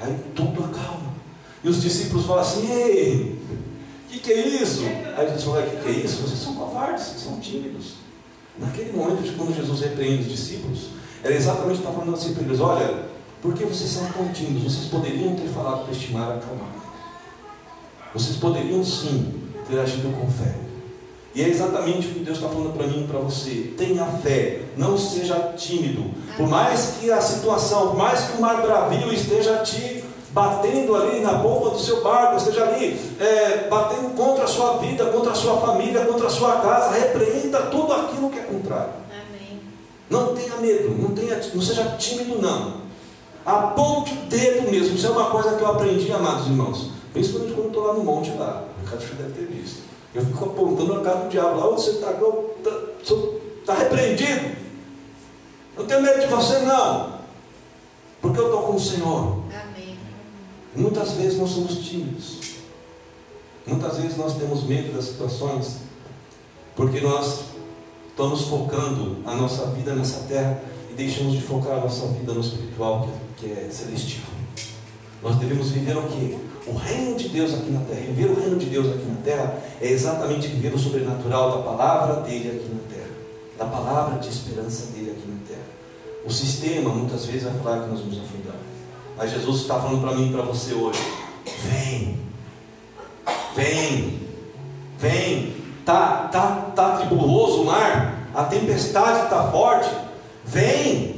Aí 0.00 0.16
tudo 0.34 0.64
acalma. 0.64 1.14
E 1.62 1.68
os 1.68 1.82
discípulos 1.82 2.26
falam 2.26 2.42
assim, 2.42 2.70
ei, 2.70 3.38
o 4.06 4.10
que, 4.10 4.18
que 4.18 4.32
é 4.32 4.46
isso? 4.46 4.82
Aí 5.16 5.26
Jesus 5.26 5.44
fala, 5.44 5.60
o 5.60 5.70
que, 5.70 5.76
que 5.76 5.88
é 5.88 6.04
isso? 6.04 6.22
Vocês 6.22 6.40
são 6.40 6.54
covardes, 6.54 7.04
vocês 7.04 7.22
são 7.22 7.40
tímidos. 7.40 7.94
Naquele 8.58 8.92
momento, 8.92 9.36
quando 9.36 9.54
Jesus 9.54 9.80
repreende 9.80 10.22
os 10.22 10.28
discípulos, 10.28 10.90
era 11.22 11.34
exatamente 11.34 11.80
para 11.80 11.90
falando 11.90 12.14
assim 12.14 12.34
para 12.34 12.44
eles: 12.44 12.60
olha, 12.60 13.04
por 13.42 13.54
que 13.54 13.64
vocês 13.64 13.90
são 13.90 14.04
tímidos? 14.32 14.72
Vocês 14.72 14.86
poderiam 14.88 15.34
ter 15.34 15.48
falado 15.48 15.84
para 15.84 15.92
este 15.92 16.12
mar 16.12 16.36
acalmar. 16.36 16.83
Vocês 18.14 18.36
poderiam 18.36 18.84
sim 18.84 19.34
ter 19.68 19.78
agido 19.80 20.16
com 20.18 20.30
fé. 20.30 20.54
E 21.34 21.42
é 21.42 21.48
exatamente 21.48 22.06
o 22.06 22.10
que 22.12 22.20
Deus 22.20 22.38
está 22.38 22.48
falando 22.48 22.72
para 22.76 22.86
mim 22.86 23.04
e 23.04 23.08
para 23.08 23.18
você. 23.18 23.74
Tenha 23.76 24.04
fé, 24.22 24.60
não 24.76 24.96
seja 24.96 25.52
tímido. 25.56 26.04
Por 26.36 26.48
mais 26.48 26.94
que 27.00 27.10
a 27.10 27.20
situação, 27.20 27.88
por 27.88 27.96
mais 27.96 28.20
que 28.20 28.38
o 28.38 28.40
mar 28.40 28.62
bravio 28.62 29.12
esteja 29.12 29.56
te 29.58 30.04
batendo 30.30 30.94
ali 30.94 31.20
na 31.20 31.40
polpa 31.40 31.70
do 31.70 31.78
seu 31.78 32.04
barco, 32.04 32.36
esteja 32.36 32.64
ali 32.64 33.00
é, 33.18 33.68
batendo 33.68 34.14
contra 34.16 34.44
a 34.44 34.46
sua 34.46 34.78
vida, 34.78 35.06
contra 35.06 35.32
a 35.32 35.34
sua 35.34 35.56
família, 35.60 36.04
contra 36.04 36.28
a 36.28 36.30
sua 36.30 36.60
casa, 36.60 36.90
repreenda 36.96 37.62
tudo 37.62 37.92
aquilo 37.92 38.30
que 38.30 38.38
é 38.38 38.42
contrário. 38.42 38.92
Amém. 39.10 39.60
Não 40.08 40.36
tenha 40.36 40.56
medo, 40.58 40.90
não, 40.90 41.10
tenha, 41.10 41.40
não 41.52 41.62
seja 41.62 41.84
tímido 41.98 42.40
não. 42.40 42.84
Aponte 43.44 44.12
o 44.12 44.26
dedo 44.28 44.70
mesmo. 44.70 44.94
Isso 44.94 45.06
é 45.06 45.10
uma 45.10 45.30
coisa 45.30 45.56
que 45.56 45.62
eu 45.62 45.68
aprendi, 45.68 46.12
amados 46.12 46.46
irmãos. 46.46 46.90
Principalmente 47.14 47.54
quando 47.54 47.66
eu 47.66 47.68
estou 47.68 47.86
lá 47.86 47.94
no 47.94 48.04
monte 48.04 48.30
lá. 48.32 48.68
O 48.82 48.86
já 48.86 49.14
deve 49.14 49.32
ter 49.32 49.46
visto. 49.46 49.82
Eu 50.12 50.26
fico 50.26 50.44
apontando 50.44 50.94
a 50.94 51.00
cara 51.00 51.20
do 51.20 51.28
diabo. 51.28 51.60
Lá 51.60 51.70
onde 51.70 51.80
você 51.80 51.90
está, 51.92 52.10
está 52.10 53.16
tá 53.64 53.74
repreendido. 53.74 54.56
Não 55.76 55.86
tenho 55.86 56.02
medo 56.02 56.20
de 56.20 56.26
você, 56.26 56.58
não. 56.58 57.20
Porque 58.20 58.38
eu 58.38 58.46
estou 58.46 58.62
com 58.62 58.74
o 58.74 58.80
Senhor. 58.80 59.44
Amém. 59.46 59.96
Muitas 60.74 61.12
vezes 61.12 61.38
nós 61.38 61.50
somos 61.50 61.78
tímidos. 61.86 62.40
Muitas 63.64 63.96
vezes 63.98 64.16
nós 64.16 64.36
temos 64.36 64.64
medo 64.64 64.92
das 64.92 65.04
situações. 65.04 65.78
Porque 66.74 67.00
nós 67.00 67.44
estamos 68.08 68.42
focando 68.42 69.18
a 69.24 69.36
nossa 69.36 69.66
vida 69.66 69.94
nessa 69.94 70.26
terra 70.26 70.60
e 70.90 70.94
deixamos 70.94 71.34
de 71.34 71.42
focar 71.42 71.78
a 71.78 71.80
nossa 71.80 72.08
vida 72.08 72.32
no 72.32 72.40
espiritual, 72.40 73.08
que 73.36 73.52
é 73.52 73.68
celestial. 73.70 74.26
Nós 75.22 75.36
devemos 75.36 75.70
viver 75.70 75.96
o 75.96 76.02
que? 76.02 76.53
O 76.66 76.76
reino 76.76 77.16
de 77.16 77.28
Deus 77.28 77.52
aqui 77.52 77.70
na 77.70 77.80
terra. 77.80 78.00
E 78.00 78.12
viver 78.12 78.30
o 78.30 78.40
reino 78.40 78.56
de 78.56 78.66
Deus 78.66 78.86
aqui 78.86 79.04
na 79.06 79.22
terra 79.22 79.58
é 79.80 79.88
exatamente 79.88 80.48
viver 80.48 80.74
o 80.74 80.78
sobrenatural 80.78 81.58
da 81.58 81.62
palavra 81.62 82.22
dele 82.22 82.48
aqui 82.48 82.74
na 82.74 82.80
terra. 82.88 83.10
Da 83.58 83.66
palavra 83.66 84.18
de 84.18 84.28
esperança 84.28 84.86
dele 84.92 85.10
aqui 85.10 85.28
na 85.28 85.46
terra. 85.46 85.66
O 86.24 86.32
sistema 86.32 86.90
muitas 86.90 87.26
vezes 87.26 87.42
vai 87.42 87.52
falar 87.62 87.84
que 87.84 87.90
nós 87.90 88.00
vamos 88.00 88.18
afundar. 88.18 88.56
Mas 89.16 89.30
Jesus 89.30 89.60
está 89.60 89.78
falando 89.78 90.00
para 90.00 90.14
mim 90.14 90.30
e 90.30 90.32
para 90.32 90.42
você 90.42 90.72
hoje. 90.72 91.00
Vem. 91.64 92.18
Vem. 93.54 94.20
Vem. 94.98 95.54
Tá, 95.84 96.28
tá, 96.32 96.72
tá 96.74 96.96
tribuloso 96.96 97.62
o 97.62 97.66
mar. 97.66 98.30
A 98.34 98.44
tempestade 98.44 99.24
está 99.24 99.50
forte. 99.50 99.90
Vem. 100.44 101.14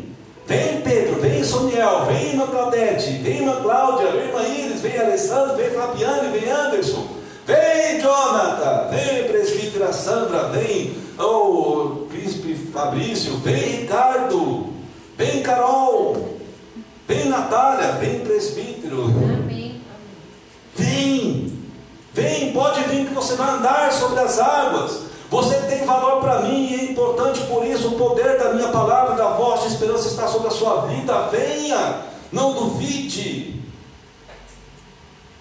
Vem 0.46 0.80
Pedro, 0.80 1.20
vem 1.20 1.42
Soniel, 1.42 2.06
vem 2.06 2.28
irmã 2.30 2.46
Claudete, 2.46 3.10
vem 3.18 3.38
irmã 3.38 3.60
Cláudia, 3.60 4.12
vem 4.12 4.28
irmã 4.28 4.42
Iris, 4.76 4.80
vem 4.80 4.98
Alessandro, 4.98 5.56
vem 5.56 5.70
Fabiane, 5.70 6.38
vem 6.38 6.50
Anderson, 6.50 7.06
vem 7.46 8.00
Jonathan, 8.00 8.88
vem 8.90 9.24
presbítera 9.24 9.92
Sandra, 9.92 10.48
vem 10.50 10.96
o 11.18 11.22
oh, 11.22 12.06
príncipe 12.08 12.54
Fabrício, 12.72 13.36
vem 13.38 13.80
Ricardo, 13.80 14.72
vem 15.16 15.42
Carol, 15.42 16.36
vem 17.08 17.26
Natália, 17.26 17.92
vem 17.92 18.20
presbítero. 18.20 19.04
Amém. 19.04 19.80
Vem, 20.74 21.58
vem, 22.12 22.52
pode 22.52 22.82
vir 22.84 23.06
que 23.06 23.14
você 23.14 23.34
vai 23.34 23.48
andar 23.54 23.90
sobre 23.92 24.20
as 24.20 24.38
águas. 24.38 25.06
Você 25.30 25.56
tem 25.62 25.84
valor 25.84 26.20
para 26.20 26.42
mim 26.42 26.68
e 26.70 26.74
é 26.74 26.84
importante 26.84 27.40
por 27.46 27.66
isso. 27.66 27.88
O 27.88 27.98
poder 27.98 28.38
da 28.38 28.52
minha 28.52 28.68
palavra, 28.68 29.16
da 29.16 29.30
voz 29.30 29.62
de 29.62 29.68
esperança 29.68 30.06
está 30.06 30.28
sobre 30.28 30.48
a 30.48 30.52
sua 30.52 30.82
vida. 30.82 31.28
Venha, 31.32 32.02
não 32.30 32.52
duvide. 32.52 33.55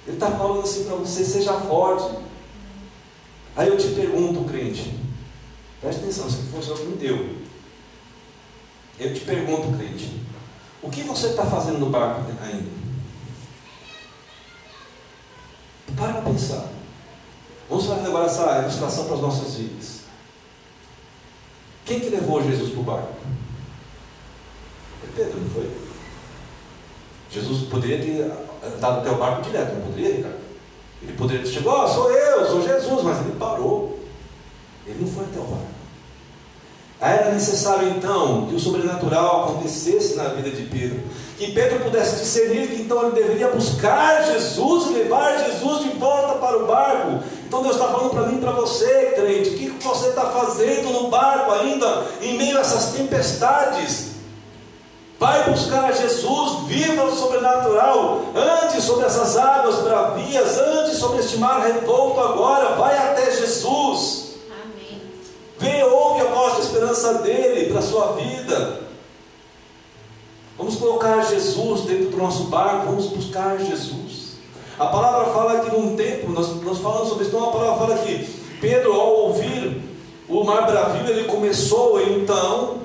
Ele 0.05 0.15
está 0.15 0.31
falando 0.31 0.61
assim 0.61 0.83
para 0.85 0.95
você: 0.95 1.23
seja 1.23 1.53
forte. 1.53 2.17
Aí 3.55 3.67
eu 3.67 3.77
te 3.77 3.87
pergunto, 3.89 4.43
crente, 4.43 4.93
preste 5.79 6.01
atenção, 6.01 6.29
se 6.29 6.43
fosse 6.51 6.69
eu 6.69 6.85
me 6.85 6.97
deu. 6.97 7.37
Eu 8.99 9.13
te 9.13 9.21
pergunto, 9.21 9.77
crente, 9.77 10.11
o 10.81 10.89
que 10.89 11.03
você 11.03 11.27
está 11.27 11.45
fazendo 11.45 11.79
no 11.79 11.89
barco 11.89 12.21
ainda? 12.41 12.69
Para 15.95 16.13
para 16.13 16.21
pensar. 16.21 16.69
Vamos 17.69 17.85
fazer 17.85 18.05
agora 18.07 18.25
essa 18.25 18.61
ilustração 18.61 19.05
para 19.05 19.15
as 19.15 19.21
nossas 19.21 19.55
vidas. 19.55 20.01
Quem 21.85 21.99
que 21.99 22.09
levou 22.09 22.43
Jesus 22.43 22.71
para 22.71 22.79
o 22.79 22.83
barco? 22.83 23.13
Foi 24.99 25.09
Pedro, 25.15 25.39
não 25.39 25.49
foi? 25.49 25.71
Jesus 27.31 27.69
poderia 27.69 27.99
ter 27.99 28.31
dado 28.80 28.99
até 28.99 29.11
o 29.11 29.16
barco 29.16 29.41
direto, 29.41 29.74
não 29.74 29.82
poderia, 29.82 30.16
Ricardo? 30.16 30.38
Ele 31.01 31.13
poderia 31.13 31.43
ter 31.43 31.49
chegado, 31.49 31.84
oh, 31.84 31.88
sou 31.88 32.11
eu, 32.11 32.45
sou 32.47 32.61
Jesus, 32.61 33.03
mas 33.03 33.20
ele 33.20 33.36
parou. 33.38 33.99
Ele 34.88 34.99
não 35.01 35.07
foi 35.07 35.24
até 35.26 35.39
o 35.39 35.43
barco. 35.43 35.76
Era 36.99 37.32
necessário 37.32 37.89
então 37.89 38.47
que 38.47 38.55
o 38.55 38.59
sobrenatural 38.59 39.43
acontecesse 39.43 40.16
na 40.16 40.30
vida 40.30 40.49
de 40.49 40.63
Pedro, 40.63 41.03
que 41.38 41.51
Pedro 41.51 41.82
pudesse 41.82 42.16
discernir 42.16 42.70
que 42.70 42.82
então 42.82 43.03
ele 43.03 43.22
deveria 43.22 43.49
buscar 43.49 44.24
Jesus 44.24 44.91
levar 44.91 45.38
Jesus 45.45 45.84
de 45.84 45.89
volta 45.97 46.39
para 46.39 46.57
o 46.57 46.66
barco. 46.66 47.24
Então 47.45 47.61
Deus 47.61 47.76
está 47.76 47.89
falando 47.89 48.11
para 48.11 48.28
mim 48.28 48.38
e 48.38 48.41
para 48.41 48.51
você, 48.51 49.13
crente, 49.16 49.49
o 49.49 49.57
que 49.57 49.84
você 49.84 50.07
está 50.07 50.32
fazendo 50.32 50.89
no 50.91 51.09
barco 51.09 51.51
ainda, 51.51 52.05
em 52.22 52.38
meio 52.38 52.57
a 52.57 52.61
essas 52.61 52.93
tempestades? 52.93 54.14
Vai 55.18 55.49
buscar 55.49 55.93
Jesus, 55.93 56.68
viva 56.68 57.05
o 57.05 57.16
sobrenatural, 57.16 58.22
ande 58.36 58.82
sobre 58.82 59.05
essas 59.05 59.38
águas 59.38 59.78
bravias, 59.78 60.57
ande 60.57 60.93
sobre 60.93 61.20
este 61.20 61.38
mar 61.38 61.61
revolto 61.61 62.20
agora, 62.20 62.76
vai 62.76 62.97
até 62.97 63.32
Jesus. 63.32 64.36
Amém. 64.61 65.01
Vem, 65.57 65.84
ouve 65.84 66.22
a 66.22 66.26
voz 66.26 66.55
de 66.55 66.61
esperança 66.63 67.13
dele 67.20 67.70
para 67.70 67.80
a 67.80 67.84
sua 67.84 68.11
vida. 68.13 68.82
Vamos 70.57 70.76
colocar 70.76 71.22
Jesus 71.24 71.82
dentro 71.82 72.09
do 72.09 72.18
nosso 72.18 72.45
barco, 72.45 72.88
vamos 72.88 73.07
buscar 73.07 73.57
Jesus. 73.57 74.36
A 74.78 74.88
palavra 74.88 75.32
fala 75.34 75.59
que 75.61 75.72
num 75.72 75.95
tempo, 75.95 76.30
nós, 76.32 76.61
nós 76.61 76.80
falamos 76.80 77.07
sobre 77.07 77.24
isso, 77.24 77.34
então 77.34 77.49
a 77.49 77.51
palavra 77.53 77.88
fala 77.88 77.97
que 77.99 78.26
Pedro, 78.59 78.93
ao 78.93 79.13
ouvir 79.28 79.82
o 80.28 80.43
mar 80.43 80.66
bravio, 80.66 81.07
ele 81.09 81.24
começou 81.26 82.01
então 82.01 82.84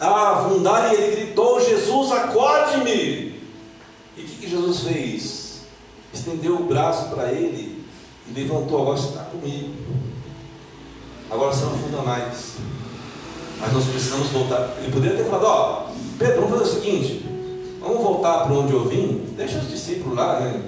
a 0.00 0.38
afundar 0.38 0.92
e 0.92 0.96
ele 0.96 1.16
gritou: 1.16 1.60
Jesus, 1.60 2.12
acorde-me! 2.12 3.40
E 4.16 4.20
o 4.20 4.24
que, 4.24 4.36
que 4.36 4.50
Jesus 4.50 4.80
fez? 4.80 5.60
Estendeu 6.12 6.56
o 6.56 6.64
braço 6.64 7.08
para 7.10 7.32
ele 7.32 7.84
e 8.28 8.32
levantou: 8.32 8.82
Agora 8.82 8.96
você 8.96 9.08
está 9.08 9.24
comigo. 9.24 9.74
Agora 11.30 11.52
você 11.52 11.64
não 11.64 11.74
afunda 11.74 12.02
mais. 12.02 12.54
Mas 13.60 13.72
nós 13.72 13.84
precisamos 13.84 14.28
voltar. 14.28 14.76
Ele 14.78 14.92
poderia 14.92 15.16
ter 15.16 15.24
falado: 15.24 15.44
Ó, 15.46 15.86
Pedro, 16.18 16.42
vamos 16.42 16.58
fazer 16.58 16.70
o 16.70 16.80
seguinte: 16.80 17.26
vamos 17.80 18.02
voltar 18.02 18.44
para 18.44 18.54
onde 18.54 18.72
eu 18.72 18.84
vim, 18.84 19.24
deixa 19.36 19.58
os 19.58 19.68
discípulos 19.68 20.16
lá, 20.16 20.40
né? 20.40 20.62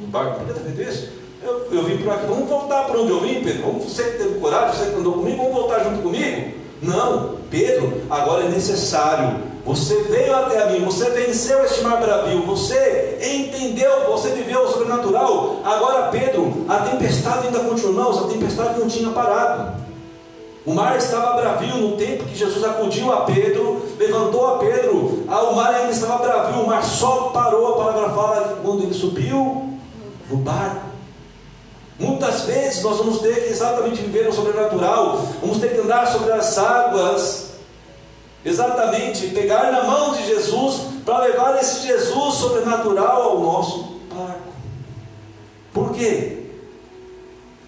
No 0.00 0.06
barco, 0.08 0.40
poderia 0.40 0.62
ter 0.62 0.72
feito 0.72 0.90
isso? 0.90 1.16
Eu, 1.42 1.68
eu 1.70 1.84
vim 1.84 1.98
por 1.98 2.12
aqui, 2.12 2.26
vamos 2.26 2.48
voltar 2.48 2.84
para 2.84 3.00
onde 3.00 3.10
eu 3.10 3.20
vim, 3.20 3.42
Pedro. 3.42 3.62
Vamos, 3.62 3.84
você 3.84 4.02
que 4.02 4.18
teve 4.18 4.40
coragem, 4.40 4.76
você 4.76 4.90
que 4.90 4.96
andou 4.96 5.14
comigo, 5.14 5.36
vamos 5.36 5.52
voltar 5.52 5.84
junto 5.84 6.02
comigo? 6.02 6.55
Não, 6.82 7.36
Pedro, 7.50 8.02
agora 8.10 8.44
é 8.44 8.48
necessário. 8.48 9.40
Você 9.64 10.02
veio 10.04 10.34
até 10.34 10.70
mim, 10.70 10.84
você 10.84 11.10
venceu 11.10 11.64
este 11.64 11.82
mar 11.82 12.00
bravio, 12.00 12.42
você 12.42 13.18
entendeu, 13.20 14.06
você 14.06 14.30
viveu 14.30 14.62
o 14.62 14.68
sobrenatural. 14.68 15.56
Agora, 15.64 16.08
Pedro, 16.08 16.64
a 16.68 16.76
tempestade 16.78 17.48
ainda 17.48 17.60
continua, 17.60 18.10
a 18.10 18.28
tempestade 18.28 18.78
não 18.78 18.86
tinha 18.86 19.10
parado. 19.10 19.84
O 20.64 20.72
mar 20.72 20.96
estava 20.96 21.40
bravio 21.40 21.76
no 21.76 21.96
tempo 21.96 22.24
que 22.24 22.36
Jesus 22.36 22.62
acudiu 22.64 23.12
a 23.12 23.22
Pedro, 23.22 23.82
levantou 23.98 24.54
a 24.54 24.58
Pedro, 24.58 25.24
ah, 25.28 25.42
o 25.44 25.56
mar 25.56 25.74
ainda 25.74 25.92
estava 25.92 26.18
bravio, 26.18 26.62
o 26.62 26.66
mar 26.66 26.84
só 26.84 27.30
parou. 27.32 27.74
A 27.74 27.76
palavra 27.76 28.10
fala 28.10 28.58
quando 28.62 28.82
ele 28.82 28.94
subiu 28.94 29.78
no 30.28 30.36
barco. 30.38 30.95
Muitas 31.98 32.42
vezes 32.42 32.82
nós 32.82 32.98
vamos 32.98 33.20
ter 33.20 33.44
que 33.44 33.50
exatamente 33.50 34.02
viver 34.02 34.28
o 34.28 34.32
sobrenatural, 34.32 35.16
vamos 35.40 35.58
ter 35.58 35.72
que 35.72 35.80
andar 35.80 36.06
sobre 36.06 36.30
as 36.32 36.58
águas, 36.58 37.52
exatamente 38.44 39.28
pegar 39.28 39.72
na 39.72 39.84
mão 39.84 40.12
de 40.12 40.26
Jesus 40.26 40.82
para 41.06 41.24
levar 41.24 41.58
esse 41.58 41.86
Jesus 41.86 42.34
sobrenatural 42.34 43.22
ao 43.22 43.40
nosso 43.40 44.00
barco. 44.14 44.52
Por 45.72 45.92
quê? 45.92 46.44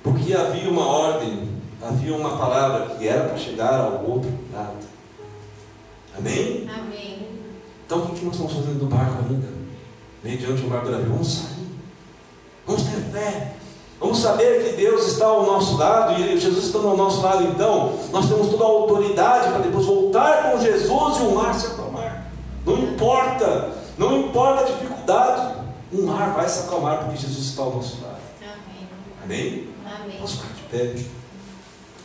Porque 0.03 0.35
havia 0.35 0.69
uma 0.69 0.87
ordem, 0.87 1.49
havia 1.83 2.15
uma 2.15 2.37
palavra 2.37 2.97
que 2.97 3.09
era 3.09 3.29
para 3.29 3.39
chegar 3.39 3.81
ao 3.81 4.05
outro 4.05 4.31
lado. 4.53 4.77
Amém? 6.19 6.69
Amém. 6.69 7.29
Então 7.87 7.99
o 8.01 8.09
que 8.11 8.25
nós 8.25 8.35
estamos 8.35 8.53
fazendo 8.53 8.81
do 8.81 8.87
barco 8.87 9.25
ainda? 9.27 9.49
Mediante 10.23 10.63
o 10.63 10.69
mar 10.69 10.85
bravio, 10.85 11.07
vamos 11.07 11.33
sair. 11.33 11.69
Vamos 12.67 12.83
ter 12.83 13.01
fé. 13.11 13.55
Vamos 14.01 14.19
saber 14.21 14.65
que 14.65 14.77
Deus 14.77 15.09
está 15.09 15.27
ao 15.27 15.45
nosso 15.45 15.77
lado 15.77 16.21
e 16.21 16.39
Jesus 16.39 16.67
está 16.67 16.79
ao 16.79 16.97
nosso 16.97 17.21
lado, 17.21 17.45
então 17.45 17.99
nós 18.13 18.29
temos 18.29 18.49
toda 18.49 18.63
a 18.63 18.67
autoridade 18.69 19.49
para 19.49 19.59
depois 19.59 19.87
voltar 19.87 20.53
com 20.53 20.61
Jesus 20.61 21.19
e 21.19 21.23
o 21.23 21.35
mar 21.35 21.53
se 21.53 21.67
acalmar. 21.67 22.31
Não 22.65 22.79
importa, 22.79 23.73
não 23.97 24.21
importa 24.21 24.63
a 24.63 24.67
dificuldade, 24.67 25.57
o 25.93 26.03
mar 26.03 26.33
vai 26.35 26.49
se 26.49 26.61
acalmar 26.61 26.99
porque 27.05 27.17
Jesus 27.17 27.47
está 27.49 27.63
ao 27.63 27.75
nosso 27.75 28.01
lado. 28.03 28.19
Amém. 29.25 29.69
Amém? 29.85 30.17
Vamos 30.17 30.33
ficar 30.33 30.55
de 30.55 30.63
pé. 30.71 31.05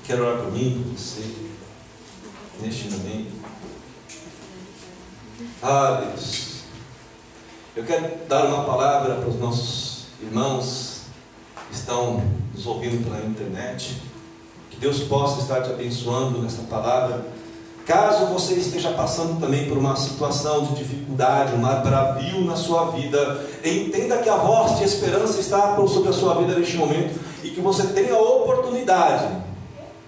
Quero 0.05 0.25
orar 0.25 0.41
por 0.41 0.51
mim, 0.51 0.83
por 0.83 0.97
você, 0.97 1.31
neste 2.59 2.89
momento. 2.89 3.31
Ah, 5.61 6.01
Deus. 6.05 6.53
Eu 7.75 7.83
quero 7.83 8.27
dar 8.27 8.45
uma 8.45 8.65
palavra 8.65 9.15
para 9.15 9.29
os 9.29 9.39
nossos 9.39 10.05
irmãos 10.21 10.92
que 11.73 11.79
estão 11.79 12.21
nos 12.53 12.67
ouvindo 12.67 13.03
pela 13.03 13.25
internet. 13.25 13.97
Que 14.69 14.77
Deus 14.77 14.99
possa 14.99 15.41
estar 15.41 15.61
te 15.63 15.71
abençoando 15.71 16.39
nessa 16.39 16.61
palavra. 16.63 17.25
Caso 17.85 18.27
você 18.27 18.53
esteja 18.53 18.91
passando 18.91 19.41
também 19.41 19.67
por 19.67 19.77
uma 19.77 19.95
situação 19.95 20.65
de 20.67 20.75
dificuldade, 20.75 21.53
um 21.53 21.61
bravio 21.61 22.45
na 22.45 22.55
sua 22.55 22.91
vida, 22.91 23.45
entenda 23.65 24.19
que 24.19 24.29
a 24.29 24.37
voz 24.37 24.77
de 24.77 24.85
esperança 24.85 25.39
está 25.39 25.75
sobre 25.87 26.09
a 26.09 26.13
sua 26.13 26.35
vida 26.35 26.57
neste 26.57 26.77
momento 26.77 27.19
e 27.43 27.49
que 27.49 27.59
você 27.59 27.87
tem 27.87 28.09
a 28.09 28.17
oportunidade 28.17 29.35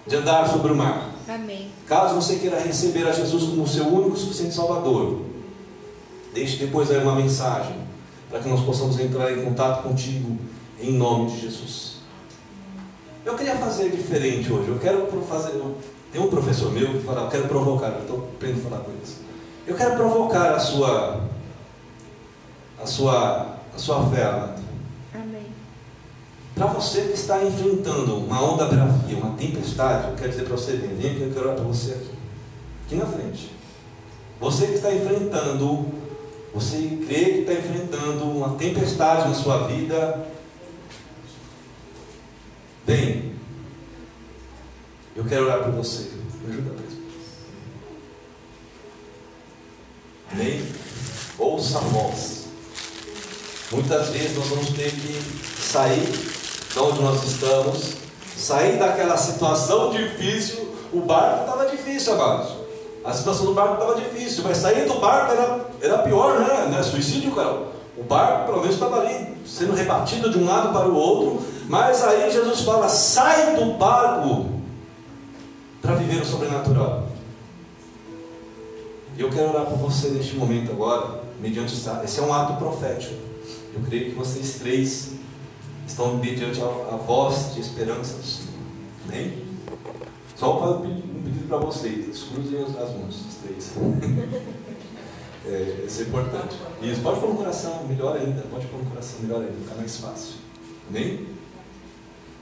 de 0.06 0.16
andar 0.16 0.48
sobre 0.48 0.72
o 0.72 0.76
mar. 0.76 1.10
Amém. 1.28 1.70
Caso 1.86 2.14
você 2.14 2.36
queira 2.36 2.58
receber 2.60 3.06
a 3.06 3.12
Jesus 3.12 3.42
como 3.42 3.66
seu 3.68 3.86
único 3.86 4.16
e 4.16 4.20
suficiente 4.20 4.54
Salvador, 4.54 5.20
deixe 6.32 6.56
depois 6.56 6.90
aí 6.90 7.02
uma 7.02 7.14
mensagem 7.14 7.76
para 8.30 8.40
que 8.40 8.48
nós 8.48 8.60
possamos 8.60 8.98
entrar 8.98 9.30
em 9.32 9.44
contato 9.44 9.82
contigo 9.82 10.38
em 10.80 10.92
nome 10.92 11.30
de 11.30 11.40
Jesus. 11.40 11.96
Eu 13.24 13.34
queria 13.34 13.56
fazer 13.56 13.90
diferente 13.90 14.52
hoje. 14.52 14.68
Eu 14.68 14.78
quero 14.78 15.06
fazer. 15.28 15.60
Tem 16.12 16.20
um 16.20 16.28
professor 16.28 16.72
meu 16.72 16.92
que 16.92 17.00
fala, 17.00 17.22
eu 17.22 17.28
quero 17.28 17.48
provocar, 17.48 17.88
eu 17.88 18.02
estou 18.02 18.18
aprendendo 18.36 18.66
a 18.66 18.70
falar 18.70 18.84
com 18.84 18.92
eles. 18.92 19.16
Eu 19.66 19.76
quero 19.76 19.96
provocar 19.96 20.54
a 20.54 20.60
sua 20.60 21.20
a 22.80 22.86
sua 22.86 23.56
a 23.74 23.78
sua 23.78 24.08
fé, 24.10 24.22
Amado. 24.22 24.62
Amém. 25.12 25.46
Para 26.54 26.66
você 26.66 27.02
que 27.02 27.14
está 27.14 27.42
enfrentando 27.42 28.16
uma 28.16 28.42
onda 28.42 28.66
bravia, 28.66 29.18
uma 29.18 29.36
tempestade, 29.36 30.08
eu 30.08 30.14
quero 30.14 30.30
dizer 30.30 30.44
para 30.44 30.56
você, 30.56 30.72
vem, 30.72 30.94
vem 30.94 31.14
que 31.16 31.22
eu 31.22 31.32
quero 31.32 31.46
orar 31.46 31.56
para 31.56 31.64
você 31.64 31.92
aqui. 31.92 32.10
Aqui 32.86 32.94
na 32.94 33.06
frente. 33.06 33.50
Você 34.40 34.66
que 34.66 34.74
está 34.74 34.94
enfrentando, 34.94 35.86
você 36.54 36.98
crê 37.06 37.24
que 37.24 37.38
está 37.40 37.52
enfrentando 37.54 38.24
uma 38.24 38.50
tempestade 38.50 39.28
na 39.28 39.34
sua 39.34 39.66
vida, 39.66 40.26
vem. 42.86 43.34
Eu 45.14 45.24
quero 45.24 45.46
orar 45.46 45.64
por 45.64 45.72
você. 45.72 46.10
Me 46.42 46.52
ajuda 46.52 46.70
mesmo. 46.80 47.06
Amém? 50.32 50.72
Ouça 51.38 51.78
a 51.78 51.80
voz. 51.80 52.46
Muitas 53.72 54.08
vezes 54.10 54.36
nós 54.36 54.46
vamos 54.46 54.68
ter 54.70 54.90
que 54.90 55.20
sair 55.60 56.06
de 56.72 56.78
onde 56.78 57.00
nós 57.00 57.24
estamos, 57.24 57.94
sair 58.36 58.78
daquela 58.78 59.16
situação 59.16 59.90
difícil. 59.90 60.76
O 60.92 61.00
barco 61.00 61.40
estava 61.40 61.66
difícil, 61.66 62.14
amados. 62.14 62.52
A 63.04 63.12
situação 63.12 63.46
do 63.46 63.54
barco 63.54 63.74
estava 63.74 63.94
difícil, 63.96 64.44
mas 64.44 64.58
sair 64.58 64.86
do 64.86 65.00
barco 65.00 65.32
era, 65.32 65.66
era 65.80 65.98
pior, 65.98 66.38
né? 66.40 66.78
É 66.78 66.82
suicídio, 66.82 67.32
cara. 67.34 67.75
O 67.96 68.02
barco, 68.02 68.46
pelo 68.46 68.60
menos, 68.60 68.74
estava 68.74 69.00
ali 69.00 69.34
sendo 69.46 69.74
rebatido 69.74 70.30
de 70.30 70.38
um 70.38 70.44
lado 70.44 70.72
para 70.72 70.88
o 70.88 70.94
outro. 70.94 71.46
Mas 71.68 72.02
aí 72.04 72.30
Jesus 72.30 72.60
fala: 72.60 72.88
sai 72.88 73.56
do 73.56 73.74
barco 73.74 74.46
para 75.80 75.94
viver 75.94 76.22
o 76.22 76.26
sobrenatural. 76.26 77.08
Eu 79.18 79.30
quero 79.30 79.48
orar 79.48 79.64
por 79.66 79.78
você 79.78 80.08
neste 80.10 80.36
momento 80.36 80.72
agora, 80.72 81.22
mediante 81.40 81.72
essa, 81.72 82.02
esse 82.04 82.20
é 82.20 82.22
um 82.22 82.34
ato 82.34 82.54
profético. 82.54 83.14
Eu 83.74 83.80
creio 83.86 84.10
que 84.10 84.14
vocês 84.14 84.58
três 84.58 85.12
estão 85.86 86.16
mediante 86.16 86.60
a, 86.60 86.64
a 86.64 86.96
voz 86.96 87.54
de 87.54 87.60
esperança. 87.60 88.16
Amém? 89.08 89.42
Só 90.34 90.76
um 90.76 90.80
pedido, 90.82 91.18
um 91.18 91.22
pedido 91.22 91.48
para 91.48 91.58
vocês, 91.58 92.24
cruzem 92.24 92.62
as, 92.62 92.76
as 92.76 92.90
mãos, 92.94 93.24
os 93.26 93.34
três. 93.42 93.72
é, 95.48 95.84
isso 95.86 96.00
é 96.00 96.04
importante. 96.04 96.56
Isso, 96.82 97.00
pode 97.00 97.20
pôr 97.20 97.30
no 97.30 97.36
coração, 97.36 97.84
melhor 97.88 98.16
ainda, 98.16 98.42
pode 98.50 98.66
pôr 98.66 98.78
no 98.78 98.90
coração, 98.90 99.20
melhor 99.22 99.40
ainda, 99.40 99.52
fica 99.52 99.74
mais 99.76 99.96
fácil. 99.96 100.34
Amém? 100.88 101.26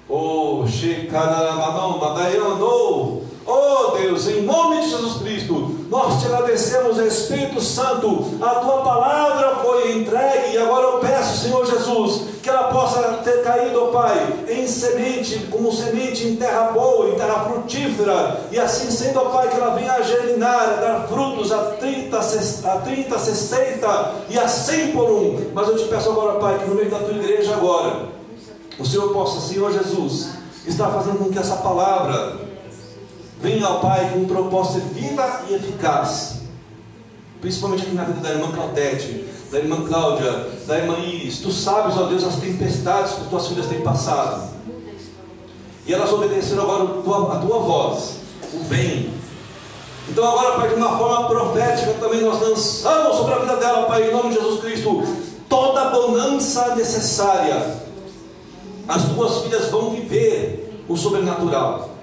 Oh, 0.09 0.66
Shekanamadão, 0.66 1.98
Madayandou. 1.98 3.23
Oh 3.47 3.97
Deus, 3.99 4.26
em 4.26 4.42
nome 4.42 4.80
de 4.80 4.90
Jesus 4.90 5.18
Cristo, 5.18 5.86
nós 5.90 6.20
te 6.20 6.26
agradecemos, 6.26 6.97
Espírito 6.97 7.61
Santo, 7.61 8.38
a 8.40 8.55
tua 8.55 8.78
palavra 8.78 9.57
foi 9.57 9.99
entregue 9.99 10.55
e 10.55 10.59
agora 10.59 10.86
eu 10.86 10.99
peço, 11.01 11.42
Senhor 11.42 11.66
Jesus, 11.66 12.22
que 12.42 12.49
ela 12.49 12.64
possa 12.64 13.03
ter 13.22 13.42
caído, 13.42 13.84
oh 13.84 13.88
Pai, 13.88 14.45
em 14.49 14.66
semente, 14.66 15.47
como 15.51 15.70
semente 15.70 16.26
em 16.26 16.36
terra 16.36 16.72
boa, 16.72 17.11
em 17.11 17.16
terra 17.16 17.45
frutífera, 17.45 18.40
e 18.51 18.59
assim 18.59 18.90
sendo, 18.90 19.20
oh 19.20 19.26
Pai, 19.26 19.49
que 19.49 19.57
ela 19.57 19.74
venha 19.74 19.92
a 19.92 20.01
germinar, 20.01 20.62
a 20.62 20.80
dar 20.80 21.09
frutos 21.09 21.53
a 21.53 21.59
30, 21.72 22.18
a 22.18 22.78
30, 22.78 23.18
60 23.18 24.14
e 24.30 24.38
a 24.38 24.49
100 24.49 24.92
por 24.92 25.11
um. 25.11 25.51
Mas 25.53 25.68
eu 25.68 25.76
te 25.76 25.84
peço 25.84 26.11
agora, 26.11 26.38
Pai, 26.40 26.59
que 26.61 26.68
no 26.68 26.76
meio 26.76 26.90
da 26.90 26.99
tua 26.99 27.14
igreja 27.14 27.53
agora, 27.53 28.09
o 28.78 28.86
Senhor 28.86 29.12
possa, 29.12 29.38
Senhor 29.40 29.70
Jesus, 29.70 30.30
estar 30.66 30.88
fazendo 30.88 31.18
com 31.18 31.30
que 31.30 31.38
essa 31.38 31.57
palavra 31.57 32.53
venha 33.45 33.66
ao 33.66 33.78
Pai 33.78 34.11
com 34.11 34.24
propósito 34.24 34.86
viva 34.95 35.42
e 35.51 35.55
eficaz. 35.55 36.40
Principalmente 37.42 37.82
aqui 37.82 37.95
na 37.95 38.05
vida 38.05 38.20
da 38.20 38.30
irmã 38.30 38.51
Claudete, 38.51 39.26
da 39.53 39.59
irmã 39.59 39.86
Cláudia, 39.86 40.49
da 40.66 40.78
irmã 40.78 40.97
Iris. 40.99 41.40
Tu 41.40 41.53
sabes, 41.53 41.95
ó 41.99 42.05
Deus, 42.05 42.24
as 42.24 42.36
tempestades 42.36 43.12
que 43.12 43.28
tuas 43.28 43.47
filhas 43.47 43.66
têm 43.66 43.82
passado. 43.82 44.49
E 45.86 45.92
elas 45.92 46.11
obedeceram 46.11 46.62
agora 46.62 46.84
a 46.84 47.03
tua, 47.03 47.34
a 47.34 47.38
tua 47.38 47.59
voz, 47.59 48.16
o 48.55 48.64
bem. 48.64 49.12
Então 50.09 50.26
agora, 50.26 50.57
Pai, 50.57 50.70
de 50.70 50.74
uma 50.76 50.97
forma 50.97 51.28
profética 51.28 51.92
também 52.01 52.22
nós 52.22 52.40
lançamos 52.40 53.16
sobre 53.18 53.34
a 53.34 53.38
vida 53.40 53.57
dela, 53.57 53.86
Pai, 53.86 54.09
em 54.09 54.12
nome 54.12 54.30
de 54.30 54.36
Jesus 54.36 54.61
Cristo, 54.61 55.03
toda 55.51 55.82
a 55.82 55.90
bonança 55.90 56.74
necessária. 56.76 57.84
As 58.88 59.03
tuas 59.05 59.42
filhas 59.42 59.70
vão 59.70 59.90
viver 59.90 60.82
o 60.88 60.97
sobrenatural. 60.97 61.93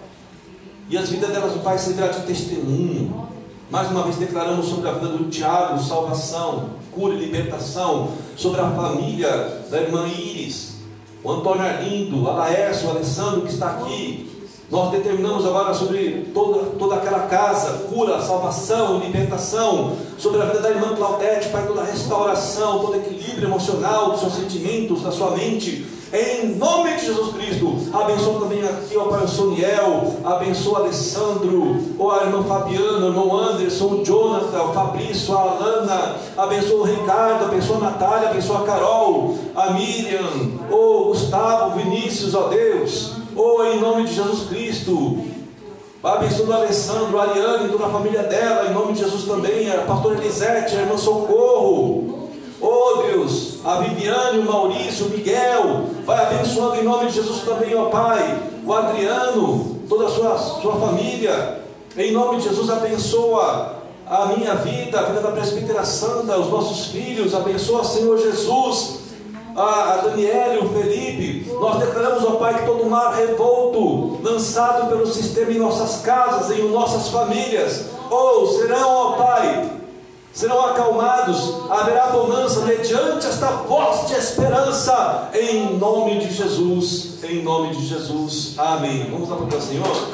E 0.91 0.97
as 0.97 1.07
vidas 1.07 1.29
delas, 1.29 1.53
Pai, 1.61 1.79
servirá 1.79 2.07
de 2.07 2.19
testemunho. 2.23 3.25
Mais 3.69 3.89
uma 3.89 4.03
vez 4.03 4.17
declaramos 4.17 4.65
sobre 4.65 4.89
a 4.89 4.91
vida 4.91 5.07
do 5.07 5.29
Tiago, 5.29 5.81
salvação, 5.81 6.71
cura 6.91 7.13
e 7.13 7.17
libertação, 7.17 8.09
sobre 8.35 8.59
a 8.59 8.69
família 8.71 9.61
da 9.71 9.81
irmã 9.81 10.05
Iris, 10.05 10.73
o 11.23 11.31
Antônio 11.31 11.61
Arlindo, 11.61 12.29
a 12.29 12.33
Laércio, 12.33 12.89
o 12.89 12.91
Alessandro 12.91 13.43
que 13.43 13.53
está 13.53 13.67
aqui. 13.67 14.29
Nós 14.69 14.91
determinamos 14.91 15.45
agora 15.45 15.73
sobre 15.73 16.29
toda, 16.33 16.71
toda 16.77 16.95
aquela 16.95 17.19
casa, 17.19 17.87
cura, 17.87 18.21
salvação, 18.21 18.99
libertação, 18.99 19.95
sobre 20.17 20.41
a 20.41 20.45
vida 20.45 20.59
da 20.59 20.71
irmã 20.71 20.93
Claudete, 20.93 21.47
Pai, 21.47 21.65
toda 21.67 21.83
a 21.83 21.85
restauração, 21.85 22.79
todo 22.79 22.97
equilíbrio 22.97 23.47
emocional 23.47 24.11
dos 24.11 24.19
seus 24.19 24.33
sentimentos, 24.33 25.03
da 25.03 25.11
sua 25.13 25.31
mente 25.31 26.00
em 26.13 26.55
nome 26.57 26.93
de 26.95 27.05
Jesus 27.05 27.33
Cristo, 27.33 27.73
abençoa 27.93 28.41
também 28.41 28.61
aqui, 28.63 28.97
ó 28.97 29.05
Pai, 29.05 29.23
o 29.23 29.27
Soniel, 29.27 30.17
abençoa 30.25 30.73
o 30.73 30.83
Alessandro, 30.83 31.77
ó 31.97 32.11
a 32.11 32.23
irmã 32.25 32.43
Fabiana, 32.43 33.05
o 33.05 33.09
irmão 33.09 33.37
Anderson, 33.37 33.85
o 33.85 34.03
Jonathan, 34.03 34.61
o 34.61 34.73
Fabrício, 34.73 35.37
a 35.37 35.41
Alana, 35.41 36.15
abençoa 36.37 36.81
o 36.81 36.83
Ricardo, 36.83 37.45
abençoa 37.45 37.77
a 37.77 37.79
Natália, 37.79 38.29
abençoa 38.29 38.59
a 38.59 38.63
Carol, 38.63 39.35
a 39.55 39.71
Miriam, 39.71 40.27
o 40.69 41.05
Gustavo, 41.05 41.79
Vinícius, 41.79 42.35
ó 42.35 42.49
Deus, 42.49 43.13
ó 43.33 43.63
em 43.63 43.79
nome 43.79 44.03
de 44.03 44.15
Jesus 44.15 44.49
Cristo, 44.49 45.17
abençoa 46.03 46.45
o 46.45 46.53
Alessandro, 46.53 47.17
a 47.19 47.23
Ariane, 47.23 47.69
toda 47.69 47.85
a 47.85 47.89
família 47.89 48.23
dela, 48.23 48.69
em 48.69 48.73
nome 48.73 48.93
de 48.93 48.99
Jesus 48.99 49.23
também, 49.23 49.71
a 49.71 49.83
pastora 49.83 50.15
Elisete, 50.15 50.75
a 50.75 50.81
irmã 50.81 50.97
Socorro, 50.97 52.21
Oh 52.63 53.01
Deus, 53.07 53.50
a 53.63 53.79
Viviane, 53.79 54.39
o 54.39 54.45
Maurício, 54.45 55.05
o 55.05 55.09
Miguel, 55.09 55.85
vai 56.05 56.25
abençoando 56.25 56.75
em 56.75 56.83
nome 56.83 57.07
de 57.07 57.15
Jesus 57.15 57.43
também, 57.43 57.75
ó 57.75 57.85
Pai, 57.85 58.41
o 58.65 58.73
Adriano, 58.73 59.81
toda 59.87 60.05
a 60.05 60.09
sua, 60.09 60.37
sua 60.37 60.75
família, 60.75 61.61
em 61.95 62.11
nome 62.11 62.37
de 62.37 62.49
Jesus 62.49 62.69
abençoa 62.69 63.75
a 64.07 64.25
minha 64.27 64.55
vida, 64.55 64.99
a 64.99 65.03
vida 65.03 65.21
da 65.21 65.31
presbítera 65.31 65.85
santa, 65.85 66.39
os 66.39 66.49
nossos 66.49 66.87
filhos, 66.87 67.35
abençoa, 67.35 67.83
Senhor 67.83 68.17
Jesus, 68.17 68.99
a, 69.55 69.93
a 69.93 69.97
Daniela, 69.97 70.63
o 70.63 70.69
Felipe, 70.69 71.51
nós 71.59 71.77
declaramos, 71.77 72.23
ó 72.23 72.31
Pai, 72.31 72.59
que 72.59 72.65
todo 72.65 72.89
mar 72.89 73.13
revolto, 73.13 74.19
lançado 74.23 74.89
pelo 74.89 75.05
sistema 75.05 75.51
em 75.51 75.59
nossas 75.59 76.01
casas, 76.01 76.57
em 76.57 76.67
nossas 76.69 77.09
famílias, 77.09 77.85
ou 78.09 78.43
oh, 78.43 78.47
serão, 78.47 78.89
ó 78.89 79.11
Pai, 79.13 79.80
serão 80.33 80.65
acalmados, 80.65 81.69
haverá 81.69 82.07
bonança 82.07 82.61
mediante 82.61 83.27
esta 83.27 83.47
voz 83.47 84.07
de 84.07 84.13
esperança, 84.15 85.29
em 85.33 85.77
nome 85.77 86.19
de 86.19 86.33
Jesus, 86.33 87.23
em 87.23 87.43
nome 87.43 87.75
de 87.75 87.85
Jesus, 87.87 88.55
amém. 88.57 89.09
Vamos 89.11 89.29
lá 89.29 89.37
para 89.37 89.57
o 89.57 89.61
Senhor? 89.61 90.11